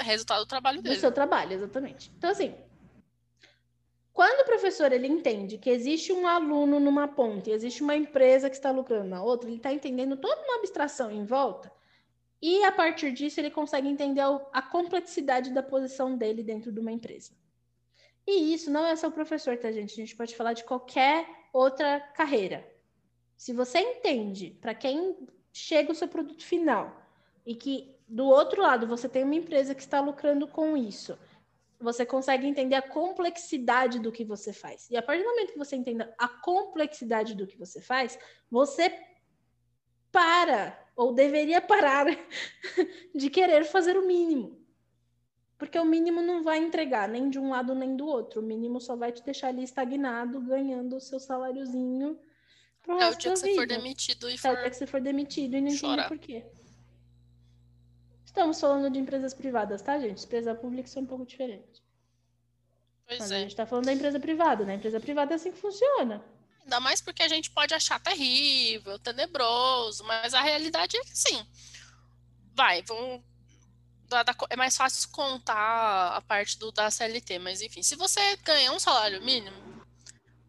De... 0.00 0.04
resultado 0.04 0.40
do 0.40 0.48
trabalho 0.48 0.82
dele. 0.82 0.96
Do 0.96 1.00
seu 1.00 1.12
trabalho, 1.12 1.52
exatamente. 1.52 2.12
Então, 2.18 2.30
assim, 2.30 2.52
quando 4.16 4.40
o 4.40 4.46
professor 4.46 4.90
ele 4.92 5.06
entende 5.06 5.58
que 5.58 5.68
existe 5.68 6.10
um 6.10 6.26
aluno 6.26 6.80
numa 6.80 7.06
ponta, 7.06 7.50
existe 7.50 7.82
uma 7.82 7.94
empresa 7.94 8.48
que 8.48 8.56
está 8.56 8.70
lucrando 8.70 9.10
na 9.10 9.22
outra, 9.22 9.46
ele 9.46 9.58
está 9.58 9.70
entendendo 9.70 10.16
toda 10.16 10.40
uma 10.40 10.56
abstração 10.56 11.10
em 11.10 11.26
volta, 11.26 11.70
e 12.40 12.64
a 12.64 12.72
partir 12.72 13.12
disso 13.12 13.38
ele 13.38 13.50
consegue 13.50 13.86
entender 13.86 14.22
a 14.54 14.62
complexidade 14.62 15.50
da 15.52 15.62
posição 15.62 16.16
dele 16.16 16.42
dentro 16.42 16.72
de 16.72 16.80
uma 16.80 16.90
empresa. 16.90 17.32
E 18.26 18.54
isso 18.54 18.70
não 18.70 18.86
é 18.86 18.96
só 18.96 19.08
o 19.08 19.12
professor, 19.12 19.54
tá, 19.58 19.70
gente? 19.70 19.92
A 19.92 19.96
gente 19.96 20.16
pode 20.16 20.34
falar 20.34 20.54
de 20.54 20.64
qualquer 20.64 21.28
outra 21.52 22.00
carreira. 22.00 22.66
Se 23.36 23.52
você 23.52 23.78
entende 23.80 24.56
para 24.62 24.74
quem 24.74 25.28
chega 25.52 25.92
o 25.92 25.94
seu 25.94 26.08
produto 26.08 26.42
final 26.42 27.02
e 27.44 27.54
que 27.54 27.94
do 28.08 28.24
outro 28.24 28.62
lado 28.62 28.86
você 28.86 29.10
tem 29.10 29.24
uma 29.24 29.34
empresa 29.34 29.74
que 29.74 29.82
está 29.82 30.00
lucrando 30.00 30.48
com 30.48 30.74
isso, 30.74 31.18
você 31.80 32.06
consegue 32.06 32.46
entender 32.46 32.74
a 32.74 32.82
complexidade 32.82 33.98
do 33.98 34.12
que 34.12 34.24
você 34.24 34.52
faz. 34.52 34.88
E 34.90 34.96
a 34.96 35.02
partir 35.02 35.22
do 35.22 35.28
momento 35.28 35.52
que 35.52 35.58
você 35.58 35.76
entenda 35.76 36.14
a 36.18 36.28
complexidade 36.28 37.34
do 37.34 37.46
que 37.46 37.56
você 37.56 37.80
faz, 37.80 38.18
você 38.50 38.92
para 40.10 40.82
ou 40.96 41.12
deveria 41.12 41.60
parar 41.60 42.06
de 43.14 43.28
querer 43.28 43.64
fazer 43.64 43.98
o 43.98 44.06
mínimo. 44.06 44.58
Porque 45.58 45.78
o 45.78 45.84
mínimo 45.84 46.20
não 46.20 46.42
vai 46.42 46.58
entregar 46.58 47.08
nem 47.08 47.30
de 47.30 47.38
um 47.38 47.50
lado 47.50 47.74
nem 47.74 47.96
do 47.96 48.06
outro. 48.06 48.40
O 48.40 48.44
mínimo 48.44 48.80
só 48.80 48.94
vai 48.94 49.12
te 49.12 49.22
deixar 49.22 49.48
ali 49.48 49.62
estagnado, 49.62 50.40
ganhando 50.40 50.96
o 50.96 51.00
seu 51.00 51.18
saláriozinho. 51.18 52.18
Pro 52.82 53.00
é 53.00 53.10
o 53.10 53.16
dia 53.16 53.32
que 53.32 53.38
você 53.38 53.54
for 53.54 53.66
demitido 53.66 54.28
e 54.28 54.38
for. 54.38 54.48
É 54.48 54.52
o 54.52 54.56
dia 54.56 54.70
que 54.70 54.76
você 54.76 54.86
for 54.86 55.00
demitido 55.00 55.56
e 55.56 55.60
não 55.60 55.68
entende 55.68 56.08
por 56.08 56.18
quê. 56.18 56.44
Estamos 58.36 58.60
falando 58.60 58.90
de 58.90 58.98
empresas 58.98 59.32
privadas, 59.32 59.80
tá, 59.80 59.98
gente? 59.98 60.26
Empresa 60.26 60.54
pública 60.54 60.86
são 60.86 61.02
um 61.02 61.06
pouco 61.06 61.24
diferentes. 61.24 61.82
Pois 63.08 63.18
Mas 63.18 63.30
é. 63.30 63.36
a 63.36 63.38
gente 63.38 63.52
está 63.52 63.64
falando 63.64 63.86
da 63.86 63.94
empresa 63.94 64.20
privada, 64.20 64.62
né? 64.62 64.74
A 64.74 64.76
empresa 64.76 65.00
privada 65.00 65.32
é 65.32 65.36
assim 65.36 65.52
que 65.52 65.58
funciona. 65.58 66.22
Ainda 66.62 66.78
mais 66.78 67.00
porque 67.00 67.22
a 67.22 67.28
gente 67.28 67.50
pode 67.50 67.72
achar 67.72 67.98
terrível, 67.98 68.98
tenebroso, 68.98 70.04
mas 70.04 70.34
a 70.34 70.42
realidade 70.42 70.98
é 70.98 71.00
que 71.00 71.16
sim. 71.16 71.46
Vai, 72.54 72.82
vamos 72.82 73.24
é 74.50 74.54
mais 74.56 74.76
fácil 74.76 75.08
contar 75.08 76.14
a 76.14 76.20
parte 76.20 76.58
do 76.58 76.70
da 76.70 76.90
CLT, 76.90 77.38
mas 77.38 77.62
enfim, 77.62 77.82
se 77.82 77.96
você 77.96 78.36
ganha 78.44 78.70
um 78.70 78.78
salário 78.78 79.24
mínimo, 79.24 79.56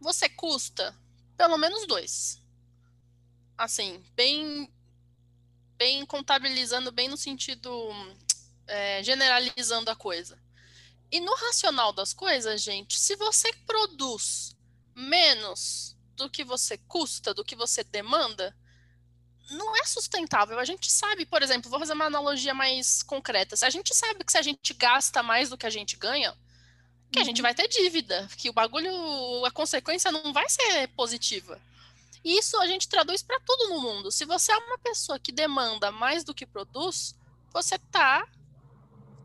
você 0.01 0.27
custa 0.27 0.93
pelo 1.37 1.57
menos 1.57 1.87
dois. 1.87 2.43
Assim, 3.57 4.03
bem, 4.13 4.69
bem 5.77 6.05
contabilizando, 6.05 6.91
bem 6.91 7.07
no 7.07 7.17
sentido 7.17 7.71
é, 8.67 9.03
generalizando 9.03 9.89
a 9.89 9.95
coisa. 9.95 10.37
E 11.11 11.19
no 11.19 11.33
racional 11.35 11.93
das 11.93 12.13
coisas, 12.13 12.61
gente, 12.61 12.99
se 12.99 13.15
você 13.15 13.51
produz 13.65 14.55
menos 14.93 15.95
do 16.15 16.29
que 16.29 16.43
você 16.43 16.77
custa, 16.77 17.33
do 17.33 17.45
que 17.45 17.55
você 17.55 17.83
demanda, 17.83 18.55
não 19.51 19.75
é 19.77 19.85
sustentável. 19.85 20.59
A 20.59 20.65
gente 20.65 20.91
sabe, 20.91 21.25
por 21.25 21.41
exemplo, 21.41 21.69
vou 21.69 21.79
fazer 21.79 21.93
uma 21.93 22.05
analogia 22.05 22.53
mais 22.53 23.01
concreta. 23.03 23.55
A 23.65 23.69
gente 23.69 23.95
sabe 23.95 24.23
que 24.23 24.31
se 24.31 24.37
a 24.37 24.41
gente 24.41 24.73
gasta 24.73 25.23
mais 25.23 25.49
do 25.49 25.57
que 25.57 25.65
a 25.65 25.69
gente 25.69 25.95
ganha, 25.95 26.35
que 27.11 27.19
a 27.19 27.23
gente 27.23 27.37
uhum. 27.37 27.43
vai 27.43 27.55
ter 27.55 27.67
dívida, 27.69 28.27
que 28.35 28.49
o 28.49 28.53
bagulho, 28.53 29.45
a 29.45 29.51
consequência 29.51 30.11
não 30.11 30.33
vai 30.33 30.49
ser 30.49 30.87
positiva. 30.89 31.61
Isso 32.27 32.59
a 32.59 32.67
gente 32.67 32.89
traduz 32.89 33.23
para 33.23 33.39
tudo 33.39 33.69
no 33.69 33.79
mundo. 33.79 34.11
Se 34.11 34.25
você 34.25 34.51
é 34.51 34.57
uma 34.57 34.77
pessoa 34.79 35.17
que 35.17 35.31
demanda 35.31 35.93
mais 35.93 36.25
do 36.25 36.33
que 36.33 36.45
produz, 36.45 37.15
você 37.53 37.75
está 37.75 38.27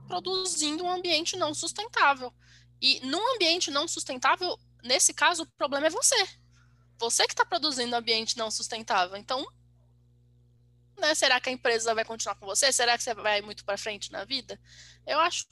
produzindo 0.06 0.84
um 0.84 0.92
ambiente 0.92 1.36
não 1.36 1.52
sustentável. 1.52 2.32
E 2.80 3.00
num 3.00 3.34
ambiente 3.34 3.72
não 3.72 3.88
sustentável, 3.88 4.56
nesse 4.84 5.12
caso, 5.12 5.42
o 5.42 5.46
problema 5.58 5.88
é 5.88 5.90
você 5.90 6.14
Você 6.96 7.26
que 7.26 7.32
está 7.32 7.44
produzindo 7.44 7.96
ambiente 7.96 8.38
não 8.38 8.52
sustentável. 8.52 9.16
Então, 9.16 9.44
né, 10.96 11.12
será 11.16 11.40
que 11.40 11.48
a 11.48 11.52
empresa 11.52 11.92
vai 11.96 12.04
continuar 12.04 12.36
com 12.36 12.46
você? 12.46 12.72
Será 12.72 12.96
que 12.96 13.02
você 13.02 13.14
vai 13.14 13.42
muito 13.42 13.64
para 13.64 13.76
frente 13.76 14.12
na 14.12 14.24
vida? 14.24 14.60
Eu 15.04 15.18
acho, 15.18 15.44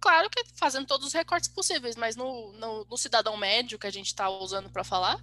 claro 0.00 0.28
que 0.28 0.42
fazendo 0.56 0.88
todos 0.88 1.06
os 1.06 1.12
recortes 1.12 1.50
possíveis, 1.50 1.94
mas 1.94 2.16
no, 2.16 2.52
no, 2.54 2.84
no 2.84 2.98
cidadão 2.98 3.36
médio 3.36 3.78
que 3.78 3.86
a 3.86 3.92
gente 3.92 4.08
está 4.08 4.28
usando 4.28 4.68
para 4.70 4.82
falar, 4.82 5.20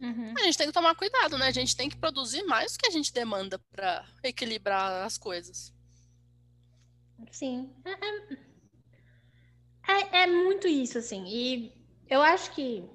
uhum. 0.00 0.34
a 0.36 0.42
gente 0.42 0.58
tem 0.58 0.66
que 0.66 0.72
tomar 0.72 0.94
cuidado, 0.94 1.38
né? 1.38 1.46
A 1.46 1.52
gente 1.52 1.76
tem 1.76 1.88
que 1.88 1.96
produzir 1.96 2.42
mais 2.44 2.72
do 2.72 2.78
que 2.78 2.86
a 2.86 2.90
gente 2.90 3.12
demanda 3.12 3.58
para 3.70 4.04
equilibrar 4.22 5.04
as 5.04 5.18
coisas. 5.18 5.72
Sim. 7.30 7.70
É, 7.84 7.90
é, 9.92 10.18
é, 10.20 10.22
é 10.22 10.26
muito 10.26 10.68
isso, 10.68 10.98
assim. 10.98 11.24
E 11.26 11.72
eu 12.08 12.22
acho 12.22 12.52
que 12.52 12.88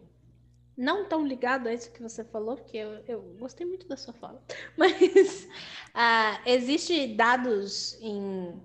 não 0.75 1.05
tão 1.07 1.25
ligado 1.25 1.67
a 1.67 1.73
isso 1.73 1.91
que 1.91 2.01
você 2.01 2.23
falou, 2.23 2.57
porque 2.57 2.77
eu, 2.77 3.03
eu 3.07 3.21
gostei 3.39 3.65
muito 3.65 3.87
da 3.87 3.95
sua 3.95 4.13
fala, 4.13 4.41
mas 4.77 5.47
uh, 5.93 6.41
existe 6.45 7.15
dados 7.15 7.97
em 8.01 8.59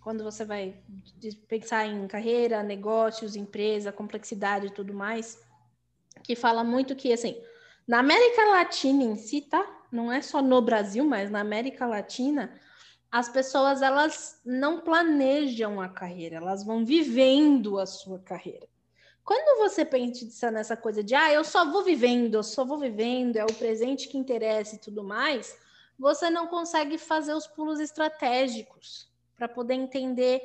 quando 0.00 0.22
você 0.22 0.44
vai 0.44 0.80
pensar 1.48 1.84
em 1.84 2.06
carreira, 2.06 2.62
negócios, 2.62 3.34
empresa, 3.34 3.90
complexidade 3.90 4.68
e 4.68 4.70
tudo 4.70 4.94
mais, 4.94 5.42
que 6.26 6.34
fala 6.34 6.64
muito 6.64 6.96
que 6.96 7.12
assim, 7.12 7.40
na 7.86 8.00
América 8.00 8.44
Latina 8.46 9.04
em 9.04 9.16
si, 9.16 9.42
tá? 9.42 9.64
Não 9.92 10.12
é 10.12 10.20
só 10.20 10.42
no 10.42 10.60
Brasil, 10.60 11.04
mas 11.04 11.30
na 11.30 11.40
América 11.40 11.86
Latina, 11.86 12.52
as 13.10 13.28
pessoas 13.28 13.80
elas 13.80 14.40
não 14.44 14.80
planejam 14.80 15.80
a 15.80 15.88
carreira, 15.88 16.36
elas 16.36 16.64
vão 16.64 16.84
vivendo 16.84 17.78
a 17.78 17.86
sua 17.86 18.18
carreira. 18.18 18.66
Quando 19.24 19.58
você 19.58 19.84
pensa 19.84 20.50
nessa 20.50 20.76
coisa 20.76 21.02
de, 21.02 21.14
ah, 21.14 21.32
eu 21.32 21.44
só 21.44 21.70
vou 21.70 21.84
vivendo, 21.84 22.34
eu 22.34 22.42
só 22.42 22.64
vou 22.64 22.78
vivendo, 22.78 23.36
é 23.36 23.44
o 23.44 23.54
presente 23.54 24.08
que 24.08 24.18
interessa 24.18 24.74
e 24.74 24.78
tudo 24.78 25.04
mais, 25.04 25.56
você 25.98 26.28
não 26.28 26.48
consegue 26.48 26.98
fazer 26.98 27.34
os 27.34 27.46
pulos 27.46 27.78
estratégicos 27.80 29.08
para 29.36 29.48
poder 29.48 29.74
entender, 29.74 30.42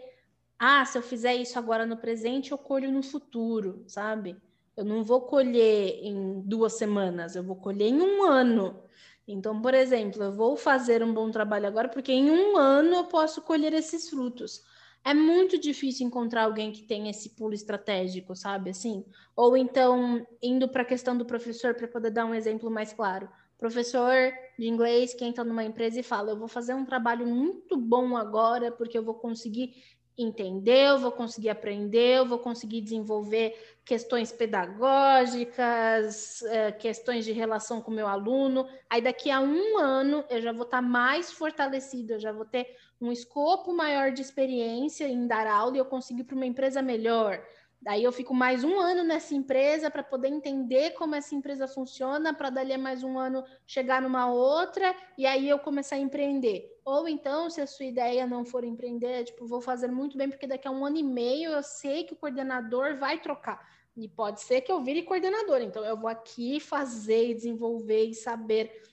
ah, 0.57 0.85
se 0.85 0.97
eu 0.97 1.01
fizer 1.01 1.35
isso 1.35 1.57
agora 1.57 1.85
no 1.85 1.97
presente, 1.97 2.51
eu 2.51 2.57
colho 2.57 2.91
no 2.91 3.01
futuro, 3.01 3.83
sabe? 3.87 4.35
Eu 4.81 4.85
não 4.85 5.03
vou 5.03 5.21
colher 5.21 5.99
em 6.03 6.41
duas 6.41 6.73
semanas, 6.73 7.35
eu 7.35 7.43
vou 7.43 7.55
colher 7.55 7.89
em 7.89 8.01
um 8.01 8.23
ano. 8.23 8.83
Então, 9.27 9.61
por 9.61 9.73
exemplo, 9.73 10.23
eu 10.23 10.33
vou 10.33 10.57
fazer 10.57 11.03
um 11.03 11.13
bom 11.13 11.31
trabalho 11.31 11.67
agora, 11.67 11.87
porque 11.87 12.11
em 12.11 12.29
um 12.29 12.57
ano 12.57 12.95
eu 12.95 13.05
posso 13.05 13.41
colher 13.41 13.73
esses 13.73 14.09
frutos 14.09 14.61
é 15.03 15.13
muito 15.13 15.59
difícil 15.59 16.05
encontrar 16.05 16.43
alguém 16.43 16.71
que 16.71 16.83
tenha 16.83 17.09
esse 17.09 17.29
pulo 17.29 17.53
estratégico, 17.53 18.35
sabe? 18.35 18.69
Assim, 18.69 19.03
ou 19.35 19.57
então 19.57 20.25
indo 20.41 20.69
para 20.69 20.83
a 20.83 20.85
questão 20.85 21.17
do 21.17 21.25
professor 21.25 21.73
para 21.73 21.87
poder 21.87 22.11
dar 22.11 22.25
um 22.25 22.35
exemplo 22.35 22.69
mais 22.69 22.93
claro. 22.93 23.27
Professor 23.57 24.31
de 24.57 24.67
inglês 24.67 25.13
que 25.13 25.25
entra 25.25 25.43
numa 25.43 25.63
empresa 25.63 25.99
e 25.99 26.03
fala: 26.03 26.31
"Eu 26.31 26.37
vou 26.37 26.47
fazer 26.47 26.73
um 26.73 26.85
trabalho 26.85 27.27
muito 27.27 27.77
bom 27.77 28.15
agora 28.15 28.71
porque 28.71 28.97
eu 28.97 29.03
vou 29.03 29.15
conseguir 29.15 29.73
entender, 30.17 30.89
eu 30.89 30.99
vou 30.99 31.11
conseguir 31.11 31.49
aprender, 31.49 32.19
eu 32.19 32.25
vou 32.25 32.39
conseguir 32.39 32.81
desenvolver 32.81 33.55
questões 33.83 34.31
pedagógicas, 34.31 36.41
eh, 36.43 36.71
questões 36.73 37.25
de 37.25 37.31
relação 37.31 37.81
com 37.81 37.91
o 37.91 37.93
meu 37.93 38.07
aluno. 38.07 38.67
Aí 38.89 39.01
daqui 39.01 39.31
a 39.31 39.39
um 39.39 39.77
ano 39.77 40.23
eu 40.29 40.41
já 40.41 40.51
vou 40.51 40.63
estar 40.63 40.81
mais 40.81 41.31
fortalecido, 41.31 42.13
eu 42.13 42.19
já 42.19 42.31
vou 42.31 42.45
ter 42.45 42.75
um 42.99 43.11
escopo 43.11 43.73
maior 43.73 44.11
de 44.11 44.21
experiência 44.21 45.07
em 45.07 45.27
dar 45.27 45.47
aula 45.47 45.75
e 45.75 45.79
eu 45.79 45.85
consigo 45.85 46.21
ir 46.21 46.23
para 46.23 46.35
uma 46.35 46.45
empresa 46.45 46.81
melhor. 46.81 47.43
Daí 47.81 48.03
eu 48.03 48.11
fico 48.11 48.31
mais 48.31 48.63
um 48.63 48.79
ano 48.79 49.03
nessa 49.03 49.33
empresa 49.33 49.89
para 49.89 50.03
poder 50.03 50.27
entender 50.27 50.91
como 50.91 51.15
essa 51.15 51.33
empresa 51.33 51.67
funciona, 51.67 52.31
para 52.31 52.51
dali 52.51 52.73
a 52.73 52.77
mais 52.77 53.03
um 53.03 53.17
ano 53.17 53.43
chegar 53.65 53.99
numa 53.99 54.31
outra 54.31 54.95
e 55.17 55.25
aí 55.25 55.49
eu 55.49 55.57
começar 55.57 55.95
a 55.95 55.99
empreender. 55.99 56.79
Ou 56.85 57.07
então, 57.07 57.49
se 57.49 57.59
a 57.59 57.65
sua 57.65 57.85
ideia 57.85 58.27
não 58.27 58.45
for 58.45 58.63
empreender, 58.63 59.23
tipo, 59.23 59.47
vou 59.47 59.61
fazer 59.61 59.87
muito 59.87 60.15
bem, 60.15 60.29
porque 60.29 60.45
daqui 60.45 60.67
a 60.67 60.71
um 60.71 60.85
ano 60.85 60.97
e 60.97 61.03
meio 61.03 61.49
eu 61.49 61.63
sei 61.63 62.03
que 62.03 62.13
o 62.13 62.15
coordenador 62.15 62.97
vai 62.97 63.19
trocar. 63.19 63.67
E 63.97 64.07
pode 64.07 64.41
ser 64.41 64.61
que 64.61 64.71
eu 64.71 64.83
vire 64.83 65.01
coordenador. 65.01 65.61
Então, 65.61 65.83
eu 65.83 65.97
vou 65.97 66.09
aqui 66.09 66.59
fazer, 66.59 67.33
desenvolver 67.33 68.05
e 68.05 68.13
saber. 68.13 68.83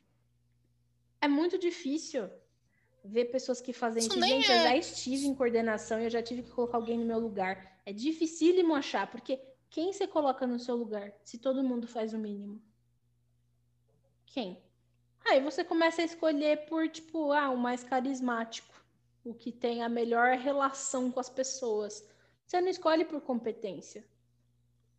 É 1.20 1.29
muito 1.29 1.59
difícil 1.59 2.31
ver 3.09 3.27
pessoas 3.27 3.61
que 3.61 3.73
fazem 3.73 4.03
isso. 4.03 4.21
Gente, 4.21 4.51
é... 4.51 4.59
eu 4.59 4.62
já 4.62 4.77
estive 4.77 5.27
em 5.27 5.35
coordenação 5.35 6.01
e 6.01 6.05
eu 6.05 6.11
já 6.11 6.23
tive 6.23 6.42
que 6.42 6.51
colocar 6.51 6.79
alguém 6.79 6.99
no 6.99 7.05
meu 7.05 7.18
lugar. 7.18 7.81
É 7.85 7.92
dificílimo 7.92 8.75
achar, 8.75 9.11
porque 9.11 9.40
quem 9.71 9.92
você 9.92 10.07
coloca 10.07 10.47
no 10.47 10.59
seu 10.59 10.77
lugar 10.77 11.12
se 11.25 11.38
todo 11.38 11.62
mundo 11.62 11.87
faz 11.87 12.12
o 12.12 12.18
mínimo? 12.18 12.61
Quem? 14.27 14.62
Aí 15.27 15.42
você 15.42 15.64
começa 15.64 16.03
a 16.03 16.05
escolher 16.05 16.66
por, 16.66 16.88
tipo, 16.88 17.33
ah, 17.33 17.51
o 17.51 17.57
mais 17.57 17.83
carismático, 17.83 18.75
o 19.25 19.35
que 19.35 19.53
tem 19.53 19.83
a 19.83 19.88
melhor 19.88 20.37
relação 20.37 21.11
com 21.11 21.21
as 21.21 21.29
pessoas. 21.29 22.05
Você 22.47 22.61
não 22.61 22.68
escolhe 22.68 23.05
por 23.05 23.21
competência. 23.21 24.07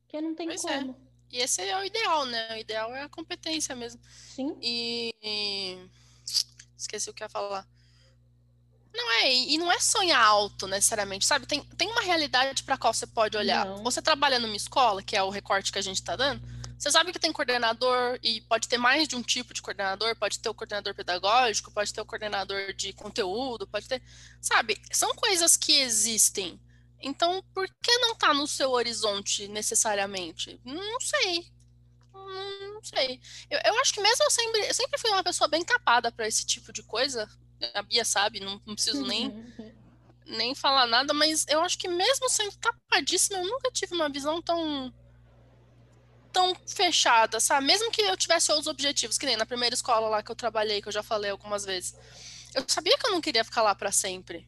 Porque 0.02 0.22
não 0.22 0.36
tem 0.36 0.48
pois 0.48 0.64
é. 0.66 0.80
como. 0.80 0.92
É. 0.92 1.10
E 1.32 1.38
esse 1.38 1.62
é 1.62 1.78
o 1.78 1.84
ideal, 1.84 2.26
né? 2.26 2.56
O 2.56 2.58
ideal 2.58 2.96
é 2.96 3.04
a 3.04 3.10
competência 3.10 3.76
mesmo. 3.76 4.02
Sim. 4.10 4.58
E. 4.62 5.14
Esqueci 6.78 7.10
o 7.10 7.14
que 7.14 7.24
ia 7.24 7.30
falar. 7.30 7.68
Não 8.94 9.12
é, 9.12 9.34
e 9.34 9.58
não 9.58 9.72
é 9.72 9.80
sonhar 9.80 10.24
alto 10.24 10.68
necessariamente, 10.68 11.26
sabe? 11.26 11.46
Tem, 11.46 11.64
tem 11.78 11.90
uma 11.90 12.02
realidade 12.02 12.64
para 12.64 12.78
qual 12.78 12.94
você 12.94 13.06
pode 13.06 13.38
olhar. 13.38 13.66
Não. 13.66 13.84
Você 13.84 14.02
trabalha 14.02 14.40
numa 14.40 14.56
escola, 14.56 15.04
que 15.04 15.16
é 15.16 15.22
o 15.22 15.30
recorte 15.30 15.72
que 15.72 15.78
a 15.78 15.82
gente 15.82 15.98
está 15.98 16.16
dando, 16.16 16.42
você 16.80 16.92
sabe 16.92 17.12
que 17.12 17.20
tem 17.20 17.34
coordenador 17.34 18.18
e 18.24 18.40
pode 18.42 18.70
ter 18.70 18.78
mais 18.78 19.06
de 19.06 19.14
um 19.14 19.22
tipo 19.22 19.54
de 19.54 19.62
coordenador, 19.62 20.16
pode 20.16 20.40
ter 20.40 20.48
o 20.48 20.54
coordenador 20.54 20.96
pedagógico, 20.96 21.72
pode 21.72 21.94
ter 21.94 22.00
o 22.00 22.06
coordenador 22.06 22.74
de 22.74 22.94
conteúdo, 22.94 23.68
pode 23.68 23.86
ter. 23.86 24.02
Sabe? 24.42 24.82
São 24.90 25.14
coisas 25.14 25.58
que 25.58 25.74
existem. 25.74 26.58
Então, 27.02 27.44
por 27.54 27.68
que 27.84 27.98
não 27.98 28.16
tá 28.16 28.34
no 28.34 28.48
seu 28.48 28.72
horizonte 28.72 29.50
necessariamente? 29.50 30.58
Não 30.64 31.02
sei. 31.02 31.52
Não 32.14 32.82
sei. 32.82 33.20
Eu, 33.50 33.60
eu 33.66 33.80
acho 33.82 33.94
que 33.94 34.02
mesmo 34.02 34.24
eu 34.24 34.32
sempre, 34.32 34.62
eu 34.70 34.74
sempre 34.74 34.98
fui 34.98 35.10
uma 35.12 35.24
pessoa 35.24 35.50
bem 35.50 35.66
tapada 35.66 36.10
para 36.14 36.30
esse 36.30 36.46
tipo 36.46 36.72
de 36.72 36.82
coisa 36.84 37.30
a 37.74 37.82
Bia 37.82 38.06
sabe, 38.06 38.40
não, 38.40 38.62
não 38.66 38.76
preciso 38.76 39.06
nem, 39.06 39.34
nem 40.26 40.56
falar 40.56 40.86
nada, 40.88 41.14
mas 41.14 41.46
eu 41.48 41.62
acho 41.62 41.78
que 41.78 41.88
mesmo 41.88 42.30
sendo 42.30 42.56
tapadíssima, 42.58 43.40
eu 43.40 43.46
nunca 43.46 43.72
tive 43.72 43.94
uma 43.94 44.10
visão 44.10 44.42
tão 44.42 44.94
tão 46.32 46.56
fechada, 46.68 47.40
sabe? 47.40 47.66
Mesmo 47.66 47.92
que 47.92 48.02
eu 48.02 48.16
tivesse 48.16 48.52
outros 48.52 48.68
objetivos, 48.68 49.18
que 49.18 49.26
nem 49.26 49.36
na 49.36 49.46
primeira 49.46 49.74
escola 49.74 50.08
lá 50.08 50.24
que 50.24 50.32
eu 50.32 50.36
trabalhei, 50.36 50.82
que 50.82 50.88
eu 50.88 50.92
já 50.92 51.02
falei 51.02 51.32
algumas 51.32 51.66
vezes. 51.66 51.96
Eu 52.54 52.64
sabia 52.68 52.98
que 52.98 53.08
eu 53.08 53.12
não 53.12 53.22
queria 53.22 53.44
ficar 53.44 53.62
lá 53.62 53.74
para 53.74 53.92
sempre. 53.92 54.48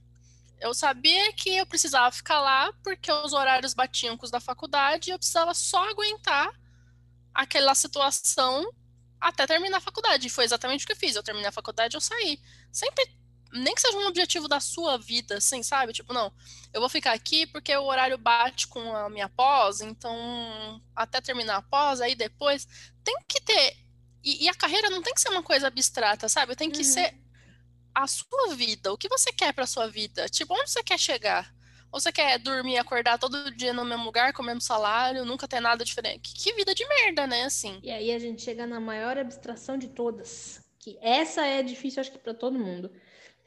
Eu 0.60 0.74
sabia 0.76 1.34
que 1.34 1.58
eu 1.58 1.66
precisava 1.66 2.12
ficar 2.12 2.40
lá 2.40 2.72
porque 2.84 3.12
os 3.12 3.34
horários 3.34 3.74
batiam 3.74 4.16
com 4.16 4.26
os 4.26 4.32
da 4.32 4.40
faculdade 4.40 5.10
e 5.10 5.14
eu 5.14 5.18
precisava 5.18 5.54
só 5.56 5.90
aguentar 5.90 6.52
aquela 7.34 7.74
situação 7.74 8.72
até 9.22 9.46
terminar 9.46 9.78
a 9.78 9.82
faculdade. 9.82 10.28
E 10.28 10.30
foi 10.30 10.44
exatamente 10.44 10.84
o 10.84 10.88
que 10.88 10.94
eu 10.94 10.98
fiz. 10.98 11.16
Eu 11.16 11.24
terminei 11.24 11.48
a 11.48 11.52
faculdade, 11.52 11.96
eu 11.96 12.02
saí. 12.02 12.42
Sempre, 12.72 13.08
nem 13.54 13.76
que 13.76 13.82
seja 13.82 13.98
um 13.98 14.08
objetivo 14.08 14.48
da 14.48 14.60
sua 14.60 14.98
vida, 14.98 15.38
assim, 15.38 15.62
sabe? 15.62 15.94
Tipo, 15.94 16.12
não, 16.12 16.34
eu 16.74 16.82
vou 16.82 16.90
ficar 16.90 17.14
aqui 17.14 17.46
porque 17.46 17.76
o 17.76 17.84
horário 17.84 18.18
bate 18.18 18.68
com 18.68 18.96
a 18.96 19.10
minha 19.10 19.30
pós, 19.30 19.82
então 19.82 20.82
até 20.96 21.22
terminar 21.22 21.58
a 21.58 21.62
pós, 21.62 22.02
aí 22.02 22.16
depois 22.16 22.68
tem 23.04 23.16
que 23.28 23.40
ter. 23.40 23.78
E, 24.24 24.46
e 24.46 24.50
a 24.50 24.56
carreira 24.56 24.90
não 24.90 25.02
tem 25.02 25.14
que 25.14 25.22
ser 25.22 25.30
uma 25.30 25.44
coisa 25.44 25.68
abstrata, 25.68 26.28
sabe? 26.28 26.56
Tem 26.56 26.72
que 26.72 26.80
uhum. 26.80 26.84
ser 26.84 27.16
a 27.94 28.08
sua 28.08 28.56
vida. 28.56 28.92
O 28.92 28.98
que 28.98 29.10
você 29.10 29.32
quer 29.32 29.54
para 29.54 29.68
sua 29.68 29.88
vida? 29.88 30.28
Tipo, 30.30 30.56
onde 30.56 30.72
você 30.72 30.82
quer 30.84 31.00
chegar? 31.00 31.54
Ou 31.92 32.00
você 32.00 32.12
quer 32.12 32.40
dormir, 32.40 32.78
acordar 32.78 33.18
todo 33.18 33.52
dia 33.52 33.74
no 33.74 33.84
mesmo 33.84 34.06
lugar, 34.06 34.32
com 34.32 34.42
o 34.42 34.46
mesmo 34.46 34.62
salário, 34.62 35.26
nunca 35.26 35.48
ter 35.48 35.60
nada 35.60 35.84
diferente? 35.84 36.34
Que, 36.34 36.54
vida 36.54 36.74
de 36.74 36.88
merda, 36.88 37.28
né? 37.28 37.44
Assim. 37.44 37.80
E 37.84 37.92
aí 37.92 38.12
a 38.12 38.20
gente 38.20 38.42
chega 38.42 38.66
na 38.66 38.80
maior 38.80 39.18
abstração 39.18 39.78
de 39.78 39.90
todas. 39.90 40.62
Que 40.80 40.98
essa 41.02 41.46
é 41.46 41.62
difícil, 41.62 42.00
acho 42.00 42.12
que, 42.12 42.18
para 42.18 42.34
todo 42.34 42.58
mundo. 42.58 42.90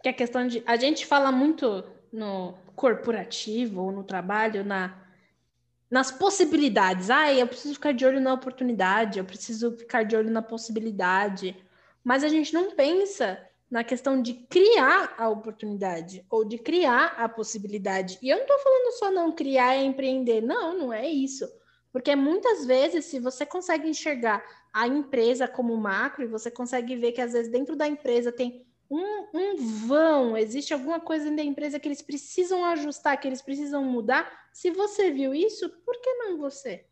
Que 0.02 0.08
é 0.08 0.10
a 0.10 0.14
questão 0.14 0.46
de. 0.46 0.62
A 0.66 0.76
gente 0.76 1.06
fala 1.06 1.32
muito 1.32 1.84
no 2.12 2.54
corporativo 2.76 3.82
ou 3.82 3.90
no 3.90 4.04
trabalho, 4.04 4.62
na, 4.62 4.94
nas 5.90 6.10
possibilidades. 6.10 7.08
Ah, 7.08 7.32
eu 7.32 7.46
preciso 7.46 7.74
ficar 7.74 7.92
de 7.92 8.04
olho 8.04 8.20
na 8.20 8.34
oportunidade, 8.34 9.18
eu 9.18 9.24
preciso 9.24 9.72
ficar 9.72 10.02
de 10.02 10.14
olho 10.14 10.30
na 10.30 10.42
possibilidade. 10.42 11.56
Mas 12.04 12.22
a 12.22 12.28
gente 12.28 12.52
não 12.52 12.76
pensa 12.76 13.40
na 13.74 13.82
questão 13.82 14.22
de 14.22 14.34
criar 14.34 15.16
a 15.18 15.28
oportunidade 15.28 16.24
ou 16.30 16.44
de 16.44 16.58
criar 16.58 17.06
a 17.18 17.28
possibilidade. 17.28 18.20
E 18.22 18.30
eu 18.30 18.36
não 18.36 18.44
estou 18.44 18.58
falando 18.60 18.92
só 18.92 19.10
não 19.10 19.32
criar 19.32 19.76
e 19.76 19.84
empreender, 19.84 20.40
não, 20.40 20.78
não 20.78 20.92
é 20.92 21.08
isso. 21.08 21.44
Porque 21.90 22.14
muitas 22.14 22.64
vezes, 22.64 23.06
se 23.06 23.18
você 23.18 23.44
consegue 23.44 23.88
enxergar 23.88 24.44
a 24.72 24.86
empresa 24.86 25.48
como 25.48 25.76
macro, 25.76 26.22
e 26.22 26.28
você 26.28 26.52
consegue 26.52 26.94
ver 26.94 27.10
que 27.10 27.20
às 27.20 27.32
vezes 27.32 27.50
dentro 27.50 27.74
da 27.74 27.88
empresa 27.88 28.30
tem 28.30 28.64
um, 28.88 29.26
um 29.34 29.56
vão, 29.88 30.36
existe 30.36 30.72
alguma 30.72 31.00
coisa 31.00 31.24
dentro 31.24 31.38
da 31.38 31.42
empresa 31.50 31.80
que 31.80 31.88
eles 31.88 32.00
precisam 32.00 32.64
ajustar, 32.66 33.20
que 33.20 33.26
eles 33.26 33.42
precisam 33.42 33.82
mudar. 33.82 34.30
Se 34.52 34.70
você 34.70 35.10
viu 35.10 35.34
isso, 35.34 35.68
por 35.84 36.00
que 36.00 36.14
não 36.14 36.38
você? 36.38 36.86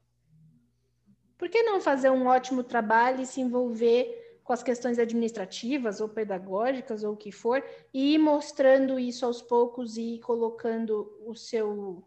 por 1.43 1.49
que 1.49 1.61
não 1.65 1.81
fazer 1.81 2.09
um 2.09 2.29
ótimo 2.29 2.63
trabalho 2.63 3.21
e 3.21 3.27
se 3.27 3.41
envolver 3.41 4.22
com 4.45 4.53
as 4.53 4.63
questões 4.63 4.99
administrativas 4.99 6.01
ou 6.01 6.09
pedagógicas 6.09 7.05
ou 7.05 7.15
o 7.15 7.17
que 7.17 7.31
for, 7.31 7.65
e 7.93 8.15
ir 8.15 8.19
mostrando 8.19 8.99
isso 8.99 9.25
aos 9.25 9.41
poucos 9.41 9.97
e 9.97 10.21
colocando 10.23 11.17
o 11.25 11.35
seu 11.35 12.05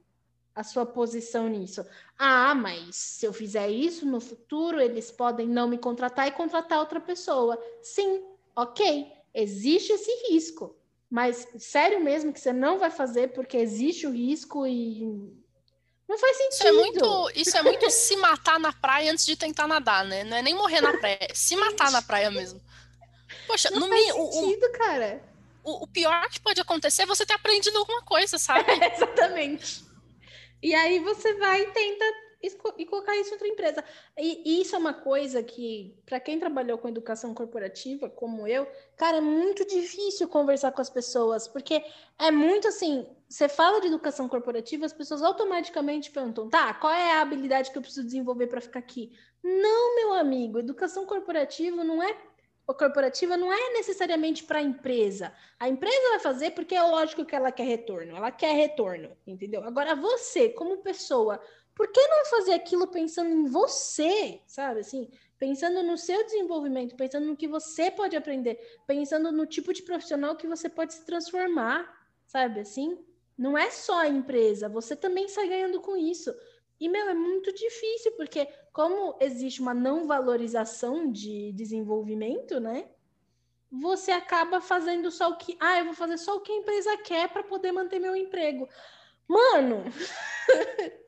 a 0.53 0.63
sua 0.63 0.85
posição 0.85 1.49
nisso. 1.49 1.85
Ah, 2.17 2.55
mas 2.55 2.95
se 2.95 3.25
eu 3.25 3.33
fizer 3.33 3.69
isso 3.69 4.05
no 4.05 4.21
futuro, 4.21 4.79
eles 4.79 5.11
podem 5.11 5.45
não 5.45 5.67
me 5.67 5.77
contratar 5.77 6.29
e 6.29 6.31
contratar 6.31 6.79
outra 6.79 7.01
pessoa. 7.01 7.61
Sim, 7.81 8.23
ok, 8.55 9.11
existe 9.33 9.91
esse 9.91 10.31
risco. 10.31 10.73
Mas 11.09 11.45
sério 11.59 12.01
mesmo 12.01 12.31
que 12.31 12.39
você 12.39 12.53
não 12.53 12.79
vai 12.79 12.89
fazer 12.89 13.33
porque 13.33 13.57
existe 13.57 14.07
o 14.07 14.11
risco 14.11 14.65
e 14.65 15.44
não 16.07 16.17
faz 16.17 16.37
sentido. 16.37 16.53
Isso 16.53 16.67
é 16.67 16.71
muito, 16.71 17.31
isso 17.35 17.57
é 17.57 17.63
muito 17.63 17.89
se 17.89 18.15
matar 18.17 18.59
na 18.59 18.71
praia 18.71 19.11
antes 19.11 19.25
de 19.25 19.35
tentar 19.35 19.67
nadar, 19.67 20.05
né? 20.05 20.23
Não 20.23 20.37
é 20.37 20.41
nem 20.41 20.53
morrer 20.53 20.81
na 20.81 20.97
praia, 20.97 21.17
é 21.21 21.33
se 21.33 21.55
matar 21.55 21.91
na 21.91 22.01
praia 22.01 22.29
mesmo. 22.29 22.61
Poxa, 23.47 23.69
não 23.71 23.81
no 23.81 23.87
faz 23.87 24.05
sentido, 24.05 24.65
o, 24.65 24.71
cara. 24.71 25.23
O, 25.63 25.83
o, 25.83 25.87
pior 25.87 26.29
que 26.29 26.39
pode 26.39 26.61
acontecer 26.61 27.03
é 27.03 27.05
você 27.05 27.25
ter 27.25 27.33
aprendido 27.33 27.77
alguma 27.77 28.01
coisa, 28.03 28.37
sabe? 28.37 28.65
exatamente. 28.93 29.83
E 30.61 30.73
aí 30.73 30.99
você 30.99 31.33
vai 31.35 31.61
e 31.61 31.71
tenta 31.71 32.05
e 32.77 32.85
colocar 32.85 33.15
isso 33.15 33.29
em 33.29 33.33
outra 33.33 33.47
empresa. 33.47 33.83
E, 34.17 34.61
isso 34.61 34.75
é 34.75 34.79
uma 34.79 34.93
coisa 34.93 35.41
que, 35.41 35.97
para 36.05 36.19
quem 36.19 36.39
trabalhou 36.39 36.77
com 36.77 36.87
educação 36.87 37.33
corporativa, 37.33 38.09
como 38.09 38.47
eu, 38.47 38.67
cara, 38.95 39.17
é 39.17 39.21
muito 39.21 39.65
difícil 39.65 40.27
conversar 40.27 40.71
com 40.71 40.81
as 40.81 40.89
pessoas, 40.89 41.47
porque 41.47 41.83
é 42.19 42.31
muito 42.31 42.67
assim, 42.67 43.07
você 43.27 43.49
fala 43.49 43.81
de 43.81 43.87
educação 43.87 44.29
corporativa, 44.29 44.85
as 44.85 44.93
pessoas 44.93 45.21
automaticamente 45.21 46.11
perguntam, 46.11 46.49
tá, 46.49 46.73
qual 46.75 46.93
é 46.93 47.13
a 47.13 47.21
habilidade 47.21 47.71
que 47.71 47.77
eu 47.77 47.81
preciso 47.81 48.05
desenvolver 48.05 48.47
para 48.47 48.61
ficar 48.61 48.79
aqui? 48.79 49.11
Não, 49.43 49.95
meu 49.95 50.13
amigo, 50.13 50.59
educação 50.59 51.05
corporativa 51.05 51.83
não 51.83 52.01
é 52.01 52.15
corporativa 52.73 53.37
não 53.37 53.53
é 53.53 53.73
necessariamente 53.73 54.43
para 54.43 54.59
a 54.59 54.61
empresa. 54.61 55.31
A 55.59 55.69
empresa 55.69 56.09
vai 56.09 56.19
fazer 56.19 56.51
porque 56.51 56.73
é 56.73 56.81
lógico 56.81 57.25
que 57.25 57.35
ela 57.35 57.51
quer 57.51 57.65
retorno, 57.65 58.15
ela 58.15 58.31
quer 58.31 58.55
retorno, 58.55 59.15
entendeu? 59.27 59.63
Agora 59.63 59.95
você, 59.95 60.49
como 60.49 60.77
pessoa, 60.77 61.39
por 61.75 61.89
que 61.89 62.07
não 62.07 62.25
fazer 62.25 62.53
aquilo 62.53 62.87
pensando 62.87 63.29
em 63.29 63.45
você, 63.45 64.41
sabe? 64.47 64.79
Assim, 64.79 65.09
pensando 65.37 65.83
no 65.83 65.97
seu 65.97 66.23
desenvolvimento, 66.23 66.95
pensando 66.95 67.27
no 67.27 67.35
que 67.35 67.47
você 67.47 67.91
pode 67.91 68.15
aprender, 68.15 68.57
pensando 68.87 69.29
no 69.31 69.45
tipo 69.45 69.73
de 69.73 69.83
profissional 69.83 70.37
que 70.37 70.47
você 70.47 70.69
pode 70.69 70.93
se 70.93 71.05
transformar, 71.05 71.85
sabe? 72.25 72.61
Assim, 72.61 72.97
não 73.37 73.57
é 73.57 73.69
só 73.69 73.99
a 73.99 74.07
empresa, 74.07 74.69
você 74.69 74.95
também 74.95 75.27
sai 75.27 75.49
ganhando 75.49 75.81
com 75.81 75.97
isso. 75.97 76.33
E, 76.79 76.87
meu, 76.87 77.09
é 77.09 77.13
muito 77.13 77.53
difícil, 77.53 78.13
porque 78.13 78.47
como 78.71 79.17
existe 79.19 79.61
uma 79.61 79.73
não 79.73 80.07
valorização 80.07 81.11
de 81.11 81.51
desenvolvimento, 81.53 82.59
né? 82.59 82.89
Você 83.71 84.11
acaba 84.11 84.61
fazendo 84.61 85.11
só 85.11 85.29
o 85.29 85.37
que. 85.37 85.57
Ah, 85.59 85.79
eu 85.79 85.85
vou 85.85 85.93
fazer 85.93 86.17
só 86.17 86.35
o 86.37 86.41
que 86.41 86.51
a 86.51 86.55
empresa 86.55 86.97
quer 86.97 87.29
para 87.29 87.43
poder 87.43 87.71
manter 87.71 87.99
meu 87.99 88.15
emprego. 88.15 88.67
Mano, 89.27 89.83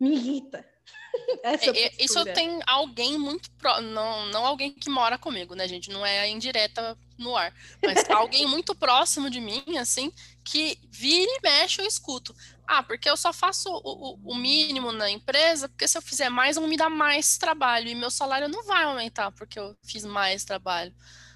me 0.00 0.14
irrita. 0.14 0.64
Essa 1.42 1.70
é, 1.70 1.92
isso 1.98 2.24
tem 2.26 2.60
alguém 2.66 3.18
muito 3.18 3.50
pro... 3.52 3.80
não, 3.80 4.26
não 4.26 4.46
alguém 4.46 4.72
que 4.72 4.88
mora 4.88 5.18
comigo, 5.18 5.54
né, 5.54 5.66
gente? 5.68 5.90
Não 5.90 6.04
é 6.04 6.28
indireta 6.28 6.96
no 7.18 7.36
ar, 7.36 7.52
mas 7.82 8.08
alguém 8.10 8.46
muito 8.46 8.74
próximo 8.74 9.28
de 9.28 9.40
mim, 9.40 9.76
assim, 9.78 10.12
que 10.44 10.78
vira 10.90 11.30
e 11.30 11.40
mexe 11.42 11.80
eu 11.80 11.86
escuto. 11.86 12.34
Ah, 12.66 12.82
porque 12.82 13.10
eu 13.10 13.16
só 13.16 13.32
faço 13.32 13.68
o, 13.68 13.80
o, 13.84 14.32
o 14.32 14.34
mínimo 14.34 14.92
na 14.92 15.10
empresa, 15.10 15.68
porque 15.68 15.88
se 15.88 15.98
eu 15.98 16.02
fizer 16.02 16.28
mais, 16.28 16.56
vão 16.56 16.68
me 16.68 16.76
dar 16.76 16.88
mais 16.88 17.36
trabalho 17.36 17.88
e 17.88 17.94
meu 17.94 18.10
salário 18.10 18.48
não 18.48 18.64
vai 18.64 18.84
aumentar 18.84 19.32
porque 19.32 19.58
eu 19.58 19.76
fiz 19.84 20.04
mais 20.04 20.44
trabalho. 20.44 20.94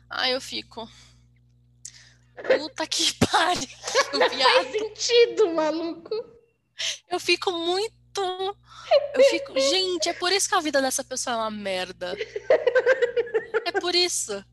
Aí 0.08 0.32
eu 0.32 0.40
fico. 0.40 0.88
Puta 2.36 2.86
que 2.86 3.12
pariu. 3.26 3.68
Não 4.12 4.30
faz 4.30 4.72
sentido, 4.72 5.52
maluco. 5.54 6.14
Eu 7.08 7.18
fico 7.20 7.50
muito 7.52 8.03
eu 8.22 9.24
fico, 9.30 9.58
gente, 9.58 10.08
é 10.08 10.12
por 10.12 10.32
isso 10.32 10.48
que 10.48 10.54
a 10.54 10.60
vida 10.60 10.80
dessa 10.80 11.02
pessoa 11.02 11.34
é 11.34 11.38
uma 11.38 11.50
merda. 11.50 12.16
É 13.64 13.72
por 13.80 13.94
isso. 13.94 14.44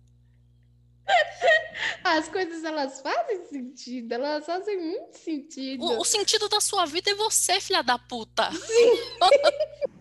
As 2.03 2.29
coisas 2.29 2.63
elas 2.63 3.01
fazem 3.01 3.45
sentido, 3.47 4.13
elas 4.13 4.45
fazem 4.45 4.79
muito 4.79 5.17
sentido. 5.17 5.83
O, 5.83 5.99
o 5.99 6.05
sentido 6.05 6.47
da 6.47 6.59
sua 6.59 6.85
vida 6.85 7.11
é 7.11 7.15
você, 7.15 7.59
filha 7.59 7.81
da 7.81 7.97
puta. 7.97 8.51
Sim. 8.51 8.99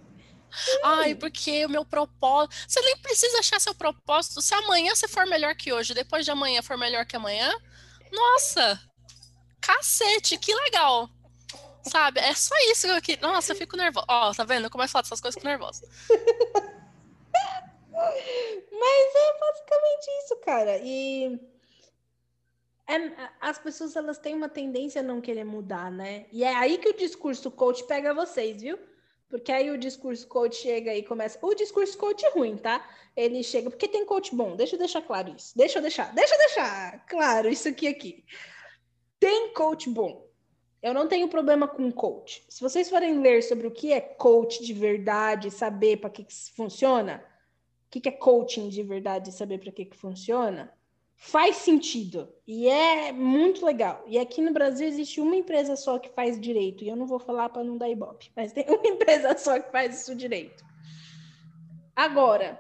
Ai, 0.83 1.15
porque 1.15 1.65
o 1.65 1.69
meu 1.69 1.85
propósito. 1.85 2.55
Você 2.67 2.81
nem 2.81 2.97
precisa 2.99 3.39
achar 3.39 3.61
seu 3.61 3.75
propósito. 3.75 4.43
Se 4.43 4.55
amanhã 4.55 4.95
você 4.95 5.07
for 5.07 5.27
melhor 5.27 5.55
que 5.55 5.73
hoje, 5.73 5.95
depois 5.95 6.25
de 6.25 6.31
amanhã 6.31 6.63
for 6.63 6.77
melhor 6.77 7.07
que 7.07 7.17
amanhã, 7.17 7.53
nossa, 8.13 8.81
cacete, 9.61 10.39
que 10.39 10.55
legal. 10.55 11.09
Sabe? 11.83 12.21
É 12.21 12.35
só 12.35 12.55
isso 12.71 12.87
que. 13.01 13.17
Nossa, 13.21 13.53
eu 13.53 13.57
fico 13.57 13.77
nervosa. 13.77 14.07
Ó, 14.09 14.33
tá 14.33 14.45
vendo? 14.45 14.65
Eu 14.65 14.71
começo 14.71 14.91
a 14.91 14.93
falar 14.93 15.03
dessas 15.03 15.21
coisas 15.21 15.41
com 15.41 15.49
nervosa. 15.49 15.89
Mas 17.93 19.15
é 19.15 19.39
basicamente 19.39 20.07
isso, 20.25 20.37
cara. 20.45 20.79
E 20.79 21.41
é, 22.89 23.29
as 23.41 23.59
pessoas 23.59 23.95
elas 23.95 24.19
têm 24.19 24.35
uma 24.35 24.49
tendência 24.49 25.01
a 25.01 25.05
não 25.05 25.21
querer 25.21 25.45
mudar, 25.45 25.91
né? 25.91 26.27
E 26.33 26.43
é 26.43 26.55
aí 26.55 26.79
que 26.79 26.89
o 26.89 26.97
discurso 26.97 27.51
coach 27.51 27.85
pega 27.85 28.15
vocês, 28.15 28.63
viu? 28.63 28.79
Porque 29.29 29.53
aí 29.53 29.71
o 29.71 29.79
discurso 29.79 30.27
coach 30.27 30.57
chega 30.57 30.93
e 30.93 31.05
começa. 31.05 31.39
O 31.41 31.55
discurso 31.55 31.97
coach 31.97 32.27
ruim, 32.35 32.57
tá? 32.57 32.85
Ele 33.17 33.45
chega. 33.45 33.71
Porque 33.71 33.87
tem 33.87 34.05
coach 34.05 34.35
bom. 34.35 34.57
Deixa 34.57 34.75
eu 34.75 34.79
deixar 34.79 35.03
claro 35.03 35.35
isso. 35.37 35.57
Deixa 35.57 35.79
eu 35.79 35.83
deixar. 35.83 36.13
Deixa 36.13 36.35
eu 36.35 36.39
deixar 36.39 37.07
claro 37.07 37.49
isso 37.49 37.69
aqui 37.69 37.87
aqui. 37.87 38.25
Tem 39.21 39.53
coach 39.55 39.89
bom. 39.89 40.30
Eu 40.83 40.95
não 40.95 41.07
tenho 41.07 41.29
problema 41.29 41.69
com 41.69 41.93
coach. 41.93 42.43
Se 42.49 42.61
vocês 42.61 42.89
forem 42.89 43.21
ler 43.21 43.43
sobre 43.43 43.67
o 43.67 43.71
que 43.71 43.93
é 43.93 44.01
coach 44.01 44.65
de 44.65 44.73
verdade, 44.73 45.51
saber 45.51 45.99
para 45.99 46.09
que, 46.09 46.25
que 46.25 46.35
funciona, 46.55 47.23
o 47.87 47.91
que, 47.91 48.01
que 48.01 48.09
é 48.09 48.13
coaching 48.13 48.69
de 48.69 48.83
verdade, 48.83 49.31
saber 49.31 49.59
para 49.59 49.73
que, 49.73 49.85
que 49.85 49.97
funciona, 49.97 50.73
faz 51.17 51.57
sentido 51.57 52.33
e 52.47 52.67
é 52.67 53.13
muito 53.13 53.65
legal. 53.65 54.03
E 54.07 54.19
aqui 54.19 54.41
no 54.41 54.55
Brasil 54.55 54.89
existe 54.89 55.21
uma 55.21 55.37
empresa 55.37 55.77
só 55.77 55.99
que 55.99 56.09
faz 56.09 56.41
direito, 56.41 56.83
e 56.83 56.89
eu 56.89 56.97
não 56.97 57.07
vou 57.07 57.19
falar 57.19 57.51
para 57.51 57.63
não 57.63 57.77
dar 57.77 57.91
ibope, 57.91 58.33
mas 58.35 58.53
tem 58.53 58.65
uma 58.67 58.87
empresa 58.87 59.37
só 59.37 59.61
que 59.61 59.71
faz 59.71 60.01
isso 60.01 60.15
direito. 60.15 60.65
Agora, 61.95 62.59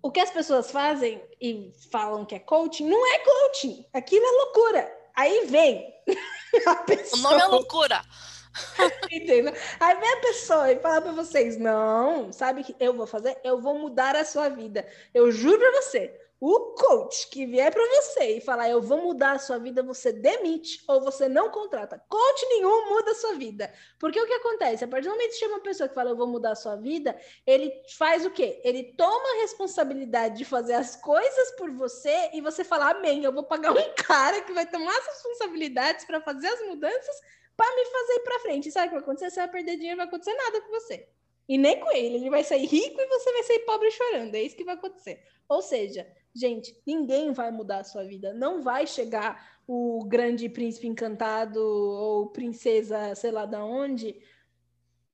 o 0.00 0.10
que 0.10 0.20
as 0.20 0.30
pessoas 0.30 0.70
fazem 0.70 1.20
e 1.38 1.70
falam 1.90 2.24
que 2.24 2.34
é 2.34 2.38
coaching, 2.38 2.88
não 2.88 3.14
é 3.14 3.18
coaching, 3.18 3.84
aquilo 3.92 4.24
é 4.24 4.44
loucura. 4.44 4.96
Aí 5.14 5.46
vem 5.46 5.92
Pessoa... 6.86 7.18
O 7.18 7.22
nome 7.22 7.42
é 7.42 7.46
loucura. 7.46 8.02
Entendeu? 9.10 9.52
Aí 9.78 9.96
vem 10.00 10.12
a 10.12 10.20
pessoa 10.20 10.72
e 10.72 10.78
fala 10.78 11.00
para 11.00 11.12
vocês: 11.12 11.56
não, 11.58 12.32
sabe 12.32 12.62
o 12.62 12.64
que 12.64 12.74
eu 12.80 12.94
vou 12.94 13.06
fazer? 13.06 13.36
Eu 13.44 13.60
vou 13.60 13.78
mudar 13.78 14.16
a 14.16 14.24
sua 14.24 14.48
vida. 14.48 14.86
Eu 15.12 15.30
juro 15.30 15.58
para 15.58 15.82
você. 15.82 16.25
O 16.38 16.74
coach 16.74 17.30
que 17.30 17.46
vier 17.46 17.72
para 17.72 17.82
você 17.82 18.36
e 18.36 18.40
falar 18.42 18.68
eu 18.68 18.82
vou 18.82 19.00
mudar 19.00 19.32
a 19.32 19.38
sua 19.38 19.58
vida, 19.58 19.82
você 19.82 20.12
demite 20.12 20.82
ou 20.86 21.00
você 21.00 21.28
não 21.28 21.50
contrata. 21.50 21.98
Coach 22.08 22.46
nenhum 22.50 22.90
muda 22.90 23.12
a 23.12 23.14
sua 23.14 23.34
vida. 23.34 23.72
Porque 23.98 24.20
o 24.20 24.26
que 24.26 24.34
acontece? 24.34 24.84
A 24.84 24.88
partir 24.88 25.08
do 25.08 25.12
momento 25.12 25.30
que 25.30 25.38
chama 25.38 25.54
uma 25.54 25.62
pessoa 25.62 25.88
que 25.88 25.94
fala 25.94 26.10
eu 26.10 26.16
vou 26.16 26.26
mudar 26.26 26.52
a 26.52 26.56
sua 26.56 26.76
vida, 26.76 27.18
ele 27.46 27.72
faz 27.96 28.26
o 28.26 28.30
quê? 28.30 28.60
Ele 28.62 28.92
toma 28.98 29.28
a 29.30 29.40
responsabilidade 29.40 30.36
de 30.36 30.44
fazer 30.44 30.74
as 30.74 30.94
coisas 30.96 31.52
por 31.52 31.70
você 31.70 32.30
e 32.34 32.42
você 32.42 32.62
fala 32.62 32.90
amém, 32.90 33.24
eu 33.24 33.32
vou 33.32 33.44
pagar 33.44 33.72
um 33.72 33.94
cara 33.96 34.42
que 34.42 34.52
vai 34.52 34.66
tomar 34.66 34.94
as 34.94 35.06
responsabilidades 35.06 36.04
para 36.04 36.20
fazer 36.20 36.48
as 36.48 36.66
mudanças 36.66 37.16
para 37.56 37.74
me 37.74 37.84
fazer 37.86 38.20
para 38.20 38.40
frente. 38.40 38.70
Sabe 38.70 38.86
o 38.86 38.88
que 38.90 38.94
vai 38.96 39.02
acontecer? 39.02 39.30
Você 39.30 39.40
vai 39.40 39.50
perder 39.50 39.76
dinheiro, 39.76 39.96
não 39.96 40.04
vai 40.04 40.06
acontecer 40.06 40.34
nada 40.36 40.60
com 40.60 40.70
você. 40.70 41.08
E 41.48 41.56
nem 41.56 41.80
com 41.80 41.90
ele. 41.92 42.16
Ele 42.16 42.30
vai 42.30 42.44
sair 42.44 42.66
rico 42.66 43.00
e 43.00 43.06
você 43.06 43.32
vai 43.32 43.42
sair 43.44 43.60
pobre 43.60 43.90
chorando. 43.90 44.34
É 44.34 44.42
isso 44.42 44.56
que 44.56 44.64
vai 44.64 44.74
acontecer. 44.74 45.22
Ou 45.48 45.62
seja, 45.62 46.06
Gente, 46.36 46.76
ninguém 46.86 47.32
vai 47.32 47.50
mudar 47.50 47.78
a 47.78 47.84
sua 47.84 48.04
vida. 48.04 48.34
Não 48.34 48.60
vai 48.62 48.86
chegar 48.86 49.56
o 49.66 50.04
grande 50.04 50.50
príncipe 50.50 50.86
encantado 50.86 51.58
ou 51.58 52.26
princesa, 52.26 53.14
sei 53.14 53.30
lá 53.30 53.46
da 53.46 53.64
onde, 53.64 54.20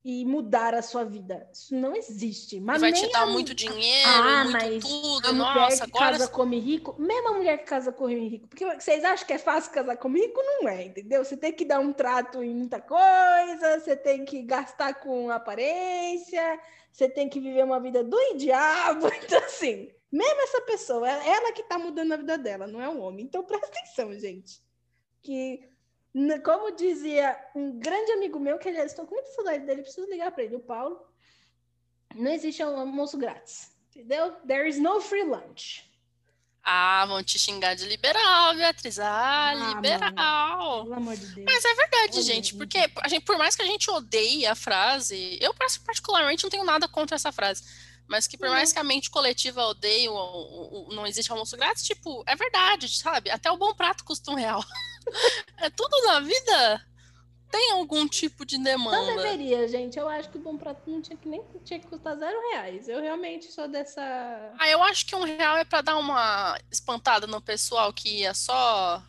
e 0.05 0.25
mudar 0.25 0.75
a 0.75 0.83
sua 0.83 1.05
vida. 1.05 1.49
Isso 1.53 1.77
não 1.77 1.95
existe. 1.95 2.59
Mas 2.59 2.81
vai 2.81 2.93
te 2.93 3.09
dar 3.13 3.23
a... 3.23 3.27
muito 3.27 3.55
dinheiro, 3.55 4.09
ah, 4.09 4.45
muito 4.45 4.89
tudo. 4.89 5.29
A 5.29 5.33
Nossa, 5.33 5.61
mulher 5.61 5.77
que 5.77 5.83
agora... 5.85 6.11
casa 6.13 6.29
come 6.29 6.59
rico, 6.59 6.97
mesmo 6.99 7.29
a 7.29 7.33
mulher 7.35 7.59
que 7.59 7.65
casa 7.65 7.93
com 7.93 8.09
rico, 8.09 8.49
porque 8.49 8.65
vocês 8.65 9.05
acham 9.05 9.25
que 9.25 9.33
é 9.33 9.39
fácil 9.39 9.71
casar 9.71 9.97
com 9.97 10.13
rico? 10.13 10.41
Não 10.43 10.69
é, 10.69 10.87
entendeu? 10.87 11.25
Você 11.25 11.37
tem 11.37 11.53
que 11.53 11.65
dar 11.65 11.79
um 11.79 11.93
trato 11.93 12.43
em 12.43 12.53
muita 12.53 12.81
coisa, 12.81 13.79
você 13.79 13.95
tem 13.95 14.25
que 14.25 14.43
gastar 14.43 14.95
com 14.95 15.31
aparência, 15.31 16.59
você 16.93 17.09
tem 17.09 17.29
que 17.29 17.39
viver 17.39 17.65
uma 17.65 17.79
vida 17.79 18.03
do 18.03 18.19
diabo. 18.37 19.07
Então, 19.23 19.39
assim, 19.45 19.89
mesmo 20.13 20.43
essa 20.43 20.61
pessoa, 20.63 21.11
é 21.11 21.29
ela 21.29 21.53
que 21.53 21.63
está 21.63 21.79
mudando 21.79 22.13
a 22.13 22.17
vida 22.19 22.37
dela, 22.37 22.67
não 22.67 22.81
é 22.81 22.89
um 22.89 23.01
homem. 23.01 23.25
Então 23.25 23.43
presta 23.47 23.67
atenção, 23.67 24.13
gente. 24.19 24.61
Que, 25.23 25.69
como 26.45 26.77
dizia 26.77 27.37
um 27.55 27.79
grande 27.79 28.13
amigo 28.13 28.39
meu, 28.39 28.59
que 28.59 28.69
aliás 28.69 28.91
estou 28.91 29.07
com 29.07 29.15
muita 29.15 29.31
saudade 29.31 29.65
dele, 29.65 29.83
preciso 29.83 30.09
ligar 30.11 30.31
para 30.31 30.45
ele, 30.45 30.57
o 30.57 30.61
Paulo. 30.61 31.01
Não 32.15 32.31
existe 32.31 32.63
almoço 32.63 33.17
grátis. 33.17 33.73
Entendeu? 33.89 34.33
There 34.47 34.69
is 34.69 34.79
no 34.79 35.01
free 35.01 35.25
lunch. 35.25 35.91
Ah, 36.65 37.05
vão 37.07 37.23
te 37.25 37.39
xingar 37.39 37.75
de 37.75 37.87
liberal, 37.87 38.55
Beatriz. 38.55 38.99
Ah, 38.99 39.51
Ah, 39.51 39.75
liberal. 39.75 40.85
Pelo 40.85 40.95
amor 40.95 41.17
de 41.17 41.27
Deus. 41.27 41.45
Mas 41.45 41.65
é 41.65 41.75
verdade, 41.75 42.23
gente. 42.23 42.55
porque 42.55 42.79
a 43.03 43.09
gente, 43.09 43.25
por 43.25 43.37
mais 43.37 43.57
que 43.57 43.63
a 43.63 43.67
gente 43.67 43.91
odeie 43.91 44.47
a 44.47 44.55
frase, 44.55 45.39
eu 45.41 45.53
particularmente 45.85 46.45
não 46.45 46.51
tenho 46.51 46.65
nada 46.65 46.87
contra 46.87 47.17
essa 47.17 47.33
frase, 47.33 47.65
mas 48.09 48.27
que 48.27 48.37
por 48.37 48.47
Uhum. 48.49 48.53
mais 48.55 48.73
que 48.73 48.79
a 48.79 48.85
mente 48.85 49.11
coletiva 49.11 49.65
odeie 49.67 50.09
o, 50.09 50.15
o- 50.15 50.89
o- 50.91 50.95
não 50.95 51.07
existe 51.07 51.31
almoço 51.33 51.57
grátis, 51.57 51.83
tipo, 51.85 52.23
é 52.27 52.37
verdade, 52.37 52.89
sabe? 52.97 53.31
Até 53.31 53.51
o 53.51 53.57
bom 53.57 53.73
prato 53.75 54.05
custa 54.05 54.31
um 54.31 54.35
real. 54.35 54.63
é 55.59 55.71
tudo 55.71 56.01
na 56.07 56.21
vida 56.21 56.87
tem 57.51 57.73
algum 57.73 58.09
tipo 58.09 58.47
de 58.47 58.57
Não 58.57 58.65
demanda. 58.65 59.15
deveria, 59.15 59.69
gente. 59.69 59.99
Eu 59.99 60.09
acho 60.09 60.31
que 60.31 60.39
o 60.39 60.41
bom 60.41 60.57
prato 60.57 60.89
não 60.91 61.03
tinha 61.03 61.19
que 61.19 61.29
nem 61.29 61.43
tinha 61.63 61.79
que 61.79 61.87
custar 61.87 62.17
zero 62.17 62.41
reais. 62.51 62.89
Eu 62.89 62.99
realmente 63.03 63.53
sou 63.53 63.69
dessa. 63.69 64.01
Ah, 64.59 64.69
eu 64.71 64.83
acho 64.83 65.05
que 65.05 65.15
um 65.15 65.23
real 65.23 65.59
é 65.59 65.65
pra 65.65 65.83
dar 65.83 65.97
uma 65.99 66.59
espantada 66.71 67.27
no 67.27 67.43
pessoal 67.43 67.93
que 67.93 68.21
ia 68.21 68.33
só. 68.33 69.03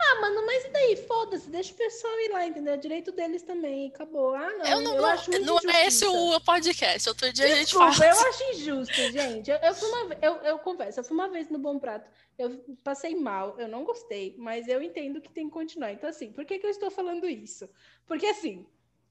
Ah, 0.00 0.20
mano, 0.20 0.46
mas 0.46 0.64
e 0.64 0.68
daí? 0.68 0.96
Foda-se, 0.96 1.50
deixa 1.50 1.72
o 1.72 1.76
pessoal 1.76 2.20
ir 2.20 2.30
lá, 2.30 2.46
entendeu? 2.46 2.74
É 2.74 2.76
direito 2.76 3.10
deles 3.10 3.42
também. 3.42 3.88
Acabou. 3.88 4.34
Ah, 4.34 4.48
não. 4.50 4.66
Eu 4.66 4.80
não, 4.80 4.94
eu 4.94 5.02
não, 5.02 5.08
acho 5.08 5.30
muito 5.30 5.44
não 5.44 5.58
é 5.70 5.86
esse 5.86 6.06
o 6.06 6.40
podcast. 6.40 7.08
Outro 7.08 7.32
dia 7.32 7.46
a 7.46 7.48
gente 7.48 7.64
Desculpa, 7.64 7.92
fala. 7.92 8.10
eu 8.10 8.28
acho 8.28 8.44
injusto, 8.52 8.94
gente. 8.94 9.50
Eu, 9.50 9.56
eu, 9.56 9.74
fui 9.74 9.88
uma, 9.88 10.16
eu, 10.22 10.34
eu 10.36 10.58
confesso, 10.60 11.00
eu 11.00 11.04
fui 11.04 11.14
uma 11.14 11.28
vez 11.28 11.50
no 11.50 11.58
Bom 11.58 11.78
Prato, 11.78 12.08
eu 12.38 12.64
passei 12.84 13.16
mal, 13.16 13.58
eu 13.58 13.66
não 13.66 13.84
gostei, 13.84 14.36
mas 14.38 14.68
eu 14.68 14.80
entendo 14.80 15.20
que 15.20 15.30
tem 15.30 15.46
que 15.46 15.52
continuar. 15.52 15.92
Então, 15.92 16.08
assim, 16.08 16.30
por 16.32 16.44
que, 16.44 16.58
que 16.58 16.66
eu 16.66 16.70
estou 16.70 16.90
falando 16.90 17.28
isso? 17.28 17.68
Porque, 18.06 18.26
assim, 18.26 18.64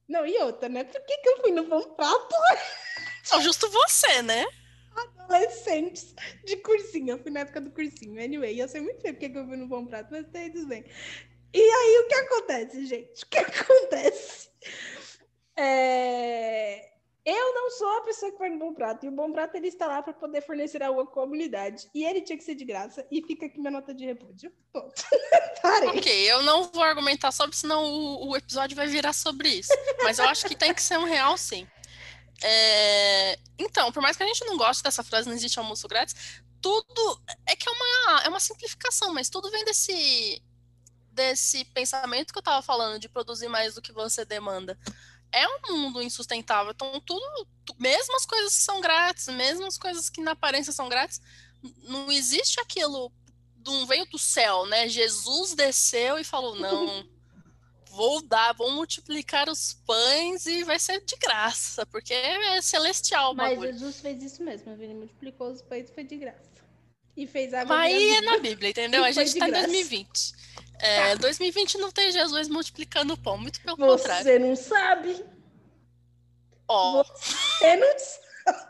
não, 0.08 0.26
e 0.26 0.38
outra, 0.38 0.70
né? 0.70 0.84
Por 0.84 1.04
que, 1.04 1.18
que 1.18 1.28
eu 1.28 1.40
fui 1.42 1.52
no 1.52 1.64
Bom 1.64 1.82
Prato 1.82 2.34
Só 3.22 3.40
justo 3.40 3.68
você, 3.68 4.22
né? 4.22 4.46
Adolescentes 4.98 6.14
de 6.44 6.56
cursinho? 6.58 7.12
Eu 7.12 7.18
fui 7.22 7.30
na 7.30 7.40
época 7.40 7.60
do 7.60 7.70
cursinho. 7.70 8.22
Anyway, 8.22 8.60
eu 8.60 8.68
sei 8.68 8.80
muito 8.80 9.02
bem 9.02 9.12
porque 9.12 9.28
que 9.28 9.38
eu 9.38 9.46
fui 9.46 9.56
no 9.56 9.66
Bom 9.68 9.86
Prato, 9.86 10.08
mas 10.10 10.26
tá 10.30 10.38
aí 10.38 10.50
tudo 10.50 10.66
bem. 10.66 10.84
E 11.54 11.60
aí, 11.60 11.98
o 12.04 12.08
que 12.08 12.14
acontece, 12.14 12.86
gente? 12.86 13.24
O 13.24 13.26
que 13.28 13.38
acontece? 13.40 14.48
É, 15.56 16.90
Eu 17.24 17.54
não 17.54 17.70
sou 17.70 17.88
a 17.98 18.00
pessoa 18.02 18.32
que 18.32 18.38
vai 18.38 18.48
no 18.48 18.58
Bom 18.58 18.72
Prato. 18.74 19.04
E 19.04 19.08
o 19.08 19.12
Bom 19.12 19.32
Prato, 19.32 19.54
ele 19.56 19.68
está 19.68 19.86
lá 19.86 20.02
para 20.02 20.12
poder 20.12 20.40
fornecer 20.42 20.82
a 20.82 20.90
uma 20.90 21.06
comunidade. 21.06 21.88
E 21.94 22.04
ele 22.04 22.22
tinha 22.22 22.38
que 22.38 22.44
ser 22.44 22.54
de 22.54 22.64
graça. 22.64 23.06
E 23.10 23.22
fica 23.22 23.46
aqui 23.46 23.58
minha 23.58 23.70
nota 23.70 23.94
de 23.94 24.04
repúdio. 24.04 24.52
Ponto. 24.72 24.94
Parei. 25.62 25.88
Ok, 25.90 26.32
eu 26.32 26.42
não 26.42 26.64
vou 26.64 26.82
argumentar 26.82 27.32
sobre, 27.32 27.56
senão 27.56 27.84
o, 27.84 28.30
o 28.30 28.36
episódio 28.36 28.76
vai 28.76 28.86
virar 28.86 29.12
sobre 29.12 29.48
isso. 29.48 29.72
Mas 30.02 30.18
eu 30.18 30.26
acho 30.26 30.46
que 30.46 30.56
tem 30.56 30.72
que 30.72 30.82
ser 30.82 30.98
um 30.98 31.04
real, 31.04 31.36
sim. 31.36 31.66
É, 32.42 33.38
Então, 33.58 33.90
por 33.92 34.02
mais 34.02 34.16
que 34.16 34.22
a 34.22 34.26
gente 34.26 34.44
não 34.44 34.56
goste 34.56 34.82
dessa 34.82 35.02
frase, 35.04 35.28
não 35.28 35.34
existe 35.36 35.58
almoço 35.58 35.88
grátis, 35.88 36.14
tudo 36.60 37.22
é 37.46 37.56
que 37.56 37.68
é 37.68 37.72
uma, 37.72 38.22
é 38.24 38.28
uma 38.28 38.40
simplificação, 38.40 39.12
mas 39.14 39.28
tudo 39.28 39.50
vem 39.50 39.64
desse, 39.64 40.42
desse 41.12 41.64
pensamento 41.66 42.32
que 42.32 42.38
eu 42.38 42.42
tava 42.42 42.62
falando, 42.62 43.00
de 43.00 43.08
produzir 43.08 43.48
mais 43.48 43.74
do 43.74 43.82
que 43.82 43.92
você 43.92 44.24
demanda. 44.24 44.78
É 45.32 45.46
um 45.48 45.60
mundo 45.76 46.02
insustentável, 46.02 46.72
então 46.72 47.00
tudo, 47.02 47.22
tu- 47.64 47.76
mesmo 47.78 48.16
as 48.16 48.26
coisas 48.26 48.56
que 48.56 48.62
são 48.62 48.80
grátis, 48.80 49.28
mesmo 49.28 49.66
as 49.66 49.78
coisas 49.78 50.08
que 50.10 50.22
na 50.22 50.32
aparência 50.32 50.72
são 50.72 50.88
grátis, 50.88 51.20
não 51.82 52.10
existe 52.12 52.60
aquilo 52.60 53.12
não 53.66 53.86
veio 53.86 54.06
do 54.06 54.18
céu, 54.18 54.66
né? 54.66 54.88
Jesus 54.88 55.54
desceu 55.54 56.18
e 56.18 56.24
falou: 56.24 56.56
não, 56.56 57.04
vou 57.98 58.22
dar, 58.22 58.52
vou 58.54 58.70
multiplicar 58.70 59.48
os 59.48 59.74
pães 59.84 60.46
e 60.46 60.62
vai 60.62 60.78
ser 60.78 61.04
de 61.04 61.16
graça, 61.16 61.84
porque 61.86 62.14
é 62.14 62.62
celestial 62.62 63.34
Mas 63.34 63.50
bagulho. 63.50 63.72
Jesus 63.72 64.00
fez 64.00 64.22
isso 64.22 64.40
mesmo. 64.44 64.70
Ele 64.80 64.94
multiplicou 64.94 65.50
os 65.50 65.60
pães 65.62 65.90
e 65.90 65.92
foi 65.92 66.04
de 66.04 66.16
graça. 66.16 66.48
E 67.16 67.26
fez 67.26 67.50
Mas 67.50 67.68
aí 67.68 68.10
é 68.10 68.20
na 68.20 68.38
Bíblia, 68.38 68.70
entendeu? 68.70 69.02
A 69.02 69.10
gente 69.10 69.32
de 69.32 69.38
tá 69.40 69.48
em 69.48 69.50
graça. 69.50 69.66
2020. 69.66 70.32
É, 70.80 71.16
2020 71.16 71.78
não 71.78 71.90
tem 71.90 72.12
Jesus 72.12 72.48
multiplicando 72.48 73.14
o 73.14 73.18
pão, 73.18 73.36
muito 73.36 73.60
pelo 73.62 73.76
contrário. 73.76 74.22
Você 74.22 74.38
não 74.38 74.54
sabe. 74.54 75.24
Ó, 76.68 77.02
Você 77.02 77.76
não 77.76 77.98
sabe. 77.98 78.62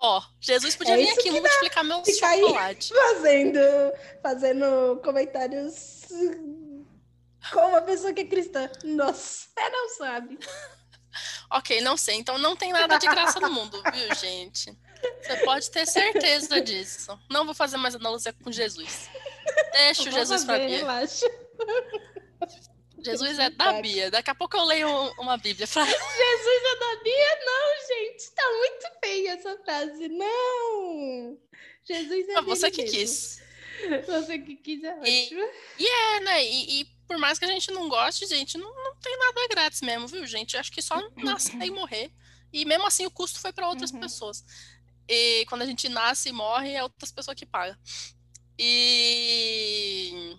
ó, 0.00 0.20
Jesus 0.40 0.74
podia 0.74 0.94
É 0.94 0.96
vir 0.96 1.10
aqui 1.10 1.30
multiplicar 1.30 1.84
Fica 2.04 2.26
aí. 2.26 2.40
chocolates. 2.40 2.88
fazendo, 2.88 3.60
fazendo 4.20 5.00
comentários 5.04 6.06
com 7.52 7.60
uma 7.68 7.82
pessoa 7.82 8.12
que 8.12 8.20
é 8.20 8.26
cristã. 8.26 8.70
Nossa, 8.84 9.48
você 9.56 9.68
não 9.70 9.88
sabe. 9.90 10.38
Ok, 11.50 11.80
não 11.80 11.96
sei. 11.96 12.16
Então 12.16 12.36
não 12.38 12.54
tem 12.56 12.72
nada 12.72 12.98
de 12.98 13.06
graça 13.06 13.40
no 13.40 13.50
mundo, 13.50 13.82
viu, 13.92 14.14
gente? 14.14 14.76
Você 15.22 15.36
pode 15.44 15.70
ter 15.70 15.86
certeza 15.86 16.60
disso. 16.60 17.18
Não 17.30 17.44
vou 17.44 17.54
fazer 17.54 17.76
mais 17.76 17.94
analogia 17.94 18.32
com 18.32 18.50
Jesus. 18.52 19.08
Deixa 19.72 20.08
o 20.08 20.12
Jesus 20.12 20.44
pra 20.44 20.54
fazer, 20.54 20.66
Bia. 20.68 20.76
relaxa. 20.78 21.26
Jesus 23.04 23.38
é 23.38 23.50
da 23.50 23.74
Bia. 23.80 24.10
Daqui 24.10 24.30
a 24.30 24.34
pouco 24.34 24.56
eu 24.56 24.64
leio 24.64 24.88
uma 25.18 25.36
Bíblia. 25.36 25.66
Fra- 25.66 25.84
Jesus 25.84 26.62
é 26.64 26.78
da 26.78 27.02
Bia? 27.02 27.38
Não, 27.44 27.86
gente. 27.88 28.30
Tá 28.32 28.42
muito 28.58 28.86
feia 29.04 29.30
essa 29.34 29.56
frase. 29.64 30.08
Não. 30.08 31.38
Jesus 31.84 32.28
é 32.28 32.42
Você 32.42 32.70
dele 32.70 32.72
que 32.76 32.82
mesmo. 32.82 32.98
quis. 32.98 33.42
Você 34.06 34.38
que 34.38 34.56
quis 34.56 34.82
é 34.82 34.98
E- 35.04 35.24
ótimo. 35.26 35.50
É, 35.88 36.20
né? 36.20 36.44
E, 36.44 36.80
e 36.80 36.95
por 37.06 37.18
mais 37.18 37.38
que 37.38 37.44
a 37.44 37.48
gente 37.48 37.70
não 37.70 37.88
goste, 37.88 38.26
gente, 38.26 38.58
não, 38.58 38.68
não 38.84 38.96
tem 38.96 39.16
nada 39.18 39.48
grátis 39.48 39.80
mesmo, 39.80 40.06
viu, 40.08 40.26
gente? 40.26 40.56
Acho 40.56 40.72
que 40.72 40.82
só 40.82 40.96
nascer 41.16 41.60
e 41.62 41.70
morrer. 41.70 42.12
E 42.52 42.64
mesmo 42.64 42.86
assim 42.86 43.06
o 43.06 43.10
custo 43.10 43.38
foi 43.40 43.52
para 43.52 43.68
outras 43.68 43.90
Uhum. 43.92 44.00
pessoas. 44.00 44.44
E 45.08 45.44
quando 45.46 45.62
a 45.62 45.66
gente 45.66 45.88
nasce 45.88 46.28
e 46.30 46.32
morre, 46.32 46.72
é 46.72 46.82
outras 46.82 47.12
pessoas 47.12 47.36
que 47.36 47.46
pagam. 47.46 47.76
E. 48.58 50.36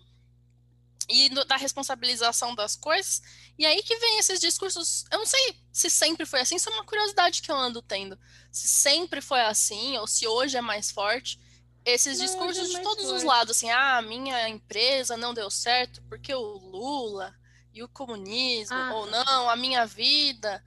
E 1.09 1.29
no- 1.29 1.45
da 1.45 1.55
responsabilização 1.55 2.53
das 2.53 2.75
coisas. 2.75 3.21
E 3.57 3.65
aí 3.65 3.81
que 3.81 3.95
vem 3.97 4.19
esses 4.19 4.39
discursos. 4.39 5.05
Eu 5.11 5.19
não 5.19 5.25
sei 5.25 5.55
se 5.71 5.89
sempre 5.89 6.25
foi 6.25 6.41
assim, 6.41 6.55
isso 6.57 6.69
é 6.69 6.73
uma 6.73 6.83
curiosidade 6.85 7.41
que 7.41 7.49
eu 7.49 7.55
ando 7.55 7.81
tendo. 7.81 8.19
Se 8.51 8.67
sempre 8.67 9.21
foi 9.21 9.39
assim, 9.41 9.97
ou 9.97 10.05
se 10.07 10.27
hoje 10.27 10.57
é 10.57 10.61
mais 10.61 10.91
forte. 10.91 11.39
Esses 11.87 12.19
Não, 12.19 12.25
hoje 12.25 12.25
é 12.25 12.27
discursos 12.27 12.69
de 12.69 12.81
todos 12.81 13.09
os 13.09 13.23
lados, 13.23 13.55
assim, 13.55 13.69
ah, 13.69 13.97
a 13.97 14.01
minha 14.01 14.49
empresa 14.49 15.15
não 15.15 15.33
deu 15.33 15.49
certo 15.49 16.01
porque 16.09 16.33
o 16.35 16.57
Lula 16.57 17.33
e 17.73 17.81
o 17.81 17.87
comunismo, 17.87 18.75
Ah, 18.75 18.93
ou 18.93 19.05
não, 19.05 19.49
a 19.49 19.55
minha 19.55 19.85
vida 19.85 20.61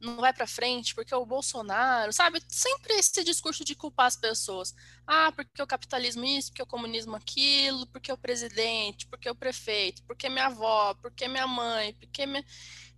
não 0.00 0.16
vai 0.16 0.32
para 0.32 0.46
frente 0.46 0.94
porque 0.94 1.14
o 1.14 1.26
Bolsonaro, 1.26 2.10
sabe? 2.10 2.42
Sempre 2.48 2.94
esse 2.94 3.22
discurso 3.22 3.64
de 3.64 3.74
culpar 3.74 4.06
as 4.06 4.16
pessoas. 4.16 4.74
Ah, 5.06 5.30
porque 5.30 5.62
o 5.62 5.66
capitalismo 5.66 6.24
isso, 6.24 6.48
porque 6.50 6.62
o 6.62 6.66
comunismo 6.66 7.14
aquilo, 7.16 7.86
porque 7.88 8.10
o 8.10 8.16
presidente, 8.16 9.06
porque 9.06 9.28
o 9.28 9.34
prefeito, 9.34 10.02
porque 10.04 10.30
minha 10.30 10.46
avó, 10.46 10.94
porque 10.94 11.28
minha 11.28 11.46
mãe, 11.46 11.94
porque 12.00 12.24
minha... 12.24 12.44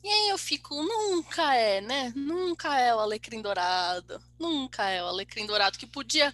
E 0.02 0.08
aí 0.08 0.28
eu 0.28 0.38
fico, 0.38 0.74
nunca 0.80 1.54
é, 1.56 1.80
né? 1.80 2.12
Nunca 2.14 2.78
é 2.78 2.94
o 2.94 3.00
alecrim 3.00 3.42
dourado, 3.42 4.22
nunca 4.38 4.88
é 4.88 5.02
o 5.02 5.06
alecrim 5.06 5.44
dourado 5.46 5.76
que 5.76 5.86
podia 5.86 6.32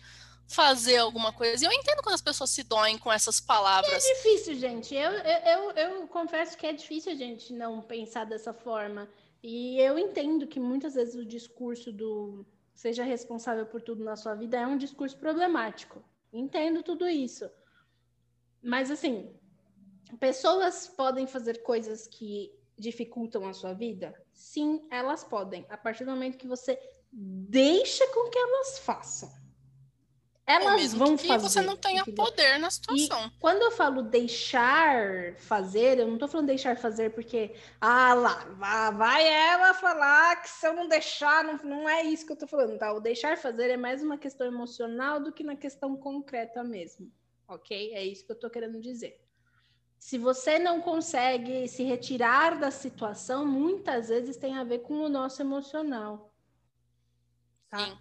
fazer 0.51 0.97
alguma 0.97 1.33
coisa. 1.33 1.65
E 1.65 1.67
eu 1.67 1.73
entendo 1.73 2.03
quando 2.03 2.17
as 2.17 2.21
pessoas 2.21 2.51
se 2.51 2.65
doem 2.65 2.99
com 2.99 3.13
essas 3.13 3.41
palavras. 3.41 4.05
É 4.05 4.15
difícil, 4.15 4.55
gente. 4.57 4.95
Eu, 4.95 5.13
eu, 5.13 5.41
eu, 5.47 5.71
eu 5.71 6.09
confesso 6.09 6.59
que 6.59 6.67
é 6.67 6.73
difícil 6.73 7.13
a 7.13 7.15
gente 7.15 7.53
não 7.53 7.81
pensar 7.81 8.25
dessa 8.25 8.53
forma. 8.53 9.09
E 9.43 9.79
eu 9.81 9.97
entendo 9.97 10.49
que 10.49 10.59
muitas 10.59 10.95
vezes 10.95 11.15
o 11.15 11.25
discurso 11.25 11.93
do 11.93 12.45
seja 12.75 13.05
responsável 13.05 13.65
por 13.65 13.81
tudo 13.81 14.03
na 14.03 14.17
sua 14.17 14.35
vida 14.35 14.59
é 14.59 14.67
um 14.67 14.77
discurso 14.77 15.17
problemático. 15.17 16.03
Entendo 16.33 16.83
tudo 16.83 17.09
isso. 17.09 17.49
Mas, 18.61 18.91
assim, 18.91 19.33
pessoas 20.19 20.89
podem 20.89 21.27
fazer 21.29 21.63
coisas 21.63 22.09
que 22.09 22.53
dificultam 22.77 23.47
a 23.47 23.53
sua 23.53 23.73
vida? 23.73 24.15
Sim, 24.33 24.85
elas 24.91 25.23
podem. 25.23 25.65
A 25.69 25.77
partir 25.77 26.05
do 26.05 26.11
momento 26.11 26.39
que 26.39 26.49
você 26.49 26.79
deixa 27.13 28.05
com 28.09 28.29
que 28.29 28.39
elas 28.39 28.81
façam. 28.81 29.40
Elas 30.51 30.95
vão 30.95 31.17
que 31.17 31.29
fazer. 31.29 31.49
você 31.49 31.61
não 31.61 31.77
tenha 31.77 32.03
entendeu? 32.03 32.25
poder 32.25 32.59
na 32.59 32.71
situação. 32.71 33.31
Quando 33.39 33.63
eu 33.63 33.71
falo 33.71 34.03
deixar 34.03 35.35
fazer, 35.37 35.99
eu 35.99 36.09
não 36.09 36.19
tô 36.19 36.27
falando 36.27 36.47
deixar 36.47 36.77
fazer 36.77 37.11
porque, 37.11 37.55
ah 37.81 38.15
lá, 38.15 38.91
vai 38.91 39.27
ela 39.27 39.75
falar 39.75 40.43
que 40.43 40.49
se 40.49 40.67
eu 40.67 40.73
não 40.73 40.89
deixar, 40.89 41.45
não, 41.45 41.57
não 41.59 41.89
é 41.89 42.03
isso 42.03 42.27
que 42.27 42.33
eu 42.33 42.37
tô 42.37 42.47
falando, 42.47 42.79
tá? 42.79 42.93
O 42.93 43.01
deixar 43.01 43.37
fazer 43.37 43.71
é 43.71 43.77
mais 43.77 44.03
uma 44.03 44.19
questão 44.19 44.47
emocional 44.47 45.21
do 45.21 45.33
que 45.33 45.45
na 45.45 45.57
questão 45.57 45.97
concreta 45.97 46.65
mesmo, 46.65 47.11
ok? 47.47 47.95
É 47.95 48.05
isso 48.05 48.27
que 48.27 48.33
eu 48.33 48.39
tô 48.39 48.51
querendo 48.51 48.81
dizer. 48.81 49.21
Se 49.99 50.17
você 50.17 50.59
não 50.59 50.81
consegue 50.81 51.69
se 51.69 51.83
retirar 51.83 52.59
da 52.59 52.71
situação, 52.71 53.45
muitas 53.45 54.09
vezes 54.09 54.37
tem 54.37 54.57
a 54.57 54.65
ver 54.65 54.79
com 54.79 54.95
o 54.95 55.09
nosso 55.11 55.43
emocional. 55.43 56.33
Tá? 57.69 57.87
Sim. 57.87 57.99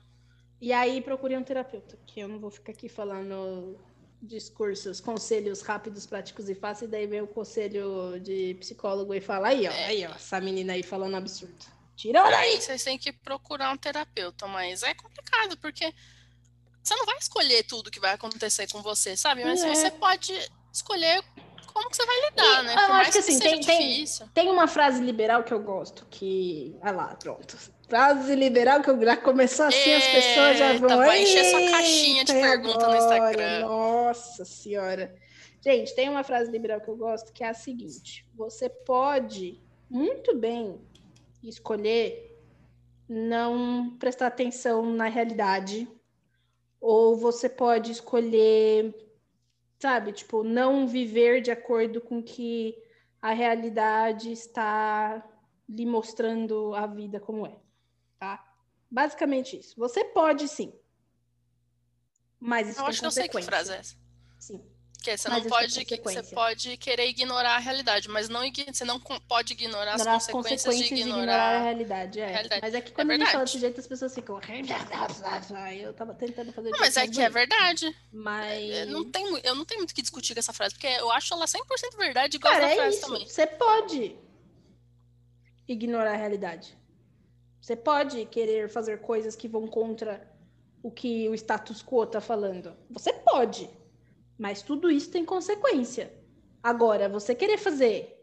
E 0.61 0.73
aí 0.73 1.01
procure 1.01 1.37
um 1.37 1.43
terapeuta, 1.43 1.97
que 2.05 2.19
eu 2.19 2.27
não 2.27 2.39
vou 2.39 2.51
ficar 2.51 2.71
aqui 2.73 2.89
falando 2.89 3.79
discursos, 4.21 4.99
conselhos 4.99 5.61
rápidos, 5.61 6.05
práticos 6.05 6.49
e 6.49 6.55
fáceis, 6.55 6.89
e 6.89 6.91
daí 6.91 7.07
vem 7.07 7.21
o 7.21 7.27
conselho 7.27 8.19
de 8.19 8.53
psicólogo 8.59 9.13
e 9.13 9.21
fala 9.21 9.47
aí, 9.47 9.65
ó, 9.67 9.71
É. 9.71 9.85
aí, 9.85 10.05
ó, 10.05 10.11
essa 10.11 10.41
menina 10.41 10.73
aí 10.73 10.83
falando 10.83 11.15
absurdo. 11.15 11.65
Tira 11.95 12.21
Aí 12.23 12.31
daí! 12.31 12.61
vocês 12.61 12.83
têm 12.83 12.97
que 12.97 13.11
procurar 13.13 13.71
um 13.71 13.77
terapeuta, 13.77 14.45
mas 14.47 14.83
é 14.83 14.93
complicado, 14.93 15.57
porque 15.57 15.93
você 16.83 16.95
não 16.95 17.05
vai 17.05 17.17
escolher 17.17 17.63
tudo 17.63 17.91
que 17.91 17.99
vai 17.99 18.13
acontecer 18.13 18.69
com 18.69 18.81
você, 18.81 19.15
sabe? 19.15 19.43
Mas 19.45 19.63
É. 19.63 19.73
você 19.73 19.91
pode 19.91 20.33
escolher 20.73 21.23
como 21.73 21.89
que 21.89 21.95
você 21.95 22.05
vai 22.05 22.29
lidar, 22.29 22.63
E 22.63 22.65
né? 22.67 22.71
eu 22.73 22.75
Por 22.75 22.81
acho 22.83 22.91
mais 22.91 23.07
que, 23.07 23.13
que, 23.13 23.19
assim, 23.19 23.37
seja 23.37 23.49
tem- 23.49 23.61
tem-. 24.05 24.05
Tem 24.33 24.49
uma 24.49 24.67
frase 24.67 25.01
liberal 25.01 25.43
que 25.43 25.53
eu 25.53 25.61
gosto, 25.61 26.05
que. 26.09 26.75
Olha 26.81 26.91
lá, 26.91 27.15
pronto. 27.15 27.57
Frase 27.89 28.35
liberal 28.35 28.81
que 28.81 28.89
eu 28.89 29.01
já 29.03 29.17
começou 29.17 29.65
assim, 29.65 29.93
as 29.93 30.07
pessoas 30.07 30.57
já 30.59 30.73
Eita, 30.73 30.87
vão. 30.87 30.97
vai 30.97 31.23
encher 31.23 31.43
sua 31.45 31.71
caixinha 31.71 32.23
de 32.23 32.31
"Eita, 32.33 32.47
e 32.47 32.49
pergunta 32.49 32.77
no 32.77 32.93
agora? 32.93 32.97
Instagram." 32.97 33.59
Nossa 33.61 34.45
senhora. 34.45 35.15
Gente, 35.61 35.95
tem 35.95 36.07
uma 36.07 36.23
frase 36.23 36.51
liberal 36.51 36.79
que 36.79 36.87
eu 36.87 36.95
gosto 36.95 37.33
que 37.33 37.43
é 37.43 37.49
a 37.49 37.53
seguinte: 37.53 38.25
você 38.35 38.69
pode 38.69 39.59
muito 39.89 40.35
bem 40.37 40.79
escolher 41.43 42.39
não 43.07 43.97
prestar 43.97 44.27
atenção 44.27 44.85
na 44.93 45.07
realidade, 45.07 45.87
ou 46.79 47.17
você 47.17 47.49
pode 47.49 47.91
escolher, 47.91 48.93
sabe, 49.81 50.11
tipo, 50.11 50.43
não 50.43 50.87
viver 50.87 51.41
de 51.41 51.49
acordo 51.49 51.99
com 51.99 52.21
que 52.21 52.75
a 53.19 53.31
realidade 53.33 54.31
está 54.31 55.27
lhe 55.67 55.85
mostrando 55.85 56.73
a 56.75 56.85
vida 56.85 57.19
como 57.19 57.47
é, 57.47 57.55
tá? 58.19 58.45
Basicamente 58.91 59.57
isso. 59.57 59.75
Você 59.77 60.03
pode 60.05 60.47
sim. 60.47 60.73
Mas 62.39 62.69
isso 62.69 62.79
Eu 62.79 62.85
acho 62.85 62.99
que 62.99 63.05
eu 63.05 63.11
sei 63.11 63.27
que 63.27 63.41
frase 63.41 63.71
é 63.71 63.77
essa. 63.77 63.95
Sim. 64.39 64.63
Porque 64.93 65.17
você 65.17 65.29
Mas 65.29 65.43
não 65.43 65.49
pode, 65.49 65.85
que- 65.85 66.01
você 66.01 66.23
pode 66.35 66.75
querer 66.77 67.07
ignorar 67.07 67.55
a 67.55 67.57
realidade, 67.59 68.09
mas 68.09 68.27
não 68.27 68.41
você 68.73 68.83
não 68.83 68.99
pode 68.99 69.53
ignorar 69.53 69.93
as 69.93 70.01
Ignorar 70.01 70.17
as 70.17 70.27
consequências, 70.27 70.63
consequências 70.65 70.89
de 70.89 70.95
de 70.95 71.01
ignorar 71.09 71.21
a 71.21 71.23
ignorar. 71.53 71.63
realidade, 71.63 72.19
é. 72.19 72.27
realidade. 72.27 72.61
Mas 72.61 72.73
é 72.73 72.81
que 72.81 72.91
quando 72.91 73.11
a 73.11 73.17
gente 73.17 73.31
fala 73.31 73.43
desse 73.45 73.59
jeito, 73.59 73.79
as 73.79 73.87
pessoas 73.87 74.13
ficam. 74.13 74.41
Eu 75.73 75.93
tava 75.93 76.13
tentando 76.15 76.51
fazer 76.51 76.69
Não, 76.71 76.79
mas 76.79 76.97
é 76.97 77.07
que 77.07 77.21
é 77.21 77.29
não 77.29 77.31
veio. 77.31 77.31
verdade. 77.31 77.95
Mas. 78.11 78.69
É, 78.71 78.85
Não 78.85 79.09
tem, 79.09 79.25
eu 79.41 79.55
não 79.55 79.63
tenho 79.63 79.79
muito 79.79 79.95
que 79.95 80.01
discutir 80.01 80.33
com 80.33 80.39
essa 80.39 80.51
frase, 80.51 80.73
porque 80.75 80.87
eu 80.87 81.09
acho 81.11 81.33
ela 81.33 81.45
100% 81.45 81.95
verdade 81.97 82.35
igual 82.35 82.53
Cara, 82.53 82.69
é 82.69 82.75
frase 82.75 82.97
isso. 82.97 83.05
também. 83.07 83.25
Você 83.25 83.47
pode 83.47 84.17
ignorar 85.67 86.13
a 86.13 86.17
realidade. 86.17 86.77
Você 87.61 87.75
pode 87.75 88.25
querer 88.25 88.69
fazer 88.69 89.01
coisas 89.01 89.35
que 89.35 89.47
vão 89.47 89.67
contra 89.67 90.27
o 90.81 90.89
que 90.89 91.27
o 91.29 91.33
status 91.35 91.83
quo 91.83 92.05
tá 92.05 92.21
falando. 92.21 92.75
Você 92.89 93.11
pode. 93.13 93.69
Mas 94.37 94.61
tudo 94.61 94.89
isso 94.89 95.11
tem 95.11 95.25
consequência. 95.25 96.13
Agora, 96.63 97.09
você 97.09 97.35
querer 97.35 97.57
fazer 97.57 98.15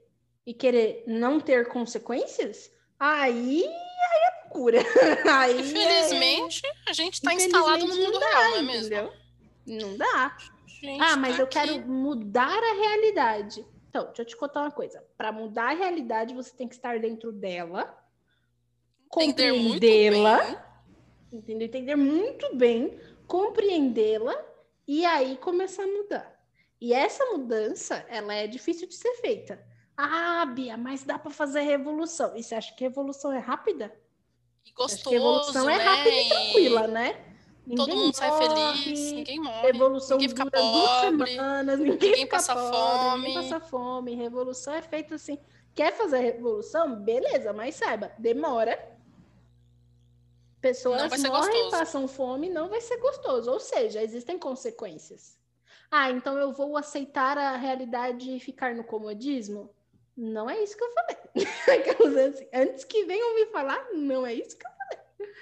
e 0.47 0.55
querer 0.55 1.05
não 1.07 1.39
ter 1.41 1.69
consequências, 1.69 2.71
aí, 2.99 3.63
aí 3.65 4.21
é 4.23 4.45
loucura. 4.45 4.79
Aí 5.41 5.57
é- 5.57 5.61
Infelizmente, 5.61 6.63
a 6.89 6.93
gente 6.93 7.21
tá 7.21 7.35
instalado 7.35 7.87
no 7.87 7.95
mundo 7.95 8.13
não 8.13 8.21
real, 8.21 8.33
dá, 8.43 8.49
não 8.51 8.57
é 8.59 8.63
mesmo? 8.63 8.87
entendeu? 8.87 9.13
Não 9.67 9.97
dá. 9.97 10.37
Gente, 10.67 11.03
Ah, 11.03 11.17
mas 11.17 11.37
tá 11.37 11.43
eu 11.43 11.47
aqui. 11.47 11.59
quero 11.59 11.87
mudar 11.89 12.49
a 12.63 12.73
realidade. 12.75 13.67
Então, 13.91 14.07
deixa 14.07 14.23
eu 14.23 14.27
te 14.27 14.37
contar 14.37 14.61
uma 14.63 14.71
coisa. 14.71 15.03
Para 15.17 15.33
mudar 15.33 15.71
a 15.73 15.75
realidade, 15.75 16.35
você 16.35 16.55
tem 16.55 16.69
que 16.69 16.75
estar 16.75 16.99
dentro 17.01 17.33
dela, 17.33 17.99
compreendê-la, 19.09 20.39
entendeu? 21.33 21.67
Entender 21.67 21.97
muito 21.97 22.55
bem, 22.57 22.99
compreendê-la 23.27 24.35
e 24.87 25.05
aí 25.05 25.37
começar 25.39 25.85
a 25.85 25.87
mudar. 25.87 26.37
E 26.81 26.93
essa 26.93 27.25
mudança, 27.27 28.05
ela 28.09 28.35
é 28.35 28.47
difícil 28.47 28.89
de 28.89 28.95
ser 28.95 29.15
feita. 29.15 29.65
Ah, 29.97 30.45
Bia, 30.47 30.77
mas 30.77 31.05
dá 31.05 31.19
para 31.19 31.31
fazer 31.31 31.63
revolução. 31.63 32.37
E 32.37 32.43
você 32.43 32.55
acha 32.55 32.75
que 32.75 32.85
revolução 32.85 33.33
é 33.33 33.39
rápida? 33.39 33.95
E 34.65 34.73
gostoso, 34.73 35.11
revolução 35.11 35.71
é 35.71 35.79
né? 35.79 35.85
rápida 35.85 36.11
e 36.17 36.27
E 36.27 36.29
tranquila, 36.29 36.87
né? 36.87 37.15
Todo 37.75 37.95
Ninguém 37.95 37.97
mundo 37.97 38.15
sai 38.15 38.31
morre, 38.31 38.75
feliz, 38.75 39.13
ninguém 39.13 39.41
morre, 39.41 39.73
Revolução 39.73 40.19
ninguém 40.19 40.29
fica 40.29 40.51
pobre. 40.51 41.27
semanas, 41.27 41.79
ninguém, 41.81 42.11
ninguém 42.11 42.27
passa 42.29 42.55
pobre, 42.55 42.77
fome. 42.77 43.29
ninguém 43.29 43.35
passa 43.35 43.61
fome. 43.61 44.15
Revolução 44.15 44.75
é 44.75 44.83
feita 44.83 45.15
assim. 45.17 45.39
Quer 45.75 45.93
fazer 45.97 46.19
revolução? 46.21 46.97
Beleza, 47.03 47.53
mas 47.53 47.75
saiba, 47.75 48.13
demora. 48.19 48.96
Pessoas 50.71 51.23
morrem, 51.23 51.71
passam 51.71 52.09
fome, 52.09 52.49
não 52.49 52.69
vai 52.69 52.81
ser 52.81 52.97
gostoso. 52.99 53.51
Ou 53.51 53.61
seja, 53.61 54.03
existem 54.03 54.39
consequências. 54.39 55.37
Ah, 55.91 56.11
então 56.11 56.37
eu 56.37 56.53
vou 56.53 56.77
aceitar 56.77 57.39
a 57.39 57.57
realidade 57.57 58.35
e 58.35 58.41
ficar 58.41 58.75
no 58.75 58.83
comodismo? 58.83 59.71
Não 60.17 60.49
é 60.49 60.63
isso 60.63 60.77
que 60.77 60.83
eu 60.83 60.93
falei. 60.93 61.17
Antes 62.55 62.85
que 62.85 63.05
venham 63.05 63.35
me 63.35 63.47
falar, 63.47 63.87
não 63.93 64.27
é 64.27 64.35
isso 64.35 64.57
que 64.57 64.67
eu 64.67 64.71
falei. 64.71 65.33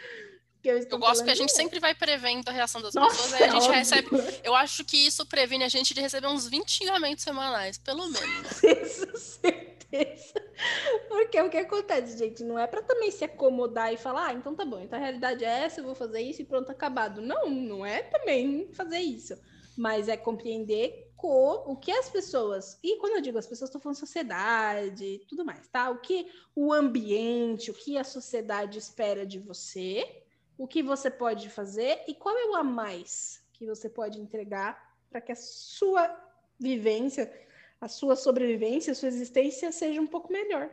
Que 0.62 0.68
eu 0.70 0.78
Eu 0.78 0.98
gosto 0.98 1.24
que 1.24 1.30
a 1.30 1.34
gente 1.34 1.50
é- 1.50 1.54
sempre 1.54 1.78
vai 1.78 1.94
prevendo 1.94 2.48
a 2.48 2.52
reação 2.52 2.80
das 2.80 2.94
Nossa, 2.94 3.16
pessoas, 3.16 3.34
aí 3.34 3.44
a 3.44 3.52
gente 3.52 3.68
é 3.68 3.74
recebe. 3.74 4.08
Eu 4.42 4.54
acho 4.54 4.84
que 4.84 4.96
isso 4.96 5.24
previne 5.26 5.62
a 5.62 5.68
gente 5.68 5.92
de 5.94 6.00
receber 6.00 6.26
uns 6.26 6.48
20 6.48 6.70
xingamentos 6.70 7.22
semanais, 7.22 7.78
pelo 7.78 8.08
menos. 8.08 8.60
Tenho 9.42 9.73
certeza. 9.94 10.34
Porque 11.08 11.40
o 11.40 11.50
que 11.50 11.56
acontece, 11.56 12.18
gente, 12.18 12.42
não 12.42 12.58
é 12.58 12.66
para 12.66 12.82
também 12.82 13.10
se 13.10 13.24
acomodar 13.24 13.92
e 13.92 13.96
falar, 13.96 14.28
ah, 14.28 14.32
então 14.32 14.54
tá 14.54 14.64
bom, 14.64 14.80
então 14.80 14.98
a 14.98 15.02
realidade 15.02 15.44
é 15.44 15.64
essa, 15.64 15.80
eu 15.80 15.84
vou 15.84 15.94
fazer 15.94 16.20
isso 16.20 16.42
e 16.42 16.44
pronto, 16.44 16.70
acabado. 16.70 17.20
Não, 17.20 17.48
não 17.48 17.86
é 17.86 18.02
também 18.02 18.72
fazer 18.72 18.98
isso. 18.98 19.34
Mas 19.76 20.08
é 20.08 20.16
compreender 20.16 21.12
co- 21.16 21.64
o 21.66 21.76
que 21.76 21.90
as 21.90 22.08
pessoas, 22.08 22.78
e 22.82 22.96
quando 22.98 23.14
eu 23.14 23.20
digo 23.20 23.38
as 23.38 23.46
pessoas, 23.46 23.68
estou 23.68 23.80
falando 23.80 23.96
sociedade 23.98 25.24
tudo 25.28 25.44
mais, 25.44 25.66
tá? 25.68 25.90
O 25.90 25.98
que 26.00 26.26
o 26.54 26.72
ambiente, 26.72 27.70
o 27.70 27.74
que 27.74 27.98
a 27.98 28.04
sociedade 28.04 28.78
espera 28.78 29.26
de 29.26 29.38
você, 29.38 30.22
o 30.56 30.68
que 30.68 30.82
você 30.82 31.10
pode 31.10 31.50
fazer 31.50 32.04
e 32.06 32.14
qual 32.14 32.36
é 32.36 32.44
o 32.46 32.54
a 32.54 32.62
mais 32.62 33.44
que 33.52 33.66
você 33.66 33.88
pode 33.88 34.20
entregar 34.20 34.94
para 35.10 35.20
que 35.20 35.32
a 35.32 35.36
sua 35.36 36.20
vivência 36.58 37.43
a 37.84 37.88
sua 37.88 38.16
sobrevivência, 38.16 38.92
a 38.92 38.94
sua 38.94 39.08
existência 39.08 39.70
seja 39.70 40.00
um 40.00 40.06
pouco 40.06 40.32
melhor. 40.32 40.70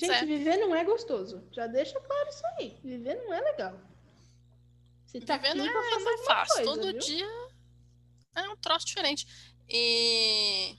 Gente, 0.00 0.12
é. 0.12 0.24
viver 0.24 0.56
não 0.56 0.74
é 0.74 0.82
gostoso. 0.82 1.46
Já 1.52 1.66
deixa 1.66 2.00
claro 2.00 2.28
isso 2.30 2.42
aí. 2.56 2.78
Viver 2.82 3.16
não 3.16 3.34
é 3.34 3.40
legal. 3.42 3.78
Você 5.04 5.20
tá 5.20 5.36
Viver 5.36 5.48
aqui 5.48 5.58
não 5.58 5.66
é, 5.66 5.90
fazer 5.90 6.04
não 6.04 6.14
é 6.14 6.24
fácil. 6.24 6.54
coisa, 6.54 6.70
Todo 6.70 6.90
viu? 6.92 6.98
dia 6.98 7.48
é 8.34 8.48
um 8.48 8.56
troço 8.56 8.86
diferente. 8.86 9.26
E... 9.68 10.74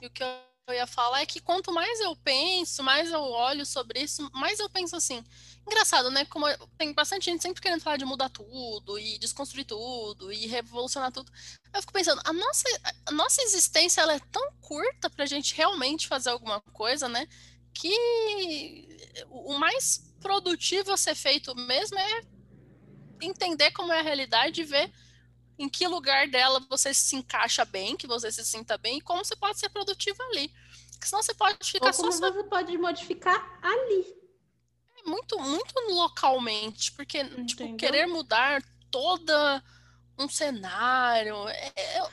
e 0.00 0.06
o 0.06 0.10
que 0.10 0.24
eu 0.24 0.53
ia 0.72 0.86
falar 0.86 1.20
é 1.20 1.26
que 1.26 1.40
quanto 1.40 1.70
mais 1.72 2.00
eu 2.00 2.16
penso, 2.16 2.82
mais 2.82 3.10
eu 3.10 3.20
olho 3.20 3.66
sobre 3.66 4.00
isso, 4.00 4.30
mais 4.32 4.58
eu 4.58 4.70
penso 4.70 4.96
assim. 4.96 5.22
Engraçado, 5.66 6.10
né? 6.10 6.24
Como 6.24 6.48
eu- 6.48 6.68
tem 6.78 6.92
bastante 6.94 7.26
gente 7.26 7.42
sempre 7.42 7.60
querendo 7.60 7.82
falar 7.82 7.98
de 7.98 8.04
mudar 8.06 8.30
tudo 8.30 8.98
e 8.98 9.18
desconstruir 9.18 9.66
tudo 9.66 10.32
e 10.32 10.46
revolucionar 10.46 11.12
tudo. 11.12 11.30
Eu 11.74 11.80
fico 11.82 11.92
pensando, 11.92 12.20
a 12.24 12.32
nossa, 12.32 12.64
a 13.06 13.12
nossa 13.12 13.42
existência 13.42 14.00
ela 14.00 14.14
é 14.14 14.20
tão 14.32 14.52
curta 14.60 15.10
pra 15.10 15.26
gente 15.26 15.54
realmente 15.54 16.08
fazer 16.08 16.30
alguma 16.30 16.60
coisa, 16.72 17.08
né? 17.08 17.26
Que 17.74 18.88
o 19.30 19.58
mais 19.58 20.14
produtivo 20.20 20.92
a 20.92 20.96
ser 20.96 21.14
feito 21.14 21.54
mesmo 21.54 21.98
é 21.98 22.22
entender 23.20 23.70
como 23.72 23.92
é 23.92 24.00
a 24.00 24.02
realidade 24.02 24.60
e 24.62 24.64
ver 24.64 24.90
em 25.58 25.68
que 25.68 25.86
lugar 25.86 26.28
dela 26.28 26.60
você 26.68 26.92
se 26.92 27.16
encaixa 27.16 27.64
bem, 27.64 27.96
que 27.96 28.06
você 28.06 28.30
se 28.32 28.44
sinta 28.44 28.76
bem 28.78 28.98
e 28.98 29.00
como 29.00 29.24
você 29.24 29.36
pode 29.36 29.58
ser 29.58 29.68
produtivo 29.68 30.22
ali. 30.24 30.48
Porque 30.92 31.06
senão 31.06 31.22
você 31.22 31.34
pode 31.34 31.58
ficar 31.70 31.86
Ou 31.86 31.92
só, 31.92 32.02
como 32.02 32.12
só 32.12 32.32
você 32.32 32.44
pode 32.44 32.76
modificar 32.78 33.58
ali. 33.62 34.14
muito, 35.06 35.38
muito 35.38 35.74
localmente, 35.90 36.92
porque 36.92 37.22
tipo, 37.44 37.76
querer 37.76 38.06
mudar 38.06 38.62
toda 38.90 39.62
um 40.18 40.28
cenário. 40.28 41.36
é- 41.48 41.72
é- 41.76 42.10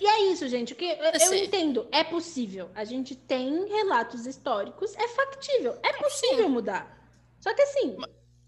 E 0.00 0.06
é 0.06 0.20
isso, 0.30 0.46
gente. 0.48 0.72
O 0.72 0.76
que 0.76 0.84
eu, 0.84 0.96
eu 0.96 1.16
Assim. 1.16 1.44
entendo, 1.44 1.88
é 1.90 2.04
possível. 2.04 2.70
A 2.74 2.84
gente 2.84 3.14
tem 3.14 3.66
relatos 3.68 4.26
históricos, 4.26 4.94
é 4.96 5.08
factível, 5.08 5.78
é 5.82 5.92
possível 5.94 6.48
mudar. 6.48 6.96
Só 7.40 7.54
que 7.54 7.62
assim, 7.62 7.96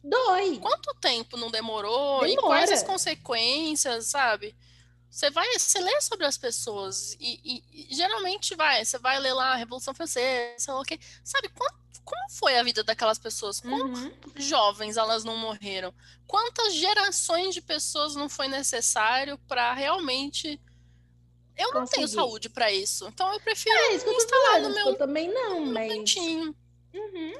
dói. 0.02 0.58
quanto 0.58 0.94
tempo 1.00 1.36
não 1.36 1.50
demorou 1.50 2.24
e 2.26 2.30
Demora. 2.30 2.46
quais 2.46 2.70
as 2.72 2.82
consequências, 2.82 4.06
sabe? 4.06 4.54
Você 5.10 5.28
vai, 5.30 5.46
você 5.58 5.80
lê 5.80 6.00
sobre 6.00 6.24
as 6.24 6.38
pessoas 6.38 7.16
e, 7.18 7.40
e- 7.44 7.88
e 7.90 7.94
geralmente 7.94 8.54
vai, 8.54 8.84
você 8.84 8.96
vai 8.98 9.18
ler 9.18 9.32
lá 9.32 9.52
a 9.52 9.56
Revolução 9.56 9.92
Francesa, 9.92 10.54
sei 10.58 10.72
lá 10.74 10.80
o 10.80 10.84
quê. 10.84 10.98
Sabe 11.24 11.48
quan- 11.48 11.74
como 12.04 12.30
foi 12.30 12.56
a 12.58 12.62
vida 12.62 12.82
daquelas 12.84 13.18
pessoas? 13.18 13.60
Como 13.60 13.84
Uhum. 13.84 14.12
jovens 14.36 14.96
elas 14.96 15.24
não 15.24 15.36
morreram? 15.36 15.92
Quantas 16.26 16.74
gerações 16.74 17.54
de 17.54 17.60
pessoas 17.60 18.14
não 18.14 18.28
foi 18.28 18.46
necessário 18.48 19.36
para 19.48 19.72
realmente 19.74 20.60
eu 21.56 21.66
não 21.74 21.84
tenho 21.84 22.02
Conseguir. 22.06 22.08
saúde 22.14 22.48
para 22.48 22.72
isso. 22.72 23.06
Então 23.08 23.30
eu 23.34 23.40
prefiro 23.40 23.74
É 23.76 23.94
isso 23.96 24.08
instalar 24.08 24.62
no 24.62 24.70
meu 24.70 24.86
Eu 24.90 24.94
também 24.96 25.28
não, 25.28 25.66
no 25.66 25.72
mas. 25.72 25.92
cantinho. 25.92 26.56
Uhum. 26.94 27.32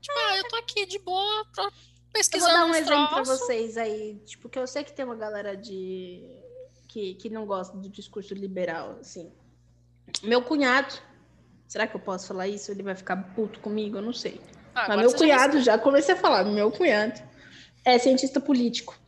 Tipo, 0.00 0.18
ah, 0.18 0.36
eu 0.38 0.48
tô 0.48 0.56
aqui 0.56 0.86
de 0.86 0.98
boa, 0.98 1.46
tô 1.54 1.70
Eu 2.12 2.22
vou 2.22 2.22
pesquisando 2.22 2.52
dar 2.52 2.66
um 2.66 2.74
exemplo 2.74 3.08
troços. 3.08 3.40
vocês 3.40 3.76
aí, 3.76 4.20
tipo, 4.26 4.48
que 4.48 4.58
eu 4.58 4.66
sei 4.66 4.84
que 4.84 4.92
tem 4.92 5.04
uma 5.04 5.14
galera 5.14 5.56
de 5.56 6.42
que, 6.88 7.14
que 7.14 7.30
não 7.30 7.46
gosta 7.46 7.76
do 7.76 7.88
discurso 7.88 8.34
liberal, 8.34 8.98
assim. 9.00 9.32
Meu 10.22 10.42
cunhado, 10.42 10.92
será 11.68 11.86
que 11.86 11.94
eu 11.94 12.00
posso 12.00 12.26
falar 12.26 12.48
isso? 12.48 12.70
Ele 12.70 12.82
vai 12.82 12.96
ficar 12.96 13.16
puto 13.34 13.60
comigo? 13.60 13.98
Eu 13.98 14.02
não 14.02 14.12
sei. 14.12 14.40
Ah, 14.74 14.88
Mas 14.88 14.98
meu 14.98 15.14
cunhado, 15.14 15.58
já, 15.58 15.72
já 15.72 15.78
comecei 15.78 16.14
a 16.14 16.18
falar, 16.18 16.44
meu 16.44 16.70
cunhado 16.70 17.20
é 17.84 17.98
cientista 17.98 18.40
político. 18.40 18.98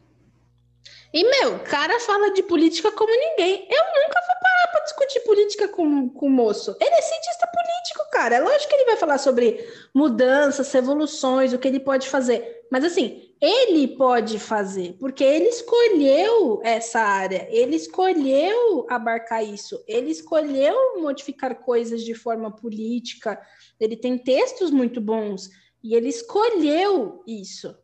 E, 1.12 1.28
meu, 1.28 1.58
cara 1.60 2.00
fala 2.00 2.32
de 2.32 2.42
política 2.42 2.90
como 2.92 3.12
ninguém. 3.14 3.66
Eu 3.68 3.84
nunca 3.84 4.20
vou 4.20 4.36
discutir 4.84 5.20
política 5.20 5.68
com, 5.68 6.08
com 6.08 6.26
o 6.26 6.30
moço. 6.30 6.76
Ele 6.80 6.94
é 6.94 7.02
cientista 7.02 7.46
político, 7.46 8.10
cara. 8.10 8.36
É 8.36 8.40
lógico 8.40 8.68
que 8.68 8.74
ele 8.74 8.86
vai 8.86 8.96
falar 8.96 9.18
sobre 9.18 9.66
mudanças, 9.94 10.72
revoluções, 10.72 11.52
o 11.52 11.58
que 11.58 11.68
ele 11.68 11.80
pode 11.80 12.08
fazer. 12.08 12.66
Mas, 12.70 12.84
assim, 12.84 13.32
ele 13.40 13.88
pode 13.88 14.38
fazer, 14.38 14.96
porque 15.00 15.24
ele 15.24 15.48
escolheu 15.48 16.60
essa 16.62 17.00
área, 17.00 17.48
ele 17.50 17.74
escolheu 17.74 18.86
abarcar 18.88 19.44
isso, 19.44 19.82
ele 19.88 20.12
escolheu 20.12 21.00
modificar 21.00 21.56
coisas 21.56 22.02
de 22.02 22.14
forma 22.14 22.54
política. 22.54 23.40
Ele 23.80 23.96
tem 23.96 24.16
textos 24.16 24.70
muito 24.70 25.00
bons 25.00 25.50
e 25.82 25.94
ele 25.96 26.08
escolheu 26.08 27.24
isso. 27.26 27.76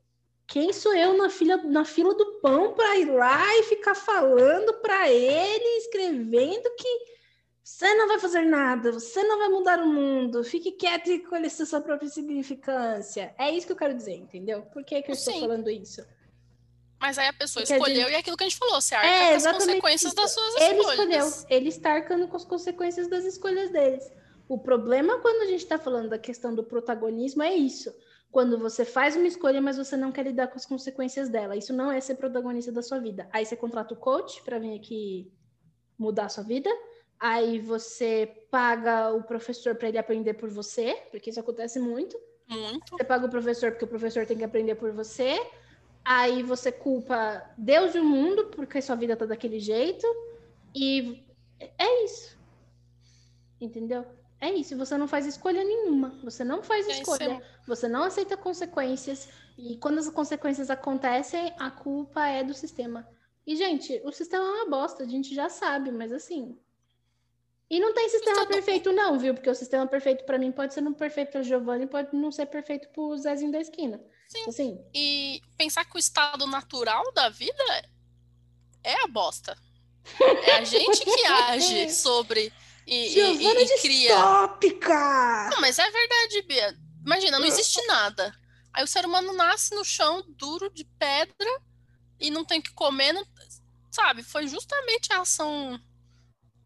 Quem 0.48 0.72
sou 0.72 0.94
eu 0.94 1.14
na 1.14 1.28
fila, 1.28 1.58
na 1.58 1.84
fila 1.84 2.14
do 2.14 2.40
pão 2.40 2.72
para 2.72 2.96
ir 2.96 3.04
lá 3.04 3.44
e 3.58 3.64
ficar 3.64 3.94
falando 3.94 4.72
para 4.80 5.10
ele, 5.10 5.76
escrevendo 5.76 6.74
que 6.74 6.88
você 7.62 7.94
não 7.94 8.08
vai 8.08 8.18
fazer 8.18 8.46
nada, 8.46 8.90
você 8.90 9.22
não 9.24 9.38
vai 9.38 9.50
mudar 9.50 9.78
o 9.78 9.86
mundo, 9.86 10.42
fique 10.42 10.72
quieto 10.72 11.10
e 11.10 11.18
conheça 11.18 11.66
sua 11.66 11.82
própria 11.82 12.08
significância. 12.08 13.34
É 13.38 13.50
isso 13.50 13.66
que 13.66 13.74
eu 13.74 13.76
quero 13.76 13.94
dizer, 13.94 14.14
entendeu? 14.14 14.62
Por 14.72 14.82
que, 14.84 15.02
que 15.02 15.10
eu 15.10 15.16
Sim. 15.16 15.32
estou 15.32 15.48
falando 15.48 15.68
isso? 15.68 16.02
Mas 16.98 17.18
aí 17.18 17.28
a 17.28 17.32
pessoa 17.34 17.62
Porque 17.62 17.74
escolheu 17.74 17.96
a 17.96 18.04
gente... 18.04 18.12
e 18.12 18.14
é 18.14 18.18
aquilo 18.18 18.36
que 18.38 18.44
a 18.44 18.48
gente 18.48 18.58
falou, 18.58 18.80
você 18.80 18.94
arca 18.94 19.06
é, 19.06 19.28
com 19.28 19.36
as 19.36 19.46
consequências 19.52 20.12
isso. 20.12 20.16
das 20.16 20.30
suas 20.32 20.56
ele 20.56 20.80
escolhas. 20.80 20.98
Ele 20.98 21.16
escolheu, 21.16 21.46
ele 21.50 21.68
está 21.68 21.92
arcando 21.92 22.26
com 22.26 22.36
as 22.36 22.44
consequências 22.46 23.06
das 23.06 23.26
escolhas 23.26 23.68
deles. 23.70 24.10
O 24.48 24.58
problema 24.58 25.18
quando 25.18 25.42
a 25.42 25.46
gente 25.46 25.62
está 25.62 25.78
falando 25.78 26.08
da 26.08 26.18
questão 26.18 26.54
do 26.54 26.64
protagonismo 26.64 27.42
é 27.42 27.54
isso 27.54 27.94
quando 28.30 28.58
você 28.58 28.84
faz 28.84 29.16
uma 29.16 29.26
escolha, 29.26 29.60
mas 29.60 29.78
você 29.78 29.96
não 29.96 30.12
quer 30.12 30.26
lidar 30.26 30.48
com 30.48 30.56
as 30.56 30.66
consequências 30.66 31.28
dela. 31.28 31.56
Isso 31.56 31.72
não 31.72 31.90
é 31.90 32.00
ser 32.00 32.16
protagonista 32.16 32.70
da 32.70 32.82
sua 32.82 32.98
vida. 32.98 33.28
Aí 33.32 33.44
você 33.44 33.56
contrata 33.56 33.94
o 33.94 33.96
coach 33.96 34.42
para 34.42 34.58
vir 34.58 34.76
aqui 34.76 35.32
mudar 35.98 36.26
a 36.26 36.28
sua 36.28 36.44
vida. 36.44 36.70
Aí 37.18 37.58
você 37.58 38.46
paga 38.50 39.12
o 39.12 39.22
professor 39.22 39.74
para 39.74 39.88
ele 39.88 39.98
aprender 39.98 40.34
por 40.34 40.50
você, 40.50 40.94
porque 41.10 41.30
isso 41.30 41.40
acontece 41.40 41.80
muito. 41.80 42.16
Muito. 42.46 42.96
Você 42.96 43.04
paga 43.04 43.26
o 43.26 43.30
professor 43.30 43.72
porque 43.72 43.84
o 43.84 43.88
professor 43.88 44.24
tem 44.24 44.36
que 44.36 44.44
aprender 44.44 44.74
por 44.76 44.92
você. 44.92 45.38
Aí 46.04 46.42
você 46.42 46.70
culpa 46.70 47.44
Deus 47.56 47.94
e 47.94 47.98
o 47.98 48.04
mundo 48.04 48.46
porque 48.46 48.80
sua 48.80 48.96
vida 48.96 49.16
tá 49.16 49.26
daquele 49.26 49.58
jeito. 49.58 50.06
E 50.74 51.24
é 51.58 52.04
isso. 52.04 52.38
Entendeu? 53.60 54.06
É 54.40 54.50
isso, 54.52 54.76
você 54.76 54.96
não 54.96 55.08
faz 55.08 55.26
escolha 55.26 55.64
nenhuma. 55.64 56.18
Você 56.22 56.44
não 56.44 56.62
faz 56.62 56.86
é 56.86 56.92
escolha. 56.92 57.34
Isso. 57.34 57.66
Você 57.66 57.88
não 57.88 58.04
aceita 58.04 58.36
consequências. 58.36 59.28
E 59.56 59.76
quando 59.78 59.98
as 59.98 60.08
consequências 60.08 60.70
acontecem, 60.70 61.52
a 61.58 61.70
culpa 61.70 62.26
é 62.26 62.44
do 62.44 62.54
sistema. 62.54 63.08
E, 63.44 63.56
gente, 63.56 64.00
o 64.04 64.12
sistema 64.12 64.44
é 64.44 64.62
uma 64.62 64.70
bosta, 64.70 65.02
a 65.02 65.06
gente 65.06 65.34
já 65.34 65.48
sabe, 65.48 65.90
mas 65.90 66.12
assim. 66.12 66.56
E 67.70 67.80
não 67.80 67.92
tem 67.92 68.08
sistema 68.08 68.46
perfeito, 68.46 68.92
não, 68.92 69.18
viu? 69.18 69.34
Porque 69.34 69.50
o 69.50 69.54
sistema 69.54 69.86
perfeito 69.86 70.24
para 70.24 70.38
mim 70.38 70.52
pode 70.52 70.72
ser 70.72 70.80
não 70.80 70.94
perfeito 70.94 71.32
para 71.32 71.42
Giovanni, 71.42 71.86
pode 71.86 72.14
não 72.16 72.30
ser 72.30 72.46
perfeito 72.46 72.88
para 72.88 73.02
o 73.02 73.16
Zezinho 73.18 73.52
da 73.52 73.60
esquina. 73.60 74.00
Sim. 74.28 74.44
Assim, 74.48 74.84
e 74.94 75.40
pensar 75.56 75.84
que 75.84 75.96
o 75.96 75.98
estado 75.98 76.46
natural 76.46 77.10
da 77.12 77.28
vida 77.28 77.64
é 78.84 79.02
a 79.04 79.06
bosta. 79.08 79.56
É 80.44 80.52
a 80.56 80.64
gente 80.64 81.04
que 81.04 81.24
age 81.26 81.90
sobre 81.90 82.52
e, 82.88 83.10
Giovana 83.10 83.60
e, 83.60 83.64
e 83.64 83.80
cria. 83.80 84.14
Distópica! 84.14 85.50
Não, 85.50 85.60
mas 85.60 85.78
é 85.78 85.90
verdade, 85.90 86.42
Bia. 86.42 86.78
Imagina, 87.04 87.38
não 87.38 87.46
existe 87.46 87.84
nada. 87.86 88.34
Aí 88.72 88.82
o 88.82 88.86
ser 88.86 89.04
humano 89.04 89.32
nasce 89.32 89.74
no 89.74 89.84
chão 89.84 90.24
duro 90.28 90.70
de 90.70 90.84
pedra 90.98 91.60
e 92.18 92.30
não 92.30 92.44
tem 92.44 92.60
que 92.60 92.72
comer, 92.72 93.12
não... 93.12 93.26
sabe? 93.90 94.22
Foi 94.22 94.46
justamente 94.46 95.12
a 95.12 95.20
ação 95.20 95.78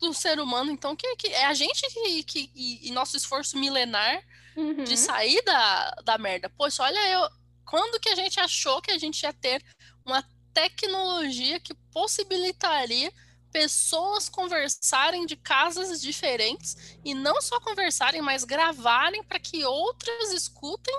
do 0.00 0.12
ser 0.12 0.40
humano, 0.40 0.70
então, 0.70 0.96
que, 0.96 1.16
que 1.16 1.28
é 1.28 1.46
a 1.46 1.54
gente 1.54 1.80
que, 1.88 2.22
que 2.24 2.50
e, 2.54 2.88
e 2.88 2.92
nosso 2.92 3.16
esforço 3.16 3.56
milenar 3.56 4.22
uhum. 4.56 4.84
de 4.84 4.96
sair 4.96 5.40
da, 5.42 5.90
da 6.04 6.18
merda. 6.18 6.50
Poxa, 6.50 6.82
olha 6.82 7.08
eu, 7.08 7.28
quando 7.64 8.00
que 8.00 8.08
a 8.08 8.14
gente 8.14 8.40
achou 8.40 8.82
que 8.82 8.90
a 8.90 8.98
gente 8.98 9.22
ia 9.22 9.32
ter 9.32 9.64
uma 10.04 10.24
tecnologia 10.52 11.60
que 11.60 11.74
possibilitaria 11.92 13.12
pessoas 13.52 14.28
conversarem 14.28 15.26
de 15.26 15.36
casas 15.36 16.00
diferentes 16.00 16.96
e 17.04 17.14
não 17.14 17.40
só 17.40 17.60
conversarem, 17.60 18.22
mas 18.22 18.44
gravarem 18.44 19.22
para 19.22 19.38
que 19.38 19.64
outras 19.64 20.32
escutem 20.32 20.98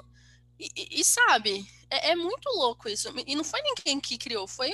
e, 0.60 0.70
e, 0.76 1.02
e 1.02 1.04
sabe, 1.04 1.68
é, 1.90 2.12
é, 2.12 2.16
muito 2.16 2.48
louco 2.50 2.88
isso. 2.88 3.12
E 3.26 3.36
não 3.36 3.44
foi 3.44 3.62
ninguém 3.62 4.00
que 4.00 4.18
criou, 4.18 4.48
foi 4.48 4.74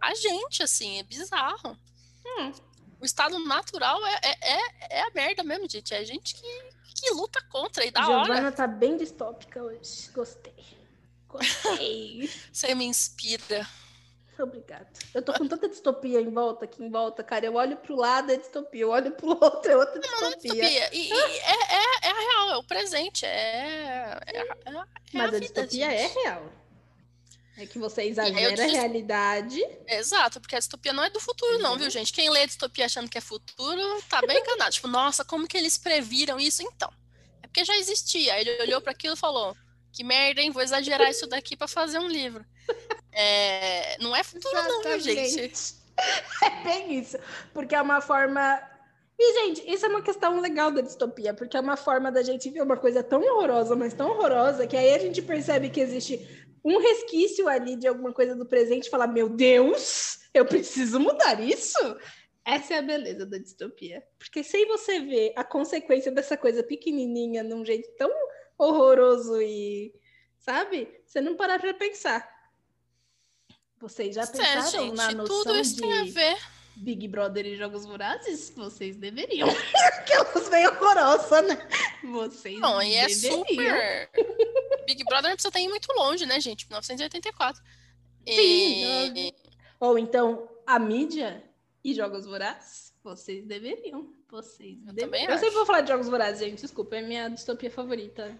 a 0.00 0.14
gente, 0.14 0.62
assim, 0.62 0.98
é 0.98 1.02
bizarro. 1.02 1.76
Hum. 2.24 2.52
O 3.00 3.04
estado 3.04 3.38
natural 3.38 3.98
é, 4.06 4.20
é, 4.22 4.38
é, 4.40 4.98
é, 4.98 5.02
a 5.02 5.10
merda 5.10 5.42
mesmo, 5.42 5.68
gente. 5.68 5.92
É 5.92 5.98
a 5.98 6.04
gente 6.04 6.34
que, 6.34 6.62
que 6.94 7.10
luta 7.10 7.42
contra 7.50 7.84
e 7.84 7.90
da 7.90 8.00
Giovana 8.00 8.20
hora. 8.20 8.34
Giovana 8.34 8.52
tá 8.52 8.66
bem 8.66 8.96
distópica 8.96 9.62
hoje. 9.62 10.10
Gostei. 10.12 10.54
Gostei. 11.26 12.30
Você 12.52 12.74
me 12.74 12.84
inspira. 12.84 13.66
Obrigada. 14.38 14.86
Eu 15.14 15.22
tô 15.22 15.32
com 15.32 15.46
tanta 15.46 15.68
distopia 15.68 16.20
em 16.20 16.30
volta, 16.30 16.64
aqui 16.64 16.82
em 16.82 16.90
volta, 16.90 17.22
cara. 17.22 17.44
Eu 17.44 17.54
olho 17.54 17.76
pro 17.76 17.96
lado, 17.96 18.32
é 18.32 18.36
distopia. 18.36 18.82
Eu 18.82 18.90
olho 18.90 19.12
pro 19.12 19.28
outro, 19.42 19.70
é 19.70 19.76
outra 19.76 20.00
distopia. 20.00 20.20
Não, 20.20 20.30
não 20.30 20.32
é 20.32 20.36
distopia. 20.36 20.94
E, 20.94 21.08
e 21.08 21.12
é, 21.42 21.74
é, 21.74 22.08
é, 22.08 22.10
a 22.10 22.20
real, 22.20 22.50
é 22.50 22.56
o 22.56 22.64
presente. 22.64 23.26
É, 23.26 24.18
é, 24.26 24.38
é, 24.38 24.40
é 24.40 24.84
Mas 25.12 25.34
a, 25.34 25.36
a 25.36 25.40
distopia 25.40 25.92
é 25.92 26.06
real. 26.06 26.60
É 27.60 27.66
que 27.66 27.78
você 27.78 28.04
exagera 28.04 28.64
a 28.64 28.66
realidade. 28.66 29.60
Exato, 29.86 30.40
porque 30.40 30.56
a 30.56 30.58
distopia 30.58 30.94
não 30.94 31.04
é 31.04 31.10
do 31.10 31.20
futuro, 31.20 31.58
não, 31.58 31.76
viu, 31.76 31.90
gente? 31.90 32.10
Quem 32.10 32.30
lê 32.30 32.46
distopia 32.46 32.86
achando 32.86 33.10
que 33.10 33.18
é 33.18 33.20
futuro, 33.20 34.02
tá 34.08 34.22
bem 34.22 34.38
enganado. 34.40 34.70
tipo, 34.70 34.88
nossa, 34.88 35.26
como 35.26 35.46
que 35.46 35.58
eles 35.58 35.76
previram 35.76 36.40
isso? 36.40 36.62
Então, 36.62 36.90
é 37.42 37.46
porque 37.46 37.62
já 37.62 37.76
existia. 37.76 38.40
Ele 38.40 38.62
olhou 38.62 38.80
para 38.80 38.92
aquilo 38.92 39.12
e 39.12 39.18
falou: 39.18 39.54
que 39.92 40.04
merda, 40.04 40.40
hein? 40.40 40.50
Vou 40.50 40.62
exagerar 40.62 41.10
isso 41.10 41.26
daqui 41.26 41.56
para 41.56 41.68
fazer 41.68 41.98
um 41.98 42.08
livro. 42.08 42.44
É, 43.12 43.98
não 43.98 44.14
é 44.14 44.22
futuro, 44.22 44.54
não, 44.54 44.98
gente? 44.98 45.78
É 46.42 46.64
bem 46.64 46.98
isso. 46.98 47.18
Porque 47.52 47.74
é 47.74 47.82
uma 47.82 48.00
forma. 48.00 48.58
E, 49.18 49.34
gente, 49.34 49.70
isso 49.70 49.84
é 49.84 49.88
uma 49.88 50.00
questão 50.00 50.40
legal 50.40 50.70
da 50.70 50.80
distopia, 50.80 51.34
porque 51.34 51.54
é 51.54 51.60
uma 51.60 51.76
forma 51.76 52.10
da 52.10 52.22
gente 52.22 52.48
ver 52.48 52.62
uma 52.62 52.76
coisa 52.76 53.02
tão 53.02 53.20
horrorosa, 53.20 53.76
mas 53.76 53.92
tão 53.92 54.08
horrorosa, 54.08 54.66
que 54.66 54.78
aí 54.78 54.94
a 54.94 54.98
gente 54.98 55.20
percebe 55.20 55.68
que 55.68 55.80
existe 55.80 56.46
um 56.64 56.78
resquício 56.78 57.48
ali 57.48 57.76
de 57.76 57.86
alguma 57.86 58.14
coisa 58.14 58.34
do 58.34 58.46
presente 58.46 58.86
e 58.86 58.90
falar: 58.90 59.08
Meu 59.08 59.28
Deus, 59.28 60.20
eu 60.32 60.46
preciso 60.46 60.98
mudar 60.98 61.38
isso. 61.40 61.78
Essa 62.44 62.74
é 62.74 62.78
a 62.78 62.82
beleza 62.82 63.26
da 63.26 63.36
distopia. 63.36 64.02
Porque 64.18 64.42
sem 64.42 64.66
você 64.66 65.00
ver 65.00 65.32
a 65.36 65.44
consequência 65.44 66.10
dessa 66.10 66.36
coisa 66.36 66.62
pequenininha 66.62 67.42
num 67.42 67.64
jeito 67.64 67.90
tão 67.98 68.10
horroroso 68.60 69.40
e, 69.40 69.94
sabe? 70.38 70.88
Você 71.06 71.20
não 71.20 71.36
parar 71.36 71.58
para 71.58 71.72
pensar. 71.74 72.28
Vocês 73.78 74.14
já 74.14 74.26
pensaram 74.26 74.60
é, 74.60 74.70
gente, 74.70 74.96
na 74.96 75.12
noção 75.12 75.42
tudo 75.42 75.56
isso 75.56 75.76
de 75.76 75.80
tem 75.80 76.00
a 76.00 76.04
ver. 76.04 76.36
Big 76.76 77.08
Brother 77.08 77.46
e 77.46 77.56
Jogos 77.56 77.84
Vorazes? 77.84 78.50
Vocês 78.50 78.96
deveriam. 78.96 79.48
Aquelas 79.98 80.48
bem 80.48 80.66
horrorosas, 80.66 81.46
né? 81.46 81.68
Vocês 82.04 82.60
Não, 82.60 82.82
e 82.82 82.94
é 82.94 83.08
super... 83.08 84.10
Big 84.86 85.04
Brother 85.04 85.30
não 85.30 85.36
precisa 85.36 85.52
ter 85.52 85.60
ir 85.60 85.68
muito 85.68 85.90
longe, 85.92 86.26
né, 86.26 86.40
gente? 86.40 86.66
1984. 86.68 87.62
Sim. 88.26 89.14
E... 89.14 89.34
Ou 89.78 89.98
então, 89.98 90.48
a 90.66 90.78
mídia 90.78 91.42
e 91.82 91.94
Jogos 91.94 92.26
Vorazes? 92.26 92.92
Vocês 93.02 93.46
deveriam. 93.46 94.12
Vocês 94.30 94.78
Eu 94.86 94.92
deveriam. 94.92 95.10
também 95.10 95.24
Eu 95.24 95.38
sempre 95.38 95.54
vou 95.54 95.66
falar 95.66 95.80
de 95.80 95.88
Jogos 95.88 96.08
Vorazes, 96.08 96.40
gente. 96.40 96.60
Desculpa, 96.60 96.96
é 96.96 97.02
minha 97.02 97.28
distopia 97.28 97.70
favorita. 97.70 98.38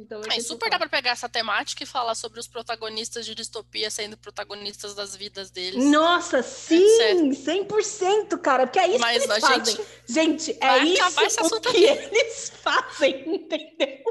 Então, 0.00 0.20
é, 0.30 0.40
super 0.40 0.68
dá 0.68 0.78
para 0.78 0.88
pegar 0.88 1.12
essa 1.12 1.28
temática 1.28 1.82
e 1.82 1.86
falar 1.86 2.14
sobre 2.14 2.38
os 2.38 2.46
protagonistas 2.46 3.24
de 3.24 3.34
distopia 3.34 3.90
sendo 3.90 4.16
protagonistas 4.16 4.94
das 4.94 5.16
vidas 5.16 5.50
deles. 5.50 5.84
Nossa, 5.84 6.42
sim! 6.42 7.30
100%, 7.30 8.38
cara. 8.38 8.66
Porque 8.66 8.78
é 8.78 8.88
isso 8.88 9.00
Mas 9.00 9.24
que 9.24 9.30
eles 9.30 9.40
fazem. 9.40 9.76
Gente, 9.76 9.88
gente 10.06 10.56
é 10.60 10.78
isso 10.84 11.56
o 11.56 11.60
que 11.60 11.84
eles 11.84 12.50
fazem, 12.62 13.34
entendeu? 13.34 14.04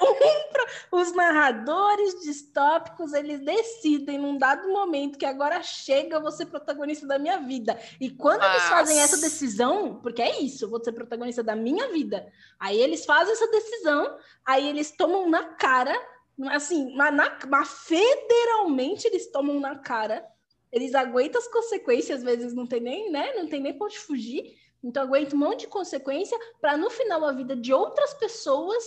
Um, 0.00 0.98
os 0.98 1.12
narradores 1.12 2.20
distópicos, 2.22 3.12
eles 3.12 3.40
decidem 3.40 4.18
num 4.18 4.38
dado 4.38 4.68
momento 4.68 5.18
que 5.18 5.26
agora 5.26 5.62
chega 5.62 6.20
você 6.20 6.44
protagonista 6.46 7.06
da 7.06 7.18
minha 7.18 7.38
vida. 7.38 7.78
E 8.00 8.10
quando 8.10 8.44
eles 8.44 8.62
fazem 8.64 9.00
essa 9.00 9.16
decisão, 9.18 10.00
porque 10.00 10.22
é 10.22 10.40
isso, 10.40 10.68
vou 10.68 10.82
ser 10.82 10.92
protagonista 10.92 11.42
da 11.42 11.56
minha 11.56 11.88
vida. 11.88 12.30
Aí 12.58 12.80
eles 12.80 13.04
fazem 13.04 13.32
essa 13.32 13.50
decisão, 13.50 14.16
aí 14.44 14.68
eles 14.68 14.90
tomam 14.90 15.28
na 15.28 15.44
cara, 15.54 15.94
assim, 16.50 16.94
mas, 16.94 17.14
na, 17.14 17.38
mas 17.48 17.68
federalmente 17.84 19.06
eles 19.06 19.30
tomam 19.30 19.58
na 19.58 19.76
cara. 19.78 20.24
Eles 20.70 20.94
aguentam 20.94 21.40
as 21.40 21.48
consequências, 21.48 22.18
às 22.18 22.24
vezes 22.24 22.54
não 22.54 22.66
tem 22.66 22.80
nem, 22.80 23.10
né? 23.10 23.32
Não 23.34 23.48
tem 23.48 23.60
nem 23.60 23.72
pra 23.72 23.86
onde 23.86 23.98
fugir. 23.98 24.54
Então 24.82 25.02
aguenta 25.02 25.34
um 25.34 25.38
monte 25.38 25.60
de 25.60 25.66
consequência 25.66 26.38
para 26.60 26.76
no 26.76 26.88
final 26.90 27.24
a 27.24 27.32
vida 27.32 27.56
de 27.56 27.72
outras 27.72 28.14
pessoas 28.14 28.84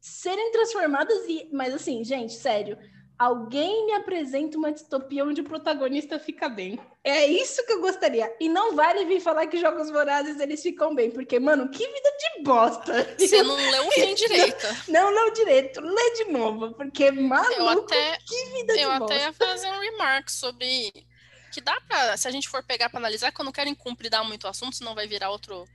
serem 0.00 0.52
transformadas 0.52 1.24
e. 1.28 1.48
Mas 1.52 1.74
assim, 1.74 2.04
gente, 2.04 2.34
sério. 2.34 2.78
Alguém 3.16 3.86
me 3.86 3.92
apresenta 3.92 4.58
uma 4.58 4.72
distopia 4.72 5.24
onde 5.24 5.40
o 5.40 5.44
protagonista 5.44 6.18
fica 6.18 6.48
bem. 6.48 6.80
É 7.04 7.24
isso 7.24 7.64
que 7.64 7.72
eu 7.72 7.80
gostaria. 7.80 8.34
E 8.40 8.48
não 8.48 8.74
vale 8.74 9.04
vir 9.04 9.20
falar 9.20 9.46
que 9.46 9.56
jogos 9.56 9.88
vorazes 9.88 10.40
eles 10.40 10.60
ficam 10.60 10.92
bem, 10.96 11.12
porque, 11.12 11.38
mano, 11.38 11.68
que 11.68 11.86
vida 11.86 12.10
de 12.18 12.42
bosta. 12.42 13.14
Você 13.16 13.40
não 13.44 13.54
leu 13.54 13.90
fim 13.92 14.14
direito. 14.16 14.66
Não, 14.88 15.04
não 15.04 15.10
leu 15.10 15.32
direito. 15.32 15.80
Lê 15.80 16.10
de 16.16 16.24
novo, 16.32 16.74
porque, 16.74 17.12
maluco, 17.12 17.52
eu 17.60 17.68
até, 17.68 18.18
que 18.18 18.44
vida 18.46 18.74
de 18.74 18.80
eu 18.80 18.98
bosta. 18.98 19.14
até 19.14 19.24
ia 19.26 19.32
fazer 19.32 19.68
um 19.68 19.78
remark 19.78 20.28
sobre 20.28 21.06
que 21.54 21.60
dá 21.60 21.80
pra, 21.88 22.16
se 22.16 22.26
a 22.28 22.30
gente 22.30 22.48
for 22.48 22.62
pegar 22.64 22.90
pra 22.90 22.98
analisar, 22.98 23.30
que 23.32 23.40
eu 23.40 23.44
não 23.44 23.52
quero 23.52 23.70
incumpridar 23.70 24.24
muito 24.24 24.44
o 24.44 24.48
assunto, 24.48 24.76
senão 24.76 24.94
vai 24.94 25.06
virar 25.06 25.30
outro 25.30 25.66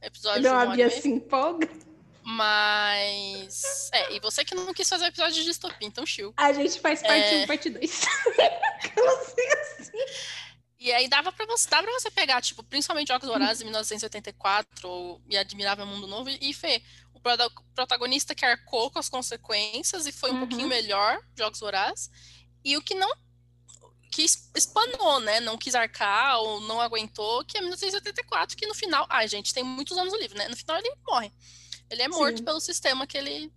episódio 0.00 0.42
Não, 0.42 0.50
uma 0.52 0.56
a 0.58 0.60
hora 0.66 0.76
Bia 0.76 0.86
meia. 0.86 1.00
se 1.02 1.08
empolga. 1.08 1.68
Mas. 2.22 3.90
É, 3.92 4.14
e 4.14 4.20
você 4.20 4.44
que 4.44 4.54
não 4.54 4.72
quis 4.72 4.88
fazer 4.88 5.04
o 5.04 5.08
episódio 5.08 5.34
de 5.34 5.44
distopia, 5.44 5.86
então 5.86 6.06
chill. 6.06 6.32
A 6.36 6.52
gente 6.52 6.80
faz 6.80 7.02
parte 7.02 7.34
É. 7.34 7.44
1, 7.44 7.46
parte 7.46 7.70
2. 7.70 8.02
Aquelas 8.82 9.34
assim. 9.80 9.98
E 10.78 10.92
aí 10.92 11.08
dava 11.08 11.32
pra 11.32 11.46
você, 11.46 11.68
dá 11.68 11.82
pra 11.82 11.92
você 11.92 12.10
pegar, 12.10 12.40
tipo, 12.42 12.62
principalmente 12.62 13.08
Jogos 13.08 13.28
Vorazes 13.28 13.58
de 13.58 13.64
1984 13.64 14.88
ou 14.88 15.20
e 15.28 15.36
Admirável 15.36 15.86
Mundo 15.86 16.06
Novo 16.06 16.28
e 16.28 16.52
ver 16.52 16.82
o 17.14 17.20
prota- 17.20 17.50
protagonista 17.74 18.34
que 18.34 18.44
arcou 18.44 18.90
com 18.90 18.98
as 18.98 19.08
consequências 19.08 20.06
e 20.06 20.12
foi 20.12 20.30
um 20.30 20.34
Uhum. 20.34 20.40
pouquinho 20.40 20.68
melhor, 20.68 21.18
Jogos 21.38 21.60
Vorazes, 21.60 22.10
e 22.62 22.76
o 22.76 22.82
que 22.82 22.94
não 22.94 23.10
que 24.14 24.22
es- 24.22 24.48
espanou, 24.54 25.18
né? 25.18 25.40
Não 25.40 25.58
quis 25.58 25.74
arcar 25.74 26.38
ou 26.38 26.60
não 26.60 26.80
aguentou, 26.80 27.44
que 27.44 27.58
é 27.58 27.60
1984, 27.60 28.56
que 28.56 28.64
no 28.64 28.74
final, 28.74 29.04
ai, 29.10 29.26
gente, 29.26 29.52
tem 29.52 29.64
muitos 29.64 29.98
anos 29.98 30.14
o 30.14 30.16
livro, 30.16 30.38
né? 30.38 30.46
No 30.46 30.56
final 30.56 30.78
ele 30.78 30.94
morre. 31.04 31.32
Ele 31.90 32.00
é 32.02 32.06
morto 32.08 32.38
Sim. 32.38 32.44
pelo 32.44 32.60
sistema 32.60 33.06
que 33.08 33.18
ele 33.18 33.52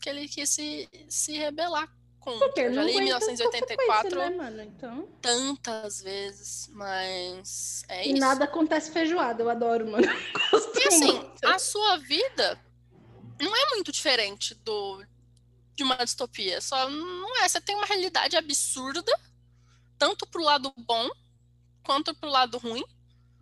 que 0.00 0.10
ele 0.10 0.28
quis 0.28 0.50
se, 0.50 0.86
se 1.08 1.32
rebelar 1.38 1.88
com. 2.20 2.38
Porque 2.38 2.60
Eu 2.60 2.74
já 2.74 2.82
li 2.82 2.92
em 2.92 3.10
aguenta 3.12 3.16
as 3.16 3.26
1984 3.26 4.10
consequências, 4.10 4.30
Né, 4.30 4.36
mano? 4.36 4.62
Então... 4.62 5.08
tantas 5.22 6.02
vezes, 6.02 6.68
mas 6.72 7.82
é 7.88 8.06
E 8.06 8.10
isso. 8.12 8.20
nada 8.20 8.44
acontece 8.44 8.90
feijoada, 8.92 9.42
eu 9.42 9.48
adoro, 9.48 9.90
mano. 9.90 10.06
Gosto 10.52 10.78
E 10.78 10.86
assim, 10.88 11.12
muito. 11.14 11.46
a 11.46 11.58
sua 11.58 11.96
vida 11.96 12.60
não 13.40 13.56
é 13.56 13.70
muito 13.70 13.90
diferente 13.90 14.54
do 14.56 15.02
de 15.74 15.82
uma 15.82 15.96
distopia. 15.96 16.60
Só 16.60 16.88
não 16.90 17.38
é. 17.42 17.48
Você 17.48 17.60
tem 17.60 17.74
uma 17.74 17.86
realidade 17.86 18.36
absurda, 18.36 19.02
tanto 20.04 20.26
pro 20.26 20.42
lado 20.42 20.72
bom 20.76 21.08
quanto 21.82 22.14
pro 22.14 22.28
lado 22.28 22.58
ruim. 22.58 22.84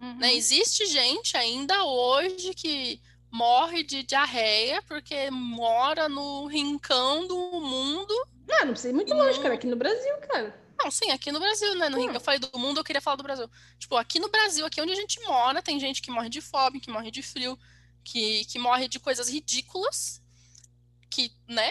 Uhum. 0.01 0.15
Né? 0.19 0.33
Existe 0.35 0.87
gente 0.87 1.37
ainda 1.37 1.85
hoje 1.85 2.55
que 2.55 3.01
morre 3.31 3.83
de 3.83 4.03
diarreia 4.05 4.81
porque 4.83 5.29
mora 5.31 6.09
no 6.09 6.47
rincão 6.47 7.27
do 7.27 7.37
mundo. 7.61 8.15
Ah, 8.61 8.65
não 8.65 8.73
precisa 8.73 8.91
ir 8.91 8.93
muito 8.95 9.13
longe, 9.13 9.41
cara. 9.41 9.55
Aqui 9.55 9.67
no 9.67 9.75
Brasil, 9.77 10.15
cara. 10.29 10.61
Não, 10.79 10.91
sim, 10.91 11.11
aqui 11.11 11.33
no 11.33 11.41
Brasil, 11.41 11.75
né? 11.77 11.89
No 11.89 11.97
rincão. 11.99 12.15
Eu 12.15 12.21
falei 12.21 12.39
do 12.39 12.57
mundo, 12.59 12.79
eu 12.79 12.85
queria 12.85 13.01
falar 13.01 13.17
do 13.17 13.23
Brasil. 13.23 13.49
Tipo, 13.79 13.97
aqui 13.97 14.19
no 14.21 14.29
Brasil, 14.29 14.65
aqui 14.65 14.81
onde 14.81 14.93
a 14.93 14.97
gente 14.97 15.21
mora, 15.23 15.63
tem 15.63 15.81
gente 15.81 16.01
que 16.03 16.11
morre 16.13 16.29
de 16.29 16.41
fome, 16.41 16.81
que 16.81 16.91
morre 16.91 17.11
de 17.11 17.23
frio, 17.23 17.59
que, 18.05 18.45
que 18.45 18.59
morre 18.59 18.87
de 18.89 18.99
coisas 19.01 19.29
ridículas, 19.29 20.21
que, 21.11 21.33
né, 21.49 21.71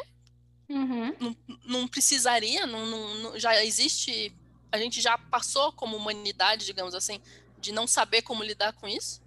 Uhum. 0.69 1.13
não, 1.19 1.37
não 1.65 1.87
precisaria, 1.87 2.65
não, 2.65 2.85
não- 2.85 3.15
não- 3.15 3.39
já 3.39 3.61
existe, 3.65 4.33
a 4.71 4.77
gente 4.77 5.01
já 5.01 5.17
passou 5.17 5.71
como 5.73 5.97
humanidade, 5.97 6.65
digamos 6.65 6.93
assim, 6.95 7.21
de 7.57 7.71
não 7.71 7.85
saber 7.87 8.21
como 8.21 8.43
lidar 8.43 8.73
com 8.73 8.87
isso. 8.87 9.21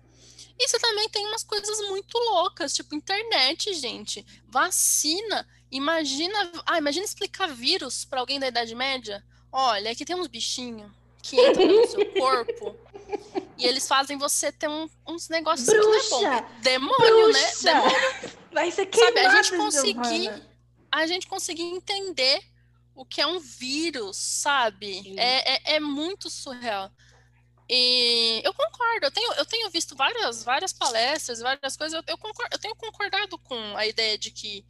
E 0.58 0.68
você 0.68 0.78
também 0.78 1.08
tem 1.08 1.26
umas 1.26 1.42
coisas 1.42 1.80
muito 1.88 2.16
loucas, 2.16 2.72
tipo 2.72 2.94
internet, 2.94 3.74
gente, 3.74 4.24
vacina. 4.48 5.46
Imagina, 5.70 6.52
ah, 6.66 6.78
imagina 6.78 7.04
explicar 7.04 7.48
vírus 7.48 8.04
para 8.04 8.20
alguém 8.20 8.38
da 8.38 8.46
Idade 8.48 8.74
Média. 8.74 9.24
Olha, 9.50 9.90
aqui 9.90 10.04
tem 10.04 10.14
uns 10.16 10.28
bichinhos 10.28 10.90
que 11.22 11.40
entram 11.40 11.66
no 11.66 11.86
seu 11.88 12.06
corpo 12.14 12.76
e 13.58 13.66
eles 13.66 13.86
fazem 13.88 14.16
você 14.16 14.52
ter 14.52 14.68
um- 14.68 14.88
uns 15.06 15.28
negócios 15.28 15.68
que 15.68 15.74
não 15.76 15.94
é 15.94 16.02
bom. 16.08 16.20
Bruxa! 16.20 16.46
Demônio, 16.62 17.28
né? 17.32 17.40
Bruxa! 17.40 17.72
Demônio 17.72 18.44
Vai 18.52 18.70
ser 18.70 18.88
Sabe, 18.94 19.18
a 19.18 19.42
gente 19.42 19.56
conseguir 19.56 20.30
a 20.92 21.06
gente 21.08 21.26
conseguir 21.26 21.64
entender 21.64 22.40
o 22.94 23.04
que 23.04 23.20
é 23.20 23.26
um 23.26 23.40
vírus, 23.40 24.16
sabe? 24.16 25.14
É, 25.18 25.72
é, 25.72 25.76
é 25.76 25.80
muito 25.80 26.30
surreal. 26.30 26.90
E 27.68 28.42
eu 28.44 28.52
concordo, 28.52 29.06
eu 29.06 29.10
tenho, 29.10 29.32
eu 29.34 29.46
tenho 29.46 29.70
visto 29.70 29.96
várias, 29.96 30.44
várias 30.44 30.72
palestras, 30.72 31.40
várias 31.40 31.76
coisas, 31.76 31.94
eu, 31.94 32.04
eu, 32.06 32.18
concordo, 32.18 32.54
eu 32.54 32.58
tenho 32.58 32.76
concordado 32.76 33.38
com 33.38 33.56
a 33.76 33.86
ideia 33.86 34.18
de 34.18 34.30
que 34.30 34.64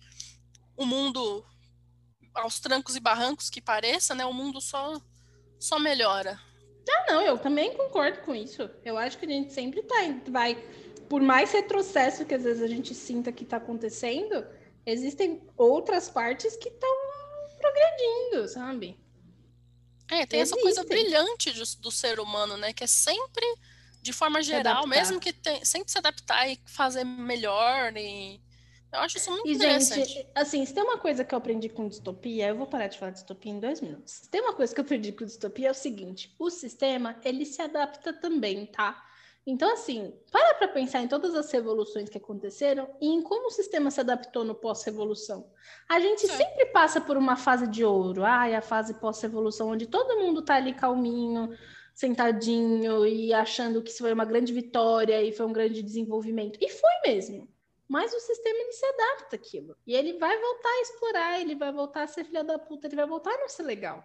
o 0.77 0.87
mundo, 0.87 1.45
aos 2.33 2.61
trancos 2.61 2.95
e 2.95 3.01
barrancos 3.01 3.51
que 3.51 3.61
pareça, 3.61 4.15
né, 4.15 4.25
o 4.25 4.33
mundo 4.33 4.61
só, 4.61 5.01
só 5.59 5.79
melhora. 5.79 6.41
Ah, 6.89 7.13
não, 7.13 7.23
eu 7.23 7.37
também 7.39 7.77
concordo 7.77 8.21
com 8.21 8.35
isso. 8.35 8.71
Eu 8.85 8.97
acho 8.97 9.19
que 9.19 9.25
a 9.25 9.29
gente 9.29 9.53
sempre 9.53 9.83
tá, 9.83 9.97
vai, 10.29 10.55
por 11.09 11.21
mais 11.21 11.51
retrocesso 11.53 12.25
que 12.25 12.35
às 12.35 12.45
vezes 12.45 12.63
a 12.63 12.69
gente 12.69 12.95
sinta 12.95 13.33
que 13.33 13.45
tá 13.45 13.57
acontecendo, 13.57 14.47
existem 14.87 15.43
outras 15.57 16.09
partes 16.09 16.57
que 16.57 16.69
estão 16.69 17.04
progredindo, 17.73 18.49
sabe? 18.49 18.99
É, 20.11 20.27
tem 20.27 20.41
essa 20.41 20.57
coisa 20.57 20.85
brilhante 20.85 21.53
de- 21.53 21.77
do 21.79 21.91
ser 21.91 22.21
humano, 22.21 22.57
né? 22.57 22.73
Que 22.73 22.85
é 22.85 22.87
sempre, 22.87 23.45
de 24.03 24.13
forma 24.13 24.43
geral, 24.43 24.87
mesmo 24.87 25.19
que 25.19 25.33
tem, 25.33 25.65
sempre 25.65 25.91
se 25.91 25.99
adaptar 25.99 26.47
e 26.49 26.61
fazer 26.67 27.05
melhor. 27.05 27.97
E 27.97 28.41
eu 28.93 29.01
acho 29.01 29.17
isso 29.17 29.31
muito 29.31 29.49
E, 29.49 29.53
interessante. 29.53 30.09
gente, 30.09 30.29
assim, 30.35 30.65
se 30.65 30.75
tem 30.75 30.83
uma 30.83 30.99
coisa 30.99 31.25
que 31.25 31.35
eu 31.35 31.39
aprendi 31.39 31.69
com 31.69 31.89
distopia, 31.89 32.49
eu 32.49 32.57
vou 32.57 32.67
parar 32.67 32.89
de 32.89 32.99
falar 32.99 33.11
de 33.13 33.17
distopia 33.19 33.51
em 33.53 33.59
dois 33.61 33.81
minutos. 33.81 34.13
Se 34.13 34.31
tem 34.31 34.41
uma 34.43 34.55
coisa 34.55 34.75
que 34.75 34.81
eu 34.81 34.85
aprendi 34.85 35.11
com 35.13 35.25
distopia 35.25 35.69
é 35.69 35.71
o 35.71 35.75
seguinte: 35.75 36.35
o 36.39 36.51
sistema, 36.51 37.19
ele 37.25 37.47
se 37.47 37.63
adapta 37.63 38.13
também, 38.13 38.67
tá? 38.67 39.03
Então, 39.47 39.71
assim, 39.75 40.19
para 40.33 40.55
pra 40.55 40.69
pensar 40.69 41.03
em 41.03 41.09
todas 41.09 41.35
as 41.35 41.51
revoluções 41.53 42.09
que 42.09 42.17
aconteceram 42.17 42.97
e 42.99 43.07
em 43.09 43.21
como 43.21 43.49
o 43.49 43.51
sistema 43.51 43.91
se 43.91 44.01
adaptou 44.01 44.43
no 44.43 44.55
pós-revolução. 44.55 45.51
A 45.89 46.01
gente 46.01 46.25
É. 46.25 46.29
sempre 46.37 46.67
passa 46.67 46.99
por 47.01 47.17
uma 47.19 47.37
fase 47.37 47.67
de 47.67 47.85
ouro, 47.85 48.25
ai, 48.25 48.55
a 48.55 48.63
fase 48.63 48.95
pós-revolução, 48.95 49.69
onde 49.69 49.87
todo 49.87 50.19
mundo 50.19 50.43
tá 50.43 50.55
ali 50.55 50.73
calminho, 50.73 51.51
sentadinho 51.95 53.07
e 53.07 53.35
achando 53.35 53.83
que 53.83 53.91
isso 53.91 53.99
foi 53.99 54.13
uma 54.15 54.25
grande 54.25 54.51
vitória 54.53 55.23
e 55.23 55.31
foi 55.31 55.45
um 55.45 55.53
grande 55.53 55.83
desenvolvimento. 55.83 56.59
E 56.61 56.69
foi 56.71 56.91
mesmo. 57.07 57.47
Mas 57.87 58.15
o 58.15 58.21
sistema 58.21 58.59
ele 58.59 58.73
se 58.73 58.87
adapta 58.87 59.37
àquilo. 59.37 59.77
E 59.87 59.95
ele 59.95 60.15
vai 60.15 60.39
voltar 60.41 60.71
a 60.71 60.81
explorar, 60.81 61.41
ele 61.41 61.55
vai 61.55 61.71
voltar 61.71 62.05
a 62.05 62.07
ser 62.07 62.25
filha 62.25 62.43
da 62.43 62.59
puta, 62.59 62.87
ele 62.87 62.97
vai 62.97 63.07
voltar 63.07 63.31
a 63.35 63.39
não 63.39 63.49
ser 63.49 63.63
legal. 63.65 64.03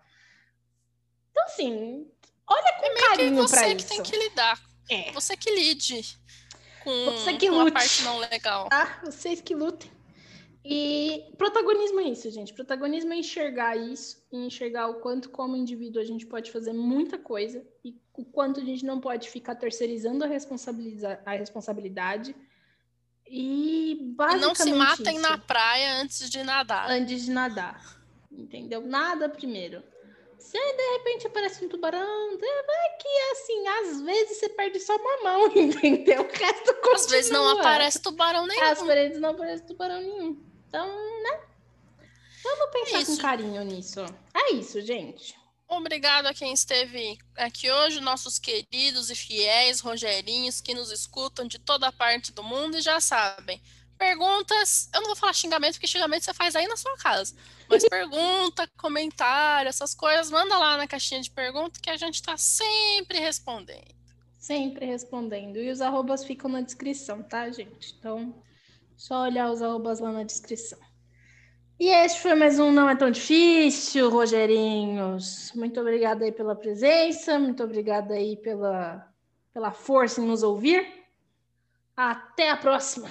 Então, 1.31 1.43
assim, 1.45 2.11
olha 2.45 2.73
com 2.77 2.85
É 2.85 2.89
meio 2.93 3.07
carinho 3.07 3.35
pra 3.35 3.47
você 3.47 3.75
que 3.75 3.81
isso. 3.81 3.87
tem 3.89 4.03
que 4.03 4.17
lidar. 4.17 4.59
É, 4.89 5.11
Você 5.11 5.37
que 5.37 5.49
lide 5.53 6.17
com, 6.83 7.05
Você 7.05 7.33
que 7.33 7.49
com 7.49 7.59
a 7.61 7.71
parte 7.71 8.03
não 8.03 8.17
legal. 8.17 8.67
tá? 8.69 9.01
Vocês 9.05 9.39
que 9.41 9.53
lutem. 9.55 9.89
E 10.65 11.31
protagonismo 11.37 11.99
é 12.01 12.03
isso, 12.03 12.29
gente. 12.29 12.53
Protagonismo 12.53 13.13
é 13.13 13.17
enxergar 13.17 13.75
isso 13.77 14.21
e 14.31 14.37
enxergar 14.37 14.87
o 14.87 14.95
quanto, 14.95 15.29
como 15.29 15.55
indivíduo, 15.55 16.01
a 16.01 16.05
gente 16.05 16.25
pode 16.25 16.51
fazer 16.51 16.73
muita 16.73 17.17
coisa 17.17 17.65
e 17.83 17.95
o 18.13 18.25
quanto 18.25 18.59
a 18.59 18.63
gente 18.65 18.85
não 18.85 18.99
pode 18.99 19.29
ficar 19.29 19.55
terceirizando 19.55 20.23
a, 20.25 20.27
responsabiliza- 20.27 21.19
a 21.25 21.31
responsabilidade. 21.31 22.35
E 23.25 23.91
E 23.91 23.95
basicamente 24.15 24.47
não 24.47 24.55
se 24.55 24.73
matem 24.73 25.13
isso. 25.17 25.21
na 25.21 25.37
praia 25.37 26.01
antes 26.01 26.29
de 26.29 26.43
nadar. 26.43 26.89
antes 26.89 27.23
de 27.23 27.31
nadar. 27.31 27.99
Entendeu? 28.31 28.81
Nada 28.81 29.29
primeiro. 29.29 29.81
Se 30.39 30.57
aí, 30.57 30.77
de 30.77 30.97
repente 30.97 31.27
aparece 31.27 31.63
um 31.63 31.69
tubarão, 31.69 32.37
é 32.41 32.89
que 32.97 33.07
assim, 33.33 33.67
às 33.67 34.01
vezes 34.01 34.37
você 34.37 34.49
perde 34.49 34.79
só 34.79 34.95
uma 34.95 35.23
mão, 35.23 35.51
entendeu? 35.55 36.21
O 36.21 36.31
resto 36.31 36.73
continua. 36.75 36.95
Às 36.95 37.05
vezes 37.07 37.31
não 37.31 37.49
aparece 37.49 38.01
tubarão 38.01 38.47
nenhum. 38.47 38.63
Às 38.63 38.81
vezes 38.81 39.19
não 39.19 39.29
aparece 39.31 39.63
tubarão 39.65 40.01
nenhum. 40.01 40.41
Então, 40.67 40.87
né? 41.21 41.41
Vamos 42.43 42.71
pensar 42.71 43.05
com 43.05 43.11
isso. 43.11 43.21
carinho 43.21 43.63
nisso. 43.63 43.99
É 44.33 44.53
isso, 44.53 44.81
gente. 44.81 45.37
Obrigado 45.67 46.25
a 46.25 46.33
quem 46.33 46.51
esteve 46.51 47.19
aqui 47.35 47.69
hoje, 47.69 47.99
nossos 47.99 48.39
queridos 48.39 49.11
e 49.11 49.15
fiéis 49.15 49.81
Rogerinhos 49.81 50.59
que 50.59 50.73
nos 50.73 50.91
escutam 50.91 51.45
de 51.45 51.59
toda 51.59 51.91
parte 51.91 52.31
do 52.31 52.41
mundo 52.41 52.77
e 52.77 52.81
já 52.81 52.99
sabem. 52.99 53.61
Perguntas, 53.99 54.89
eu 54.93 55.01
não 55.01 55.07
vou 55.07 55.15
falar 55.17 55.33
xingamento, 55.33 55.73
porque 55.73 55.85
xingamento 55.85 56.23
você 56.23 56.33
faz 56.33 56.55
aí 56.55 56.65
na 56.67 56.77
sua 56.77 56.95
casa. 56.95 57.35
Mas 57.67 57.83
pergunta, 57.89 58.65
comentário, 58.77 59.67
essas 59.67 59.93
coisas, 59.93 60.31
manda 60.31 60.57
lá 60.57 60.77
na 60.77 60.87
caixinha 60.87 61.19
de 61.19 61.29
pergunta 61.29 61.81
que 61.81 61.89
a 61.89 61.97
gente 61.97 62.15
está 62.15 62.37
sempre 62.37 63.19
respondendo. 63.19 63.93
Sempre 64.37 64.85
respondendo. 64.85 65.57
E 65.57 65.69
os 65.69 65.81
arrobas 65.81 66.23
ficam 66.23 66.49
na 66.49 66.61
descrição, 66.61 67.21
tá, 67.21 67.51
gente? 67.51 67.93
Então, 67.99 68.41
só 68.95 69.23
olhar 69.23 69.51
os 69.51 69.61
arrobas 69.61 69.99
lá 69.99 70.13
na 70.13 70.23
descrição. 70.23 70.79
E 71.77 71.89
este 71.89 72.21
foi 72.21 72.35
mais 72.35 72.57
um 72.57 72.71
Não 72.71 72.89
É 72.89 72.95
Tão 72.95 73.11
Difícil, 73.11 74.09
Rogerinhos. 74.09 75.51
Muito 75.53 75.77
obrigada 75.81 76.23
aí 76.23 76.31
pela 76.31 76.55
presença, 76.55 77.37
muito 77.37 77.61
obrigada 77.61 78.13
aí 78.13 78.37
pela, 78.37 79.05
pela 79.53 79.73
força 79.73 80.21
em 80.21 80.25
nos 80.25 80.41
ouvir. 80.41 80.87
Até 81.97 82.49
a 82.49 82.55
próxima! 82.55 83.09